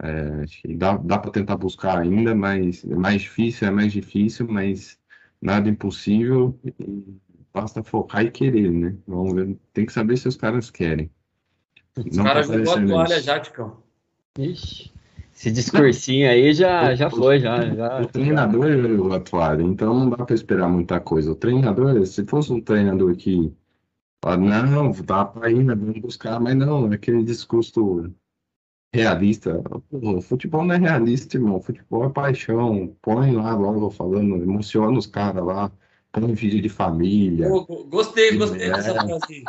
É, 0.00 0.42
acho 0.42 0.62
que 0.62 0.74
dá, 0.74 0.96
dá 0.96 1.18
para 1.18 1.30
tentar 1.30 1.56
buscar 1.56 1.98
ainda, 1.98 2.34
mas 2.34 2.84
é 2.84 2.94
mais 2.94 3.22
difícil, 3.22 3.68
é 3.68 3.70
mais 3.70 3.92
difícil, 3.92 4.46
mas 4.48 4.98
nada 5.40 5.68
impossível. 5.68 6.58
e 6.64 7.18
basta 7.52 7.82
focar 7.82 8.24
e 8.24 8.30
querer, 8.30 8.70
né? 8.70 8.96
Vamos 9.06 9.34
ver. 9.34 9.56
Tem 9.72 9.84
que 9.84 9.92
saber 9.92 10.16
se 10.16 10.28
os 10.28 10.36
caras 10.36 10.70
querem. 10.70 11.10
Os 11.96 12.16
Não 12.16 12.24
caras 12.24 12.46
jogou 12.46 12.74
a 12.74 12.86
toalha 12.86 13.20
já, 13.20 13.40
Ticão. 13.40 13.82
Ixi, 14.38 14.92
esse 15.38 15.52
discursinho 15.52 16.28
aí 16.28 16.52
já, 16.52 16.96
já 16.96 17.08
foi, 17.08 17.38
já, 17.38 17.60
O 17.60 17.76
já. 17.76 18.04
treinador 18.06 18.66
é 18.66 18.76
o 18.76 19.12
atual, 19.12 19.60
então 19.60 19.94
não 19.94 20.10
dá 20.10 20.24
para 20.24 20.34
esperar 20.34 20.68
muita 20.68 20.98
coisa. 20.98 21.30
O 21.30 21.36
treinador, 21.36 22.04
se 22.06 22.26
fosse 22.26 22.52
um 22.52 22.60
treinador 22.60 23.14
que 23.14 23.54
fala, 24.20 24.36
não, 24.36 24.90
dá 24.90 25.24
para 25.24 25.48
ir, 25.48 25.62
né, 25.62 25.76
vamos 25.76 26.00
buscar, 26.00 26.40
mas 26.40 26.56
não, 26.56 26.90
é 26.90 26.96
aquele 26.96 27.22
discurso 27.22 28.12
realista. 28.92 29.62
Pô, 29.88 30.20
futebol 30.20 30.64
não 30.64 30.74
é 30.74 30.78
realista, 30.78 31.36
irmão. 31.36 31.60
Futebol 31.60 32.06
é 32.06 32.08
paixão. 32.10 32.96
Põe 33.00 33.30
lá 33.30 33.54
logo 33.54 33.90
falando, 33.90 34.42
emociona 34.42 34.98
os 34.98 35.06
caras 35.06 35.44
lá, 35.44 35.70
põe 36.10 36.32
vídeo 36.32 36.60
de 36.60 36.68
família. 36.68 37.48
Pô, 37.48 37.84
Gostei, 37.84 38.36
gostei 38.36 38.70
dessa 38.70 38.92
frase. 38.92 39.44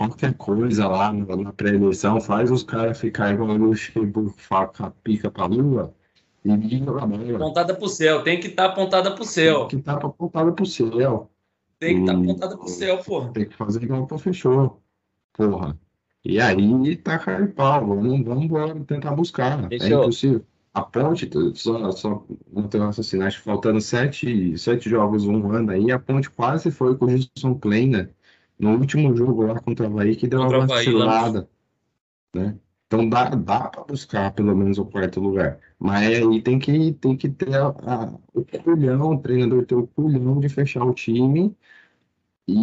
Qualquer 0.00 0.34
coisa 0.34 0.88
lá 0.88 1.12
na, 1.12 1.36
na 1.36 1.52
pré-eleição, 1.52 2.20
faz 2.20 2.50
os 2.50 2.62
caras 2.62 2.98
ficarem 2.98 3.34
igual 3.34 3.50
o 3.50 3.56
Luxemburgo, 3.56 4.34
faca, 4.36 4.90
pica 5.04 5.30
pra 5.30 5.44
lua 5.44 5.92
e 6.42 6.50
liga 6.56 6.90
a 6.90 7.06
bola. 7.06 7.36
Apontada 7.36 7.74
pro 7.74 7.86
céu, 7.88 8.22
tem 8.22 8.40
que 8.40 8.46
estar 8.46 8.66
apontada 8.66 9.14
pro 9.14 9.24
céu. 9.24 9.66
Que 9.68 9.76
tá 9.76 9.92
apontada 9.94 10.52
pro 10.52 10.64
céu. 10.64 11.30
Tem 11.78 11.96
que 11.96 12.00
estar 12.00 12.14
Hum. 12.16 12.22
apontada 12.30 12.56
pro 12.56 12.68
céu, 12.68 12.98
porra. 12.98 13.32
Tem 13.32 13.46
que 13.46 13.54
fazer 13.56 13.82
igual 13.82 14.02
o 14.02 14.06
professor. 14.06 14.78
Porra. 15.34 15.78
E 16.24 16.40
aí 16.40 16.96
tá 16.96 17.18
cara 17.18 17.46
de 17.46 17.52
pau. 17.52 17.86
Vamos, 17.86 18.24
vamos 18.24 18.44
embora 18.44 18.74
tentar 18.86 19.14
buscar. 19.14 19.68
Deixa 19.68 19.86
é 19.86 19.92
eu- 19.92 20.02
impossível. 20.02 20.44
A 20.72 20.82
ponte, 20.82 21.28
só, 21.56 21.90
só 21.90 22.24
não 22.52 22.68
tem 22.68 22.80
raciocínio, 22.80 23.26
acho 23.26 23.38
que 23.38 23.44
faltando 23.44 23.80
sete, 23.80 24.56
sete 24.56 24.88
jogos, 24.88 25.24
um 25.26 25.50
ano 25.50 25.72
aí, 25.72 25.90
a 25.90 25.98
ponte 25.98 26.30
quase 26.30 26.70
foi 26.70 26.96
com 26.96 27.06
o 27.06 27.08
Gilson 27.08 27.56
Kleina 27.56 28.08
no 28.60 28.78
último 28.78 29.14
jogo 29.16 29.42
lá 29.46 29.60
contra 29.60 29.88
o 29.88 29.92
Havaí, 29.92 30.16
que 30.16 30.28
deu 30.28 30.40
Contra 30.40 30.58
uma 30.58 30.64
Havaí, 30.64 30.84
vacilada. 30.86 31.50
Né? 32.34 32.58
Então 32.86 33.08
dá, 33.08 33.30
dá 33.30 33.68
para 33.68 33.84
buscar 33.84 34.32
pelo 34.34 34.54
menos 34.56 34.78
o 34.78 34.84
quarto 34.86 35.20
lugar. 35.20 35.60
Mas 35.78 36.18
aí 36.18 36.42
tem 36.42 36.58
que, 36.58 36.92
tem 36.94 37.16
que 37.16 37.28
ter 37.30 37.54
a- 37.54 37.68
a- 37.68 38.18
o 38.34 38.44
culhão, 38.44 39.12
o 39.12 39.18
treinador 39.20 39.64
ter 39.66 39.76
o 39.76 39.86
culhão 39.86 40.40
de 40.40 40.48
fechar 40.48 40.84
o 40.84 40.94
time 40.94 41.56
e 42.48 42.54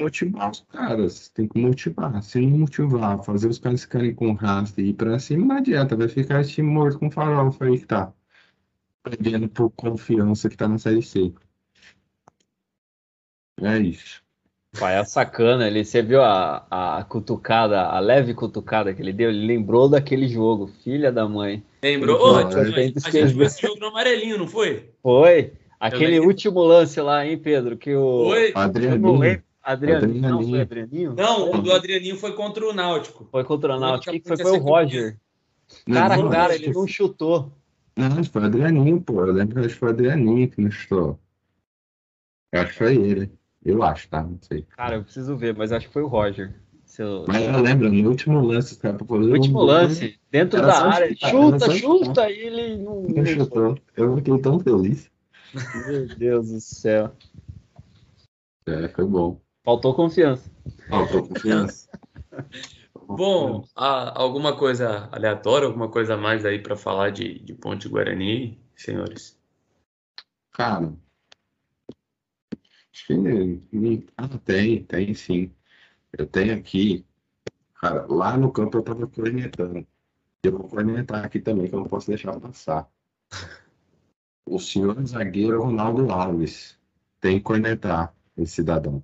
motivar 0.00 0.50
os 0.50 0.60
caras. 0.62 1.28
Tem 1.30 1.48
que 1.48 1.58
motivar. 1.60 2.22
Se 2.22 2.40
não 2.40 2.58
motivar, 2.58 3.22
fazer 3.24 3.48
os 3.48 3.58
caras 3.58 3.82
ficarem 3.82 4.14
com 4.14 4.32
raça 4.34 4.80
e 4.80 4.90
ir 4.90 4.94
pra 4.94 5.18
cima, 5.18 5.46
não 5.46 5.56
adianta. 5.56 5.96
Vai 5.96 6.08
ficar 6.08 6.40
esse 6.40 6.52
time 6.52 6.70
morto 6.70 6.98
com 6.98 7.10
farofa 7.10 7.64
aí 7.66 7.78
que 7.78 7.86
tá. 7.86 8.12
Perdendo 9.02 9.48
por 9.48 9.70
confiança 9.72 10.48
que 10.50 10.56
tá 10.56 10.68
na 10.68 10.78
Série 10.78 11.02
C. 11.02 11.32
É 13.60 13.78
isso. 13.78 14.24
Pai, 14.78 14.98
é 14.98 15.04
sacana, 15.04 15.66
ele, 15.66 15.84
você 15.84 16.02
viu 16.02 16.22
a, 16.22 16.66
a 16.70 17.04
cutucada, 17.04 17.82
a 17.82 17.98
leve 17.98 18.34
cutucada 18.34 18.92
que 18.92 19.00
ele 19.00 19.12
deu? 19.12 19.30
Ele 19.30 19.46
lembrou 19.46 19.88
daquele 19.88 20.28
jogo, 20.28 20.70
filha 20.82 21.10
da 21.10 21.28
mãe. 21.28 21.62
Lembrou? 21.82 22.18
Tento 22.48 23.06
a 23.06 23.10
gente 23.10 23.34
viu 23.34 23.44
esse 23.44 23.62
jogo 23.62 23.78
no 23.80 23.86
amarelinho, 23.86 24.38
não 24.38 24.46
foi? 24.46 24.90
Foi 25.02 25.52
aquele 25.80 26.20
último 26.20 26.60
lance 26.62 27.00
lá, 27.00 27.26
hein, 27.26 27.38
Pedro? 27.38 27.76
Que 27.76 27.94
o. 27.94 28.24
Foi? 28.26 28.52
Adrianinho. 28.54 29.42
Adrianinho, 29.62 30.20
não 30.20 30.48
foi 30.48 30.60
Adrianinho? 30.60 31.14
Não, 31.14 31.50
o 31.50 31.58
do 31.60 31.72
Adrianinho 31.72 32.16
foi 32.16 32.32
contra 32.32 32.64
o 32.64 32.72
Náutico. 32.72 33.26
Foi 33.32 33.42
contra 33.42 33.76
o 33.76 33.80
Náutico. 33.80 34.12
Quem 34.12 34.20
que 34.20 34.28
foi? 34.28 34.36
Foi 34.36 34.52
o. 34.52 34.62
Roger. 34.62 35.18
Não, 35.86 36.00
Cara 36.00 36.14
a 36.14 36.18
não, 36.18 36.30
cara, 36.30 36.54
ele 36.54 36.72
não 36.72 36.86
chutou. 36.86 37.52
Não, 37.96 38.22
foi 38.22 38.42
o 38.42 38.44
Adrianinho, 38.44 39.00
pô. 39.00 39.24
Eu 39.24 39.32
lembro 39.32 39.60
que 39.62 39.68
foi 39.70 39.88
o 39.88 39.90
Adrianinho 39.90 40.48
que 40.48 40.60
não 40.60 40.70
chutou. 40.70 41.18
Eu 42.52 42.60
acho 42.60 42.72
que 42.72 42.78
foi 42.78 42.94
ele. 42.96 43.32
Eu 43.66 43.82
acho, 43.82 44.08
tá? 44.08 44.22
Não 44.22 44.38
sei. 44.40 44.62
Cara, 44.76 44.94
eu 44.94 45.02
preciso 45.02 45.36
ver, 45.36 45.56
mas 45.56 45.72
acho 45.72 45.88
que 45.88 45.92
foi 45.92 46.02
o 46.02 46.06
Roger. 46.06 46.54
Seu... 46.84 47.24
Mas 47.26 47.42
eu 47.42 47.60
lembro, 47.60 47.92
no 47.92 48.08
último 48.08 48.40
lance, 48.40 48.74
os 48.74 48.78
caras 48.78 48.96
pra 48.96 49.06
fazer 49.06 49.26
No 49.26 49.32
último 49.32 49.54
gol, 49.54 49.66
lance, 49.66 50.20
dentro 50.30 50.62
da 50.62 50.86
área, 50.86 51.08
chutar, 51.12 51.30
chuta, 51.30 51.70
chuta, 51.72 52.30
e 52.30 52.38
ele 52.38 52.76
não. 52.76 53.02
Não 53.02 53.26
chutou. 53.26 53.76
Eu 53.96 54.16
fiquei 54.16 54.38
tão 54.38 54.60
feliz. 54.60 55.10
Meu 55.74 56.06
Deus 56.16 56.48
do 56.48 56.60
céu. 56.60 57.12
É, 58.66 58.88
foi 58.88 59.04
bom. 59.04 59.40
Faltou 59.64 59.94
confiança. 59.94 60.48
Faltou 60.88 61.26
confiança. 61.26 61.88
Bom, 63.08 63.64
há 63.76 64.20
alguma 64.20 64.56
coisa 64.56 65.08
aleatória, 65.12 65.68
alguma 65.68 65.88
coisa 65.88 66.14
a 66.14 66.16
mais 66.16 66.44
aí 66.44 66.58
para 66.58 66.74
falar 66.74 67.10
de, 67.10 67.38
de 67.38 67.54
Ponte 67.54 67.88
Guarani, 67.88 68.60
senhores? 68.74 69.38
Cara, 70.52 70.92
acho 72.96 73.06
que 73.06 74.06
ah, 74.16 74.28
tem, 74.44 74.84
tem 74.84 75.14
sim. 75.14 75.52
Eu 76.12 76.26
tenho 76.26 76.56
aqui, 76.56 77.04
cara, 77.74 78.06
lá 78.06 78.36
no 78.36 78.50
campo 78.50 78.78
eu 78.78 78.82
tava 78.82 79.06
cornetando. 79.06 79.86
Eu 80.42 80.52
vou 80.52 80.68
cornetar 80.68 81.24
aqui 81.24 81.40
também, 81.40 81.68
que 81.68 81.74
eu 81.74 81.80
não 81.80 81.86
posso 81.86 82.08
deixar 82.08 82.38
passar. 82.40 82.88
O 84.46 84.58
senhor 84.58 85.04
zagueiro 85.04 85.62
Ronaldo 85.62 86.10
Alves 86.10 86.78
tem 87.20 87.38
que 87.38 87.44
cornetar 87.44 88.14
esse 88.36 88.54
cidadão. 88.54 89.02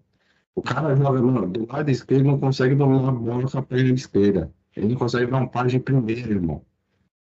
O 0.55 0.63
cara 0.63 0.95
joga 0.95 1.21
mano, 1.21 1.51
do 1.51 1.67
lado 1.67 1.91
esquerdo 1.91 2.27
não 2.27 2.39
consegue 2.39 2.75
dominar 2.75 3.09
a 3.09 3.13
bola 3.13 3.51
com 3.51 3.59
a 3.59 3.63
perna 3.63 3.93
esquerda. 3.93 4.53
Ele 4.77 4.89
não 4.89 4.97
consegue 4.97 5.31
dar 5.31 5.39
um 5.39 5.49
passe 5.49 5.71
de 5.71 5.81
primeiro, 5.81 6.31
irmão. 6.31 6.65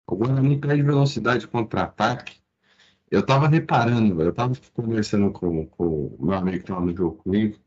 O 0.08 0.16
Guarani 0.16 0.58
perde 0.58 0.84
velocidade 0.84 1.48
contra-ataque. 1.48 2.41
Eu 3.12 3.26
tava 3.26 3.48
reparando, 3.50 4.22
eu 4.22 4.34
tava 4.34 4.54
conversando 4.74 5.32
com, 5.32 5.68
o 5.78 6.18
meu 6.26 6.34
amigo 6.34 6.60
que 6.60 6.64
tava 6.64 6.80
no 6.80 6.96
jogo 6.96 7.18
comigo. 7.18 7.60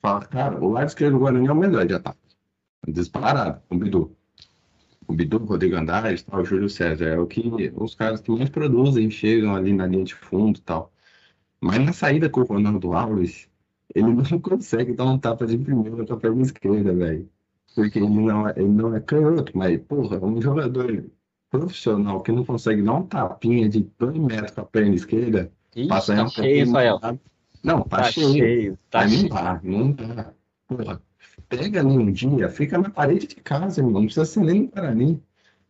Fala, 0.00 0.24
cara, 0.24 0.58
o 0.64 0.70
lado 0.70 0.88
esquerdo 0.88 1.12
do 1.12 1.18
Guarani 1.18 1.46
é 1.46 1.52
o 1.52 1.54
melhor 1.54 1.86
de 1.86 1.94
ataque. 1.94 2.18
Disparado, 2.86 3.60
com 3.68 3.76
o 3.76 3.78
Bidu. 3.78 4.16
O 5.06 5.12
Bidu, 5.12 5.38
Rodrigo 5.38 5.76
Andrade, 5.76 6.24
o 6.32 6.44
Júlio 6.44 6.70
César. 6.70 7.04
É 7.04 7.18
o 7.18 7.26
que 7.26 7.72
os 7.76 7.94
caras 7.94 8.22
que 8.22 8.30
mais 8.30 8.48
produzem, 8.48 9.10
chegam 9.10 9.54
ali 9.54 9.74
na 9.74 9.86
linha 9.86 10.04
de 10.04 10.14
fundo 10.14 10.58
e 10.58 10.62
tal. 10.62 10.90
Mas 11.60 11.78
na 11.80 11.92
saída 11.92 12.30
com 12.30 12.40
o 12.40 12.44
Ronaldo 12.44 12.94
Alves, 12.94 13.48
ele 13.94 14.08
não 14.30 14.40
consegue 14.40 14.94
dar 14.94 15.04
um 15.04 15.18
tapa 15.18 15.46
de 15.46 15.58
primeira 15.58 16.06
com 16.06 16.14
a 16.14 16.16
perna 16.16 16.42
esquerda, 16.42 16.94
velho. 16.94 17.28
Porque 17.74 17.98
ele 17.98 18.08
não, 18.08 18.48
é, 18.48 18.54
ele 18.56 18.68
não 18.68 18.96
é 18.96 19.00
canhoto, 19.00 19.52
mas, 19.56 19.78
porra, 19.82 20.18
um 20.24 20.40
jogador 20.40 21.04
profissional 21.50 22.20
que 22.22 22.32
não 22.32 22.44
consegue 22.44 22.82
dar 22.82 22.94
um 22.94 23.06
tapinha 23.06 23.68
de 23.68 23.88
dois 23.98 24.16
metros 24.16 24.50
com 24.52 24.60
a 24.60 24.64
perna 24.64 24.94
esquerda, 24.94 25.50
Ixi, 25.74 25.88
passa 25.88 26.12
aí 26.12 26.18
tá 26.18 26.24
um 26.24 26.28
cheio, 26.28 26.66
Rafael. 26.66 27.00
Não, 27.62 27.82
tá, 27.82 27.96
Tá 27.98 28.12
cheio. 28.12 28.32
cheio, 28.32 28.78
tá 28.90 29.02
não 29.02 29.08
cheio. 29.10 29.28
dá, 29.28 29.60
não 29.62 29.92
dá. 29.92 30.32
Porra, 30.66 31.02
pega 31.48 31.80
ali 31.80 31.98
um 31.98 32.12
dia, 32.12 32.48
fica 32.48 32.78
na 32.78 32.90
parede 32.90 33.26
de 33.26 33.36
casa, 33.36 33.80
irmão. 33.80 33.94
Não 34.00 34.04
precisa 34.04 34.24
ser 34.26 34.40
nem 34.40 34.62
no 34.62 34.68
Guarani. 34.68 35.22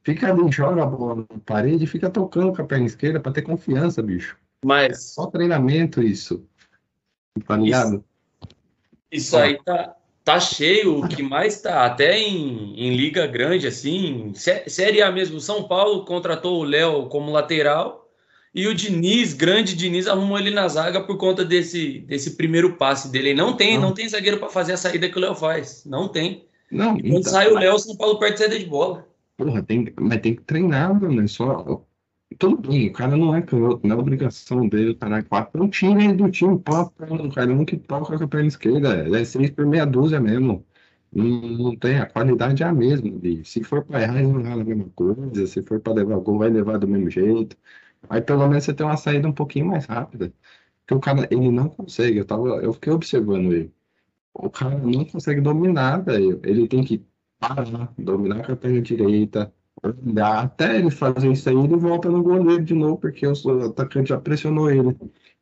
Fica 0.02 0.30
ali, 0.32 0.50
joga 0.50 0.82
a 0.82 0.86
bola 0.86 1.26
na 1.30 1.38
parede 1.44 1.84
e 1.84 1.86
fica 1.86 2.08
tocando 2.10 2.54
com 2.54 2.62
a 2.62 2.64
perna 2.64 2.86
esquerda 2.86 3.20
pra 3.20 3.32
ter 3.32 3.42
confiança, 3.42 4.02
bicho. 4.02 4.36
Mas 4.64 5.12
Só 5.14 5.26
treinamento 5.26 6.02
isso. 6.02 6.44
Tá 7.46 7.56
ligado? 7.56 8.04
isso 9.12 9.36
aí 9.36 9.62
tá, 9.62 9.94
tá 10.28 10.38
cheio, 10.40 10.98
o 10.98 11.08
que 11.08 11.22
mais 11.22 11.60
tá, 11.62 11.86
até 11.86 12.18
em, 12.18 12.74
em 12.76 12.94
liga 12.94 13.26
grande, 13.26 13.66
assim, 13.66 14.30
Sé- 14.34 14.64
Série 14.68 15.00
A 15.00 15.10
mesmo, 15.10 15.40
São 15.40 15.66
Paulo 15.66 16.04
contratou 16.04 16.60
o 16.60 16.64
Léo 16.64 17.06
como 17.08 17.32
lateral 17.32 18.06
E 18.54 18.66
o 18.66 18.74
Diniz, 18.74 19.32
grande 19.32 19.74
Diniz, 19.74 20.06
arrumou 20.06 20.38
ele 20.38 20.50
na 20.50 20.68
zaga 20.68 21.00
por 21.00 21.16
conta 21.16 21.44
desse, 21.44 22.00
desse 22.00 22.36
primeiro 22.36 22.76
passe 22.76 23.10
dele. 23.10 23.32
Não 23.32 23.56
tem, 23.56 23.74
não, 23.74 23.88
não 23.88 23.94
tem 23.94 24.08
zagueiro 24.08 24.38
para 24.38 24.50
fazer 24.50 24.72
a 24.74 24.76
saída 24.76 25.08
que 25.08 25.16
o 25.16 25.20
Léo 25.20 25.34
faz. 25.34 25.84
Não 25.86 26.08
tem. 26.08 26.44
Não, 26.70 26.98
e 26.98 27.02
quando 27.02 27.20
então, 27.20 27.32
sai 27.32 27.50
o 27.50 27.58
Léo, 27.58 27.78
São 27.78 27.96
Paulo 27.96 28.18
perde 28.18 28.38
saída 28.38 28.58
de 28.58 28.66
bola. 28.66 29.06
Porra, 29.36 29.62
tem, 29.62 29.90
mas 29.98 30.20
tem 30.20 30.34
que 30.34 30.42
treinar, 30.42 30.92
mano. 31.00 31.22
É 31.22 31.26
só. 31.26 31.82
Tudo 32.38 32.68
bem, 32.68 32.88
o 32.88 32.92
cara 32.92 33.16
não 33.16 33.34
é 33.34 33.42
canhoto, 33.42 33.86
não 33.86 33.96
é 33.96 33.98
obrigação 33.98 34.68
dele 34.68 34.94
parar 34.94 35.24
quatro. 35.24 35.58
Não 35.60 35.68
tira 35.68 36.02
ele 36.04 36.14
do 36.14 36.30
time, 36.30 36.58
pô, 36.58 36.82
o 36.82 37.32
cara 37.32 37.64
que 37.64 37.76
toca 37.78 38.16
com 38.16 38.24
a 38.24 38.28
perna 38.28 38.46
esquerda. 38.46 39.18
É 39.18 39.24
seis 39.24 39.50
por 39.50 39.66
meia 39.66 39.84
dúzia 39.84 40.20
mesmo. 40.20 40.64
Não, 41.12 41.24
não 41.40 41.76
tem, 41.76 41.98
a 41.98 42.06
qualidade 42.06 42.62
é 42.62 42.66
a 42.66 42.72
mesma. 42.72 43.10
Se 43.44 43.64
for 43.64 43.84
para 43.84 44.02
errar, 44.02 44.18
ele 44.20 44.32
não 44.32 44.40
erra 44.40 44.60
a 44.60 44.64
mesma 44.64 44.88
coisa. 44.94 45.46
Se 45.46 45.62
for 45.62 45.80
para 45.80 45.94
levar 45.94 46.18
gol, 46.20 46.38
vai 46.38 46.50
levar 46.50 46.78
do 46.78 46.86
mesmo 46.86 47.10
jeito. 47.10 47.56
Aí 48.08 48.20
pelo 48.22 48.46
menos 48.48 48.64
você 48.64 48.74
tem 48.74 48.86
uma 48.86 48.96
saída 48.96 49.28
um 49.28 49.32
pouquinho 49.32 49.66
mais 49.66 49.86
rápida. 49.86 50.32
Porque 50.86 50.94
o 50.94 51.00
cara, 51.00 51.28
ele 51.30 51.50
não 51.50 51.68
consegue. 51.68 52.18
Eu, 52.18 52.24
tava, 52.26 52.48
eu 52.62 52.72
fiquei 52.74 52.92
observando 52.92 53.52
ele. 53.52 53.74
O 54.34 54.50
cara 54.50 54.78
não 54.78 55.04
consegue 55.04 55.40
dominar, 55.40 55.98
velho. 56.04 56.40
Ele 56.44 56.68
tem 56.68 56.84
que 56.84 57.06
parar, 57.38 57.92
dominar 57.98 58.46
com 58.46 58.52
a 58.52 58.56
perna 58.56 58.80
direita, 58.82 59.52
olhar. 59.82 60.44
Até 60.44 60.78
ele 60.78 60.90
fazer 60.90 61.30
isso 61.32 61.48
aí, 61.48 61.56
ele 61.56 61.76
volta 61.76 62.08
no 62.10 62.22
goleiro 62.22 62.64
de 62.64 62.74
novo, 62.74 62.98
porque 62.98 63.26
o 63.26 63.32
atacante 63.66 64.10
já 64.10 64.20
pressionou 64.20 64.70
ele. 64.70 64.96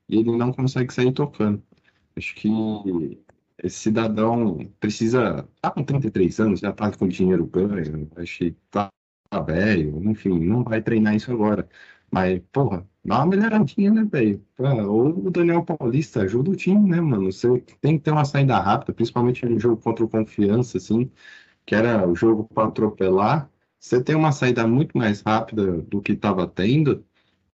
E 0.09 0.19
ele 0.21 0.37
não 0.37 0.53
consegue 0.53 0.93
sair 0.93 1.13
tocando. 1.13 1.63
Acho 2.17 2.35
que 2.35 2.49
esse 3.63 3.79
cidadão 3.79 4.59
precisa. 4.81 5.49
Tá 5.61 5.71
com 5.71 5.85
33 5.85 6.41
anos, 6.41 6.61
já 6.61 6.73
tá 6.73 6.91
com 6.93 7.09
dinheiro 7.09 7.47
ganho, 7.47 8.11
acho 8.17 8.39
que 8.39 8.57
tá 8.71 8.91
velho, 9.47 10.03
enfim, 10.11 10.39
não 10.41 10.63
vai 10.65 10.81
treinar 10.83 11.15
isso 11.15 11.31
agora. 11.33 11.69
Mas, 12.11 12.41
porra, 12.53 12.89
dá 13.05 13.17
uma 13.19 13.27
melhoradinha, 13.27 13.93
né, 13.93 14.05
velho? 14.05 14.45
Ou 14.89 15.27
o 15.27 15.31
Daniel 15.31 15.65
Paulista 15.65 16.23
ajuda 16.23 16.51
o 16.51 16.57
time, 16.57 16.89
né, 16.91 17.01
mano? 17.01 17.31
Você 17.33 17.61
tem 17.81 17.99
que 17.99 18.05
ter 18.05 18.13
uma 18.13 18.25
saída 18.25 18.59
rápida, 18.59 18.93
principalmente 18.95 19.45
no 19.45 19.59
jogo 19.59 19.83
contra 19.83 20.05
o 20.05 20.09
Confiança, 20.09 20.79
assim, 20.79 21.11
que 21.67 21.75
era 21.75 22.09
o 22.09 22.15
jogo 22.15 22.45
para 22.45 22.69
atropelar. 22.69 23.51
Você 23.87 24.03
tem 24.03 24.17
uma 24.17 24.33
saída 24.33 24.67
muito 24.67 24.99
mais 24.99 25.21
rápida 25.23 25.81
do 25.83 26.03
que 26.03 26.13
estava 26.13 26.47
tendo. 26.49 27.07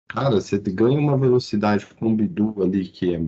Cara, 0.08 0.32
você 0.36 0.60
ganha 0.60 1.00
uma 1.00 1.18
velocidade 1.18 1.86
com 1.88 2.14
o 2.14 2.16
Bidu 2.16 2.56
ali, 2.64 2.88
que 2.90 3.16
é 3.16 3.22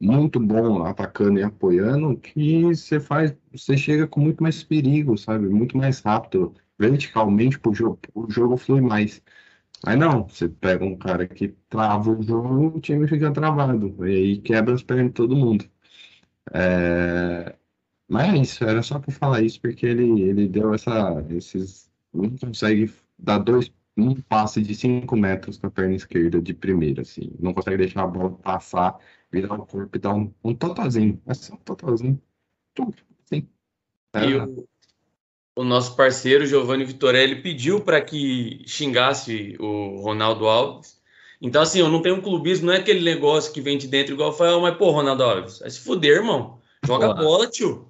muito 0.00 0.40
bom 0.40 0.84
atacando 0.84 1.38
e 1.38 1.44
apoiando, 1.44 2.18
que 2.18 2.64
você 2.64 3.00
faz, 3.00 3.36
você 3.52 3.76
chega 3.76 4.08
com 4.08 4.20
muito 4.20 4.42
mais 4.42 4.64
perigo, 4.64 5.16
sabe? 5.18 5.48
Muito 5.48 5.76
mais 5.78 6.00
rápido. 6.00 6.54
Verticalmente, 6.78 7.60
o 7.66 7.74
jogo, 7.74 8.00
o 8.14 8.30
jogo 8.30 8.56
flui 8.56 8.80
mais. 8.80 9.22
Aí 9.86 9.96
não, 9.96 10.28
você 10.28 10.48
pega 10.48 10.84
um 10.84 10.96
cara 10.98 11.28
que 11.28 11.48
trava 11.68 12.10
o 12.12 12.22
jogo, 12.22 12.76
o 12.78 12.80
time 12.80 13.08
fica 13.08 13.32
travado. 13.32 13.96
E 14.06 14.10
aí 14.16 14.38
quebra 14.42 14.74
as 14.74 14.82
pernas 14.82 15.08
de 15.08 15.12
todo 15.14 15.36
mundo. 15.36 15.64
É... 16.54 17.56
Mas 18.08 18.34
é 18.34 18.38
isso, 18.38 18.64
era 18.64 18.82
só 18.82 18.98
para 19.00 19.12
falar 19.12 19.42
isso, 19.42 19.60
porque 19.60 19.86
ele, 19.86 20.22
ele 20.22 20.48
deu 20.48 20.74
essa. 20.74 21.24
Esses. 21.30 21.87
Não 22.22 22.36
consegue 22.36 22.92
dar 23.18 23.38
dois. 23.38 23.72
Um 23.96 24.14
passe 24.14 24.62
de 24.62 24.76
5 24.76 25.16
metros 25.16 25.58
com 25.58 25.66
a 25.66 25.70
perna 25.70 25.96
esquerda 25.96 26.40
de 26.40 26.54
primeira, 26.54 27.02
assim. 27.02 27.32
Não 27.40 27.52
consegue 27.52 27.78
deixar 27.78 28.04
a 28.04 28.06
bola 28.06 28.30
passar, 28.30 28.96
virar 29.30 29.54
o 29.54 29.66
corpo 29.66 29.96
e 29.96 29.98
dar 29.98 30.14
um, 30.14 30.32
um 30.44 30.54
totozinho. 30.54 31.20
É 31.26 31.34
só 31.34 31.54
um 31.54 31.56
totozinho. 31.56 32.22
Tudo, 32.74 32.94
sim. 33.24 33.48
É. 34.12 34.24
E 34.24 34.36
o, 34.36 34.68
o 35.56 35.64
nosso 35.64 35.96
parceiro 35.96 36.46
Giovanni 36.46 36.84
Vitorelli 36.84 37.42
pediu 37.42 37.80
para 37.80 38.00
que 38.00 38.62
xingasse 38.68 39.56
o 39.58 40.00
Ronaldo 40.00 40.46
Alves. 40.46 40.98
Então, 41.42 41.62
assim, 41.62 41.80
eu 41.80 41.88
não 41.88 42.00
tenho 42.00 42.16
um 42.16 42.20
clubismo, 42.20 42.66
não 42.66 42.74
é 42.74 42.78
aquele 42.78 43.00
negócio 43.00 43.52
que 43.52 43.60
vem 43.60 43.76
de 43.76 43.88
dentro 43.88 44.14
igual 44.14 44.32
foi, 44.32 44.48
mas, 44.60 44.76
pô, 44.76 44.90
Ronaldo 44.92 45.24
Alves, 45.24 45.58
vai 45.58 45.70
se 45.70 45.80
fuder, 45.80 46.18
irmão. 46.18 46.60
Joga 46.86 47.08
Porra. 47.08 47.20
bola, 47.20 47.46
tio. 47.48 47.87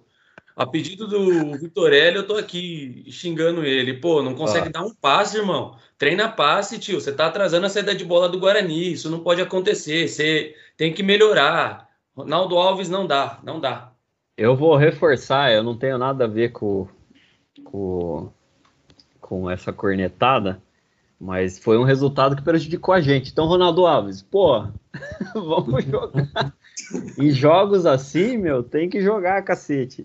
A 0.58 0.66
pedido 0.66 1.06
do 1.06 1.56
Vitorelli, 1.56 2.16
eu 2.16 2.26
tô 2.26 2.34
aqui 2.34 3.04
xingando 3.12 3.64
ele. 3.64 3.94
Pô, 3.94 4.20
não 4.20 4.34
consegue 4.34 4.66
ah. 4.66 4.72
dar 4.72 4.82
um 4.84 4.92
passe, 4.92 5.36
irmão. 5.36 5.76
Treina 5.96 6.28
passe, 6.28 6.80
tio. 6.80 7.00
Você 7.00 7.12
tá 7.12 7.26
atrasando 7.26 7.64
a 7.64 7.68
saída 7.68 7.94
de 7.94 8.04
bola 8.04 8.28
do 8.28 8.40
Guarani. 8.40 8.92
Isso 8.92 9.08
não 9.08 9.20
pode 9.20 9.40
acontecer. 9.40 10.08
Você 10.08 10.56
tem 10.76 10.92
que 10.92 11.00
melhorar. 11.00 11.88
Ronaldo 12.12 12.58
Alves 12.58 12.88
não 12.88 13.06
dá, 13.06 13.38
não 13.44 13.60
dá. 13.60 13.92
Eu 14.36 14.56
vou 14.56 14.74
reforçar, 14.74 15.52
eu 15.52 15.62
não 15.62 15.78
tenho 15.78 15.96
nada 15.96 16.24
a 16.24 16.28
ver 16.28 16.50
com, 16.50 16.88
com, 17.62 18.32
com 19.20 19.48
essa 19.48 19.72
cornetada, 19.72 20.60
mas 21.20 21.56
foi 21.56 21.78
um 21.78 21.84
resultado 21.84 22.34
que 22.34 22.42
prejudicou 22.42 22.92
a 22.92 23.00
gente. 23.00 23.30
Então, 23.30 23.46
Ronaldo 23.46 23.86
Alves, 23.86 24.22
pô, 24.22 24.66
vamos 25.34 25.84
jogar. 25.84 26.52
em 27.16 27.30
jogos 27.30 27.86
assim, 27.86 28.36
meu, 28.36 28.64
tem 28.64 28.88
que 28.88 29.00
jogar, 29.00 29.42
cacete. 29.42 30.04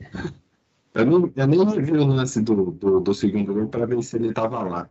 Eu, 0.93 1.05
não, 1.05 1.31
eu 1.35 1.47
nem 1.47 1.81
vi 1.81 1.91
o 1.93 2.05
lance 2.05 2.41
do, 2.41 2.71
do, 2.71 2.99
do 2.99 3.13
segundo 3.13 3.53
gol 3.53 3.67
para 3.67 3.85
ver 3.85 4.01
se 4.03 4.15
ele 4.15 4.29
estava 4.29 4.61
lá. 4.61 4.89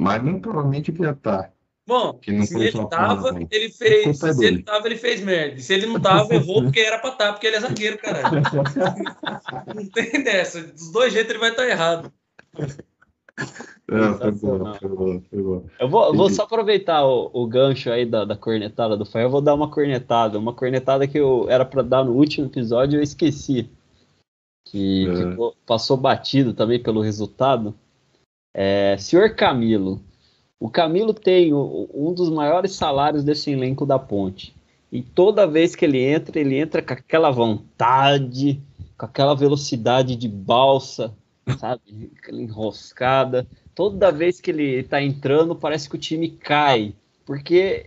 Mas 0.00 0.22
muito 0.22 0.42
provavelmente 0.42 0.90
devia 0.90 1.10
estar. 1.10 1.52
Bom, 1.86 2.20
se 2.22 2.56
ele 2.56 2.86
tava, 2.88 3.36
ele 3.50 3.68
fez. 3.70 4.18
Se 4.18 4.44
ele 4.44 4.62
tava, 4.62 4.86
ele 4.86 4.96
fez 4.96 5.20
merda. 5.20 5.58
Se 5.58 5.74
ele 5.74 5.86
não 5.86 6.00
tava, 6.00 6.34
errou 6.34 6.62
porque 6.62 6.80
era 6.80 6.98
pra 6.98 7.10
estar, 7.10 7.26
tá, 7.26 7.32
porque 7.32 7.46
ele 7.46 7.56
é 7.56 7.60
zagueiro, 7.60 7.98
caralho. 7.98 8.42
não 9.74 9.86
tem 9.90 10.22
dessa. 10.22 10.62
Dos 10.62 10.92
dois 10.92 11.12
jeitos 11.12 11.30
ele 11.30 11.40
vai 11.40 11.50
estar 11.50 11.62
tá 11.62 11.68
errado. 11.68 12.12
É, 13.90 14.14
foi 14.18 14.30
bom, 14.32 14.74
foi 14.74 14.88
bom, 14.88 15.22
foi 15.28 15.42
bom. 15.42 15.66
Eu 15.80 15.88
vou, 15.88 16.14
vou 16.14 16.30
só 16.30 16.44
aproveitar 16.44 17.04
o, 17.04 17.30
o, 17.32 17.46
gancho 17.46 17.90
aí 17.90 18.06
da, 18.06 18.24
da 18.24 18.36
cornetada 18.36 18.96
do 18.96 19.04
Fael. 19.04 19.24
Eu 19.24 19.30
vou 19.30 19.40
dar 19.40 19.54
uma 19.54 19.68
cornetada. 19.68 20.38
Uma 20.38 20.54
cornetada 20.54 21.08
que 21.08 21.18
eu 21.18 21.48
era 21.50 21.64
para 21.64 21.82
dar 21.82 22.04
no 22.04 22.12
último 22.12 22.46
episódio 22.46 22.98
eu 22.98 23.02
esqueci. 23.02 23.68
Que 24.64 25.08
é. 25.08 25.30
ficou, 25.30 25.56
passou 25.66 25.96
batido 25.96 26.52
também 26.52 26.82
pelo 26.82 27.00
resultado. 27.00 27.74
É, 28.54 28.96
senhor 28.98 29.34
Camilo, 29.34 30.00
o 30.58 30.68
Camilo 30.68 31.14
tem 31.14 31.54
um 31.54 32.12
dos 32.12 32.28
maiores 32.28 32.72
salários 32.72 33.24
desse 33.24 33.50
elenco 33.50 33.86
da 33.86 33.98
Ponte. 33.98 34.54
E 34.92 35.02
toda 35.02 35.46
vez 35.46 35.74
que 35.74 35.84
ele 35.84 36.02
entra, 36.02 36.38
ele 36.38 36.58
entra 36.58 36.82
com 36.82 36.92
aquela 36.92 37.30
vontade, 37.30 38.60
com 38.98 39.06
aquela 39.06 39.34
velocidade 39.34 40.16
de 40.16 40.28
balsa, 40.28 41.14
sabe? 41.58 42.12
Aquela 42.18 42.42
enroscada. 42.42 43.46
Toda 43.74 44.12
vez 44.12 44.40
que 44.40 44.50
ele 44.50 44.80
está 44.80 45.00
entrando, 45.00 45.54
parece 45.54 45.88
que 45.88 45.94
o 45.94 45.98
time 45.98 46.28
cai. 46.28 46.94
Porque 47.24 47.86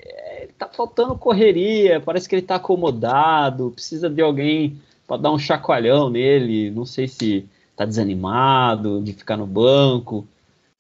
está 0.50 0.68
faltando 0.68 1.18
correria, 1.18 2.00
parece 2.00 2.28
que 2.28 2.36
ele 2.36 2.42
está 2.42 2.56
acomodado, 2.56 3.72
precisa 3.72 4.10
de 4.10 4.22
alguém 4.22 4.82
para 5.14 5.22
dar 5.22 5.32
um 5.32 5.40
chacoalhão 5.40 6.10
nele. 6.10 6.72
Não 6.72 6.86
sei 6.86 7.08
se 7.08 7.46
está 7.72 7.86
desanimado 7.86 9.02
de 9.02 9.14
ficar 9.14 9.38
no 9.38 9.46
banco. 9.46 10.28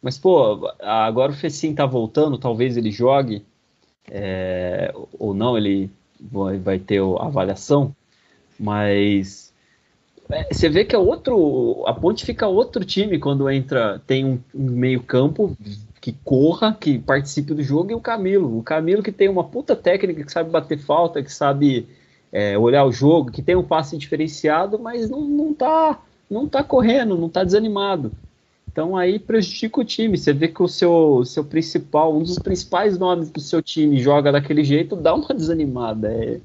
Mas, 0.01 0.17
pô, 0.17 0.69
agora 0.81 1.31
o 1.31 1.35
Fecim 1.35 1.73
tá 1.73 1.85
voltando, 1.85 2.37
talvez 2.37 2.75
ele 2.75 2.91
jogue, 2.91 3.45
é, 4.11 4.93
ou 5.17 5.33
não, 5.33 5.57
ele 5.57 5.89
vai 6.19 6.77
ter 6.77 7.01
a 7.01 7.25
avaliação, 7.25 7.95
mas 8.59 9.53
é, 10.29 10.53
você 10.53 10.67
vê 10.67 10.83
que 10.83 10.93
é 10.93 10.99
outro, 10.99 11.85
a 11.87 11.93
Ponte 11.93 12.25
fica 12.25 12.47
outro 12.47 12.83
time 12.83 13.17
quando 13.17 13.49
entra, 13.49 14.01
tem 14.05 14.25
um, 14.25 14.39
um 14.53 14.71
meio 14.71 15.01
campo 15.01 15.55
que 16.01 16.11
corra, 16.25 16.73
que 16.77 16.99
participe 16.99 17.53
do 17.53 17.63
jogo, 17.63 17.91
e 17.91 17.95
o 17.95 18.01
Camilo, 18.01 18.57
o 18.57 18.61
Camilo 18.61 19.01
que 19.01 19.11
tem 19.11 19.29
uma 19.29 19.45
puta 19.45 19.73
técnica, 19.73 20.25
que 20.25 20.31
sabe 20.33 20.49
bater 20.49 20.79
falta, 20.79 21.23
que 21.23 21.31
sabe 21.31 21.87
é, 22.33 22.57
olhar 22.57 22.83
o 22.83 22.91
jogo, 22.91 23.31
que 23.31 23.43
tem 23.43 23.55
um 23.55 23.63
passe 23.63 23.95
diferenciado, 23.95 24.79
mas 24.79 25.09
não, 25.09 25.21
não 25.21 25.53
tá 25.53 26.01
não 26.29 26.47
tá 26.47 26.63
correndo, 26.63 27.15
não 27.15 27.29
tá 27.29 27.43
desanimado. 27.43 28.11
Então 28.71 28.97
aí 28.97 29.19
prejudica 29.19 29.79
o 29.79 29.85
time. 29.85 30.17
Você 30.17 30.33
vê 30.33 30.47
que 30.47 30.63
o 30.63 30.67
seu, 30.67 31.23
seu 31.23 31.45
principal, 31.45 32.15
um 32.15 32.23
dos 32.23 32.39
principais 32.39 32.97
nomes 32.97 33.29
do 33.29 33.39
seu 33.39 33.61
time 33.61 34.01
joga 34.01 34.31
daquele 34.31 34.63
jeito, 34.63 34.95
dá 34.95 35.13
uma 35.13 35.33
desanimada. 35.33 36.11
É. 36.11 36.39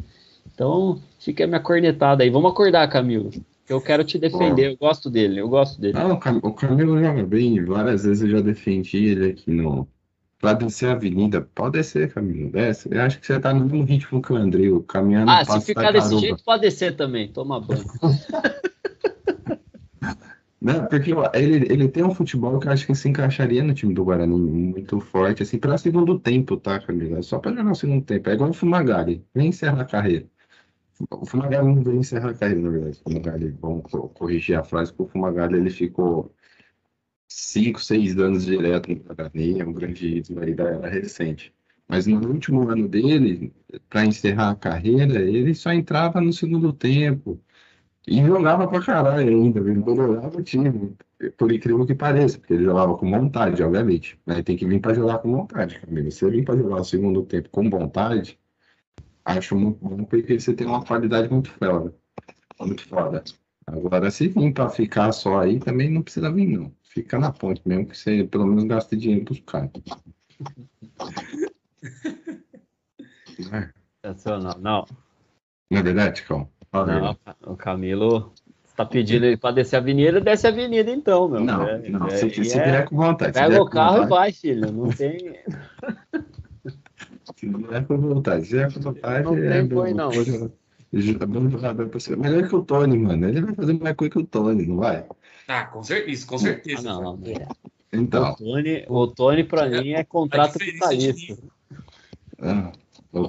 Então 0.55 1.01
fica 1.19 1.45
a 1.45 1.47
minha 1.47 1.61
cornetada 1.61 2.23
aí. 2.23 2.29
Vamos 2.29 2.53
acordar, 2.53 2.87
Camilo. 2.89 3.31
Eu 3.67 3.81
quero 3.81 4.05
te 4.05 4.19
defender, 4.19 4.71
eu 4.71 4.77
gosto 4.77 5.11
dele, 5.11 5.41
eu 5.41 5.49
gosto 5.49 5.81
dele. 5.81 5.95
Não, 5.95 6.13
o 6.43 6.53
Camilo 6.53 6.99
joga 7.03 7.23
bem, 7.23 7.63
várias 7.65 8.05
vezes 8.05 8.23
eu 8.23 8.31
já 8.31 8.41
defendi 8.41 9.05
ele 9.09 9.31
aqui 9.31 9.51
no. 9.51 9.87
Pra 10.39 10.53
descer 10.53 10.89
a 10.89 10.93
avenida, 10.93 11.41
pode 11.53 11.79
descer, 11.79 12.13
Camilo, 12.13 12.51
desce. 12.51 12.89
Eu 12.93 13.03
acho 13.03 13.19
que 13.19 13.27
você 13.27 13.41
tá 13.41 13.53
no 13.53 13.65
mesmo 13.65 13.85
ritmo 13.85 14.23
que 14.23 14.33
o 14.33 14.37
André, 14.37 14.65
caminhando. 14.87 15.33
Ah, 15.33 15.45
se 15.45 15.61
ficar 15.61 15.93
desse 15.93 16.17
jeito, 16.17 16.45
pode 16.45 16.63
descer 16.63 16.95
também, 16.97 17.29
toma 17.29 17.61
banho. 17.61 17.85
Né? 20.61 20.81
Porque 20.91 21.13
ele, 21.35 21.73
ele 21.73 21.89
tem 21.89 22.03
um 22.03 22.15
futebol 22.15 22.59
que 22.59 22.67
eu 22.67 22.73
acho 22.73 22.85
que 22.85 22.95
se 22.95 23.09
encaixaria 23.09 23.63
no 23.63 23.73
time 23.73 23.95
do 23.95 24.05
Guarani 24.05 24.37
muito 24.37 24.99
forte, 24.99 25.43
assim, 25.43 25.57
para 25.57 25.79
segundo 25.79 26.19
tempo, 26.19 26.57
tá, 26.57 26.81
Camila? 26.81 27.23
Só 27.23 27.39
para 27.39 27.55
jogar 27.55 27.71
o 27.71 27.75
segundo 27.77 28.05
tempo. 28.05 28.29
É 28.29 28.35
igual 28.35 28.51
o 28.51 28.53
Fumagalli, 28.53 29.25
vem 29.33 29.49
encerrar 29.49 29.83
a 29.83 29.85
carreira. 29.85 30.27
O 31.13 31.25
Fumagalli 31.25 31.75
não 31.75 31.83
vem 31.85 31.99
encerrar 31.99 32.31
a 32.31 32.35
carreira, 32.35 32.61
na 32.61 32.71
verdade. 32.71 33.01
O 33.05 33.09
Fumagalli, 33.09 33.57
vamos 33.61 33.85
corrigir 34.15 34.59
a 34.59 34.65
frase, 34.65 34.93
porque 34.93 35.11
o 35.11 35.13
Fumagalli 35.13 35.59
ele 35.59 35.71
ficou 35.71 36.35
cinco, 37.29 37.81
seis 37.81 38.17
anos 38.19 38.47
direto 38.47 38.91
no 38.91 38.97
Guarani, 38.97 39.61
é 39.61 39.65
um 39.65 39.73
grande 39.73 40.19
ídolo 40.19 40.41
aí 40.43 40.55
da 40.55 40.65
era 40.65 40.89
recente. 40.89 41.55
Mas 41.89 42.07
no 42.07 42.27
último 42.29 42.69
ano 42.69 42.89
dele, 42.89 43.53
para 43.89 44.05
encerrar 44.05 44.51
a 44.51 44.57
carreira, 44.57 45.21
ele 45.21 45.55
só 45.55 45.73
entrava 45.73 46.21
no 46.21 46.33
segundo 46.33 46.73
tempo. 46.73 47.41
E 48.07 48.25
jogava 48.25 48.67
pra 48.69 48.81
caralho 48.83 49.29
ainda, 49.29 49.61
ele 49.61 49.75
melhorava 49.75 50.39
o 50.39 50.43
time. 50.43 50.97
Por 51.37 51.53
incrível 51.53 51.87
que 51.87 51.95
pareça, 51.95 52.39
porque 52.39 52.55
ele 52.55 52.65
jogava 52.65 52.97
com 52.97 53.11
vontade, 53.11 53.63
obviamente. 53.63 54.19
Mas 54.25 54.43
tem 54.45 54.57
que 54.57 54.67
vir 54.67 54.81
para 54.81 54.95
jogar 54.95 55.19
com 55.19 55.33
vontade, 55.33 55.81
Camilo. 55.81 56.11
Se 56.11 56.25
ele 56.25 56.39
vir 56.39 56.45
para 56.45 56.57
jogar 56.57 56.81
o 56.81 56.85
segundo 56.85 57.25
tempo 57.25 57.49
com 57.51 57.69
vontade, 57.69 58.39
acho 59.25 59.57
muito 59.57 59.79
bom 59.83 60.05
porque 60.05 60.39
você 60.39 60.55
tem 60.55 60.67
uma 60.67 60.85
qualidade 60.85 61.31
muito 61.31 61.51
foda. 61.51 61.95
Muito 62.61 62.87
foda. 62.89 63.25
Agora, 63.67 64.11
se 64.11 64.29
vir 64.29 64.53
para 64.53 64.71
ficar 64.71 65.13
só 65.13 65.41
aí, 65.41 65.59
também 65.59 65.91
não 65.91 66.03
precisa 66.03 66.33
vir, 66.33 66.47
não. 66.47 66.73
Fica 66.89 67.19
na 67.19 67.33
ponte 67.33 67.63
mesmo, 67.67 67.87
que 67.87 67.97
você 67.97 68.25
pelo 68.25 68.47
menos 68.47 68.65
gasta 68.65 68.97
dinheiro 68.97 69.25
pros 69.25 69.41
caras. 69.41 69.71
Sensacional. 74.05 74.59
Não. 74.59 74.87
Não 75.71 75.79
é 75.79 75.83
verdade, 75.83 76.23
Cão? 76.23 76.49
Não, 76.73 77.17
o 77.47 77.57
Camilo 77.57 78.33
tá 78.77 78.85
pedindo 78.85 79.27
ele 79.27 79.37
para 79.37 79.55
descer 79.55 79.77
a 79.77 79.79
avenida, 79.81 80.21
desce 80.21 80.47
a 80.47 80.51
avenida 80.51 80.91
então, 80.91 81.29
meu. 81.29 81.41
Não, 81.41 81.67
é, 81.67 81.89
não, 81.89 82.07
é, 82.07 82.11
se, 82.11 82.45
se 82.45 82.59
é, 82.59 82.65
vier 82.65 82.85
com 82.89 82.97
vontade. 82.97 83.33
Pega 83.33 83.63
o 83.63 83.69
carro 83.69 84.03
vontade, 84.03 84.07
e 84.07 84.11
vai, 84.11 84.33
filho. 84.33 84.73
Não 84.73 84.89
tem. 84.91 85.35
Se 87.37 87.47
vier 87.47 87.87
com 87.87 87.99
vontade, 87.99 88.47
se 88.47 88.53
vier 88.53 88.73
com 88.73 88.81
vontade, 88.81 89.25
Não 89.25 89.35
tem 89.35 89.45
é 89.53 89.63
boi, 89.63 89.91
bom, 89.91 89.97
não. 89.97 90.13
jogador. 90.13 90.51
É. 90.91 92.17
Melhor 92.17 92.49
que 92.49 92.57
o 92.57 92.63
Tony, 92.65 92.99
mano. 92.99 93.29
Ele 93.29 93.43
vai 93.43 93.55
fazer 93.55 93.73
mais 93.75 93.95
coisa 93.95 94.11
que 94.13 94.19
o 94.19 94.27
Tony, 94.27 94.67
não 94.67 94.77
vai? 94.79 95.07
Ah, 95.49 95.65
com 95.65 95.83
certeza, 95.83 96.11
isso, 96.11 96.27
com 96.27 96.39
certeza. 96.39 96.91
Ah, 96.91 96.95
não, 96.95 97.17
não. 97.17 97.19
Então, 97.91 98.33
O 98.33 98.37
Tony, 98.37 98.85
o 98.87 99.07
Tony 99.07 99.45
para 99.45 99.67
mim 99.69 99.93
é 99.93 100.05
contrato 100.05 100.51
A 100.51 100.59
diferença 100.59 100.97
de 100.97 101.07
vitalício. 101.07 101.39
ah, 102.39 102.73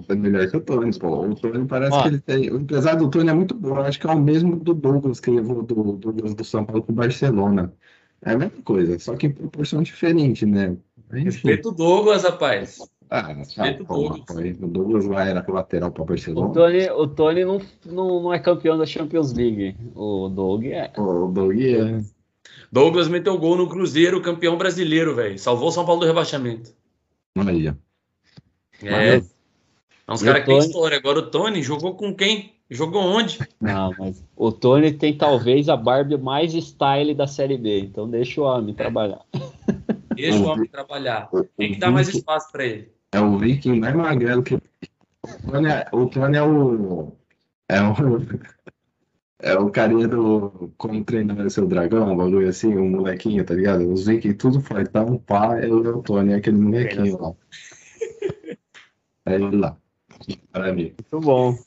é 0.10 0.16
melhor 0.16 0.52
que 0.52 0.58
o 0.58 0.62
Tony, 0.62 1.00
pô. 1.00 1.22
O 1.22 1.36
Tony 1.36 1.66
parece 1.66 1.96
Ó. 1.96 2.02
que 2.02 2.08
ele 2.10 2.20
tem. 2.20 2.52
O 2.52 2.58
empresário 2.60 3.00
do 3.00 3.10
Tony 3.10 3.30
é 3.30 3.34
muito 3.34 3.56
bom. 3.56 3.70
Eu 3.70 3.84
acho 3.84 3.98
que 3.98 4.06
é 4.06 4.12
o 4.12 4.20
mesmo 4.20 4.58
do 4.58 4.74
Douglas 4.74 5.22
que 5.22 5.32
levou 5.32 5.64
do 5.64 5.94
Douglas 5.94 6.34
do 6.34 6.44
São 6.44 6.66
Paulo 6.66 6.84
pro 6.84 6.94
Barcelona. 6.94 7.74
É 8.22 8.32
a 8.32 8.38
mesma 8.38 8.62
coisa, 8.64 9.00
só 9.00 9.16
que 9.16 9.28
em 9.28 9.32
proporção 9.32 9.82
diferente, 9.82 10.46
né? 10.46 10.76
Enfim. 11.14 11.24
Respeito 11.24 11.70
o 11.70 11.72
Douglas, 11.72 12.24
rapaz. 12.24 12.80
Ah, 13.10 13.34
Respeito 13.34 13.84
o 13.84 13.86
pô, 13.86 14.10
Douglas. 14.62 15.06
O 15.06 15.10
lá 15.10 15.28
era 15.28 15.44
lateral 15.48 15.92
para 15.92 16.04
O 16.04 16.06
Barcelona. 16.06 16.54
Tony, 16.54 16.90
o 16.92 17.08
Tony 17.08 17.44
não, 17.46 17.60
não, 17.86 18.22
não 18.24 18.34
é 18.34 18.38
campeão 18.40 18.78
da 18.78 18.86
Champions 18.86 19.34
League. 19.34 19.76
O 19.96 20.30
Doug 20.30 20.66
é. 20.66 20.92
O 20.98 21.28
Doug 21.28 21.60
é. 21.60 22.02
Douglas 22.72 23.08
meteu 23.08 23.38
gol 23.40 23.58
no 23.58 23.68
Cruzeiro, 23.68 24.22
campeão 24.22 24.58
brasileiro, 24.58 25.16
velho. 25.16 25.40
Salvou 25.40 25.70
o 25.70 25.72
São 25.72 25.86
Paulo 25.86 26.02
do 26.02 26.08
rebaixamento. 26.08 26.72
Aí, 27.36 27.68
ó. 27.70 27.74
É. 28.86 29.16
Mas- 29.18 29.36
É 30.08 30.12
uns 30.14 30.24
caras 30.24 30.42
o 30.42 30.46
que 30.46 30.50
tem 30.52 30.58
Tony- 30.60 30.68
história. 30.68 30.98
Agora 30.98 31.20
o 31.20 31.30
Tony 31.32 31.62
jogou 31.64 31.96
com 31.96 32.14
quem? 32.16 32.54
Jogou 32.70 33.02
onde? 33.02 33.40
Não, 33.60 33.92
mas 33.98 34.24
o 34.36 34.52
Tony 34.52 34.92
tem 34.92 35.18
talvez 35.18 35.68
a 35.70 35.76
Barbie 35.76 36.18
mais 36.18 36.54
style 36.54 37.16
da 37.16 37.26
Série 37.26 37.58
B. 37.58 37.80
Então 37.80 38.08
deixa 38.08 38.40
o 38.40 38.44
homem 38.44 38.74
trabalhar. 38.76 39.22
Deixa 40.16 40.38
o 40.40 40.46
homem 40.48 40.68
trabalhar. 40.68 41.28
O- 41.32 41.44
Tem 41.44 41.72
o 41.72 41.74
que 41.74 41.80
dar 41.80 41.90
mais 41.92 42.08
espaço 42.10 42.52
pra 42.52 42.66
ele. 42.66 42.92
É 43.12 43.20
o 43.20 43.38
Viking 43.38 43.80
mais 43.80 43.96
magrelo 43.96 44.44
que. 44.44 44.56
O 44.56 44.60
Tony 45.52 45.68
é 45.68 45.88
o. 45.92 46.08
Tony 46.08 46.38
é 46.38 46.44
o, 46.44 47.16
é 47.68 47.82
o, 47.82 47.94
é 49.40 49.58
o 49.58 49.70
carinha 49.70 50.08
do. 50.08 50.72
Como 50.78 51.04
treinar 51.04 51.50
seu 51.50 51.68
dragão, 51.68 52.14
um 52.14 52.18
bagulho 52.18 52.48
assim, 52.48 52.76
um 52.78 52.90
molequinho, 52.90 53.44
tá 53.46 53.54
ligado? 53.54 53.92
Os 53.92 54.06
Vikings 54.06 54.38
tudo 54.38 54.62
fortão, 54.62 55.18
pá, 55.18 55.60
é 55.60 55.68
o 55.68 56.02
Tony, 56.02 56.34
é 56.34 56.36
aquele 56.36 56.58
molequinho 56.58 57.20
lá. 57.20 57.34
É 59.26 59.36
ele 59.36 59.58
lá. 59.58 59.78
Para 60.52 60.74
mim. 60.74 60.94
Muito 60.98 61.20
bom. 61.20 61.58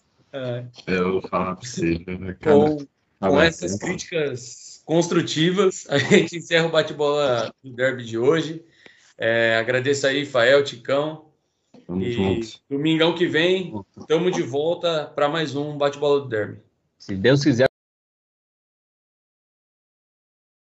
Eu 0.86 1.12
vou 1.12 1.22
falar 1.22 1.56
pra 1.56 1.66
você, 1.68 2.04
né, 2.06 2.36
cara? 2.40 2.56
Com, 2.56 2.76
Tá 3.22 3.28
com 3.28 3.34
bom, 3.36 3.40
essas 3.42 3.78
tá 3.78 3.78
bom. 3.78 3.86
críticas 3.86 4.82
construtivas, 4.84 5.86
a 5.88 5.96
gente 5.96 6.38
encerra 6.38 6.66
o 6.66 6.72
bate-bola 6.72 7.54
do 7.62 7.72
derby 7.72 8.04
de 8.04 8.18
hoje. 8.18 8.64
É, 9.16 9.56
agradeço 9.56 10.08
aí, 10.08 10.26
Fael, 10.26 10.64
Ticão. 10.64 11.31
Tamo 11.86 12.02
E 12.02 12.12
junto. 12.12 12.60
domingão 12.68 13.14
que 13.14 13.26
vem, 13.26 13.74
estamos 13.98 14.32
de 14.32 14.42
volta 14.42 15.10
para 15.14 15.28
mais 15.28 15.54
um 15.56 15.76
bate-bola 15.76 16.20
do 16.20 16.28
derby. 16.28 16.58
Se 16.98 17.16
Deus 17.16 17.42
quiser. 17.42 17.71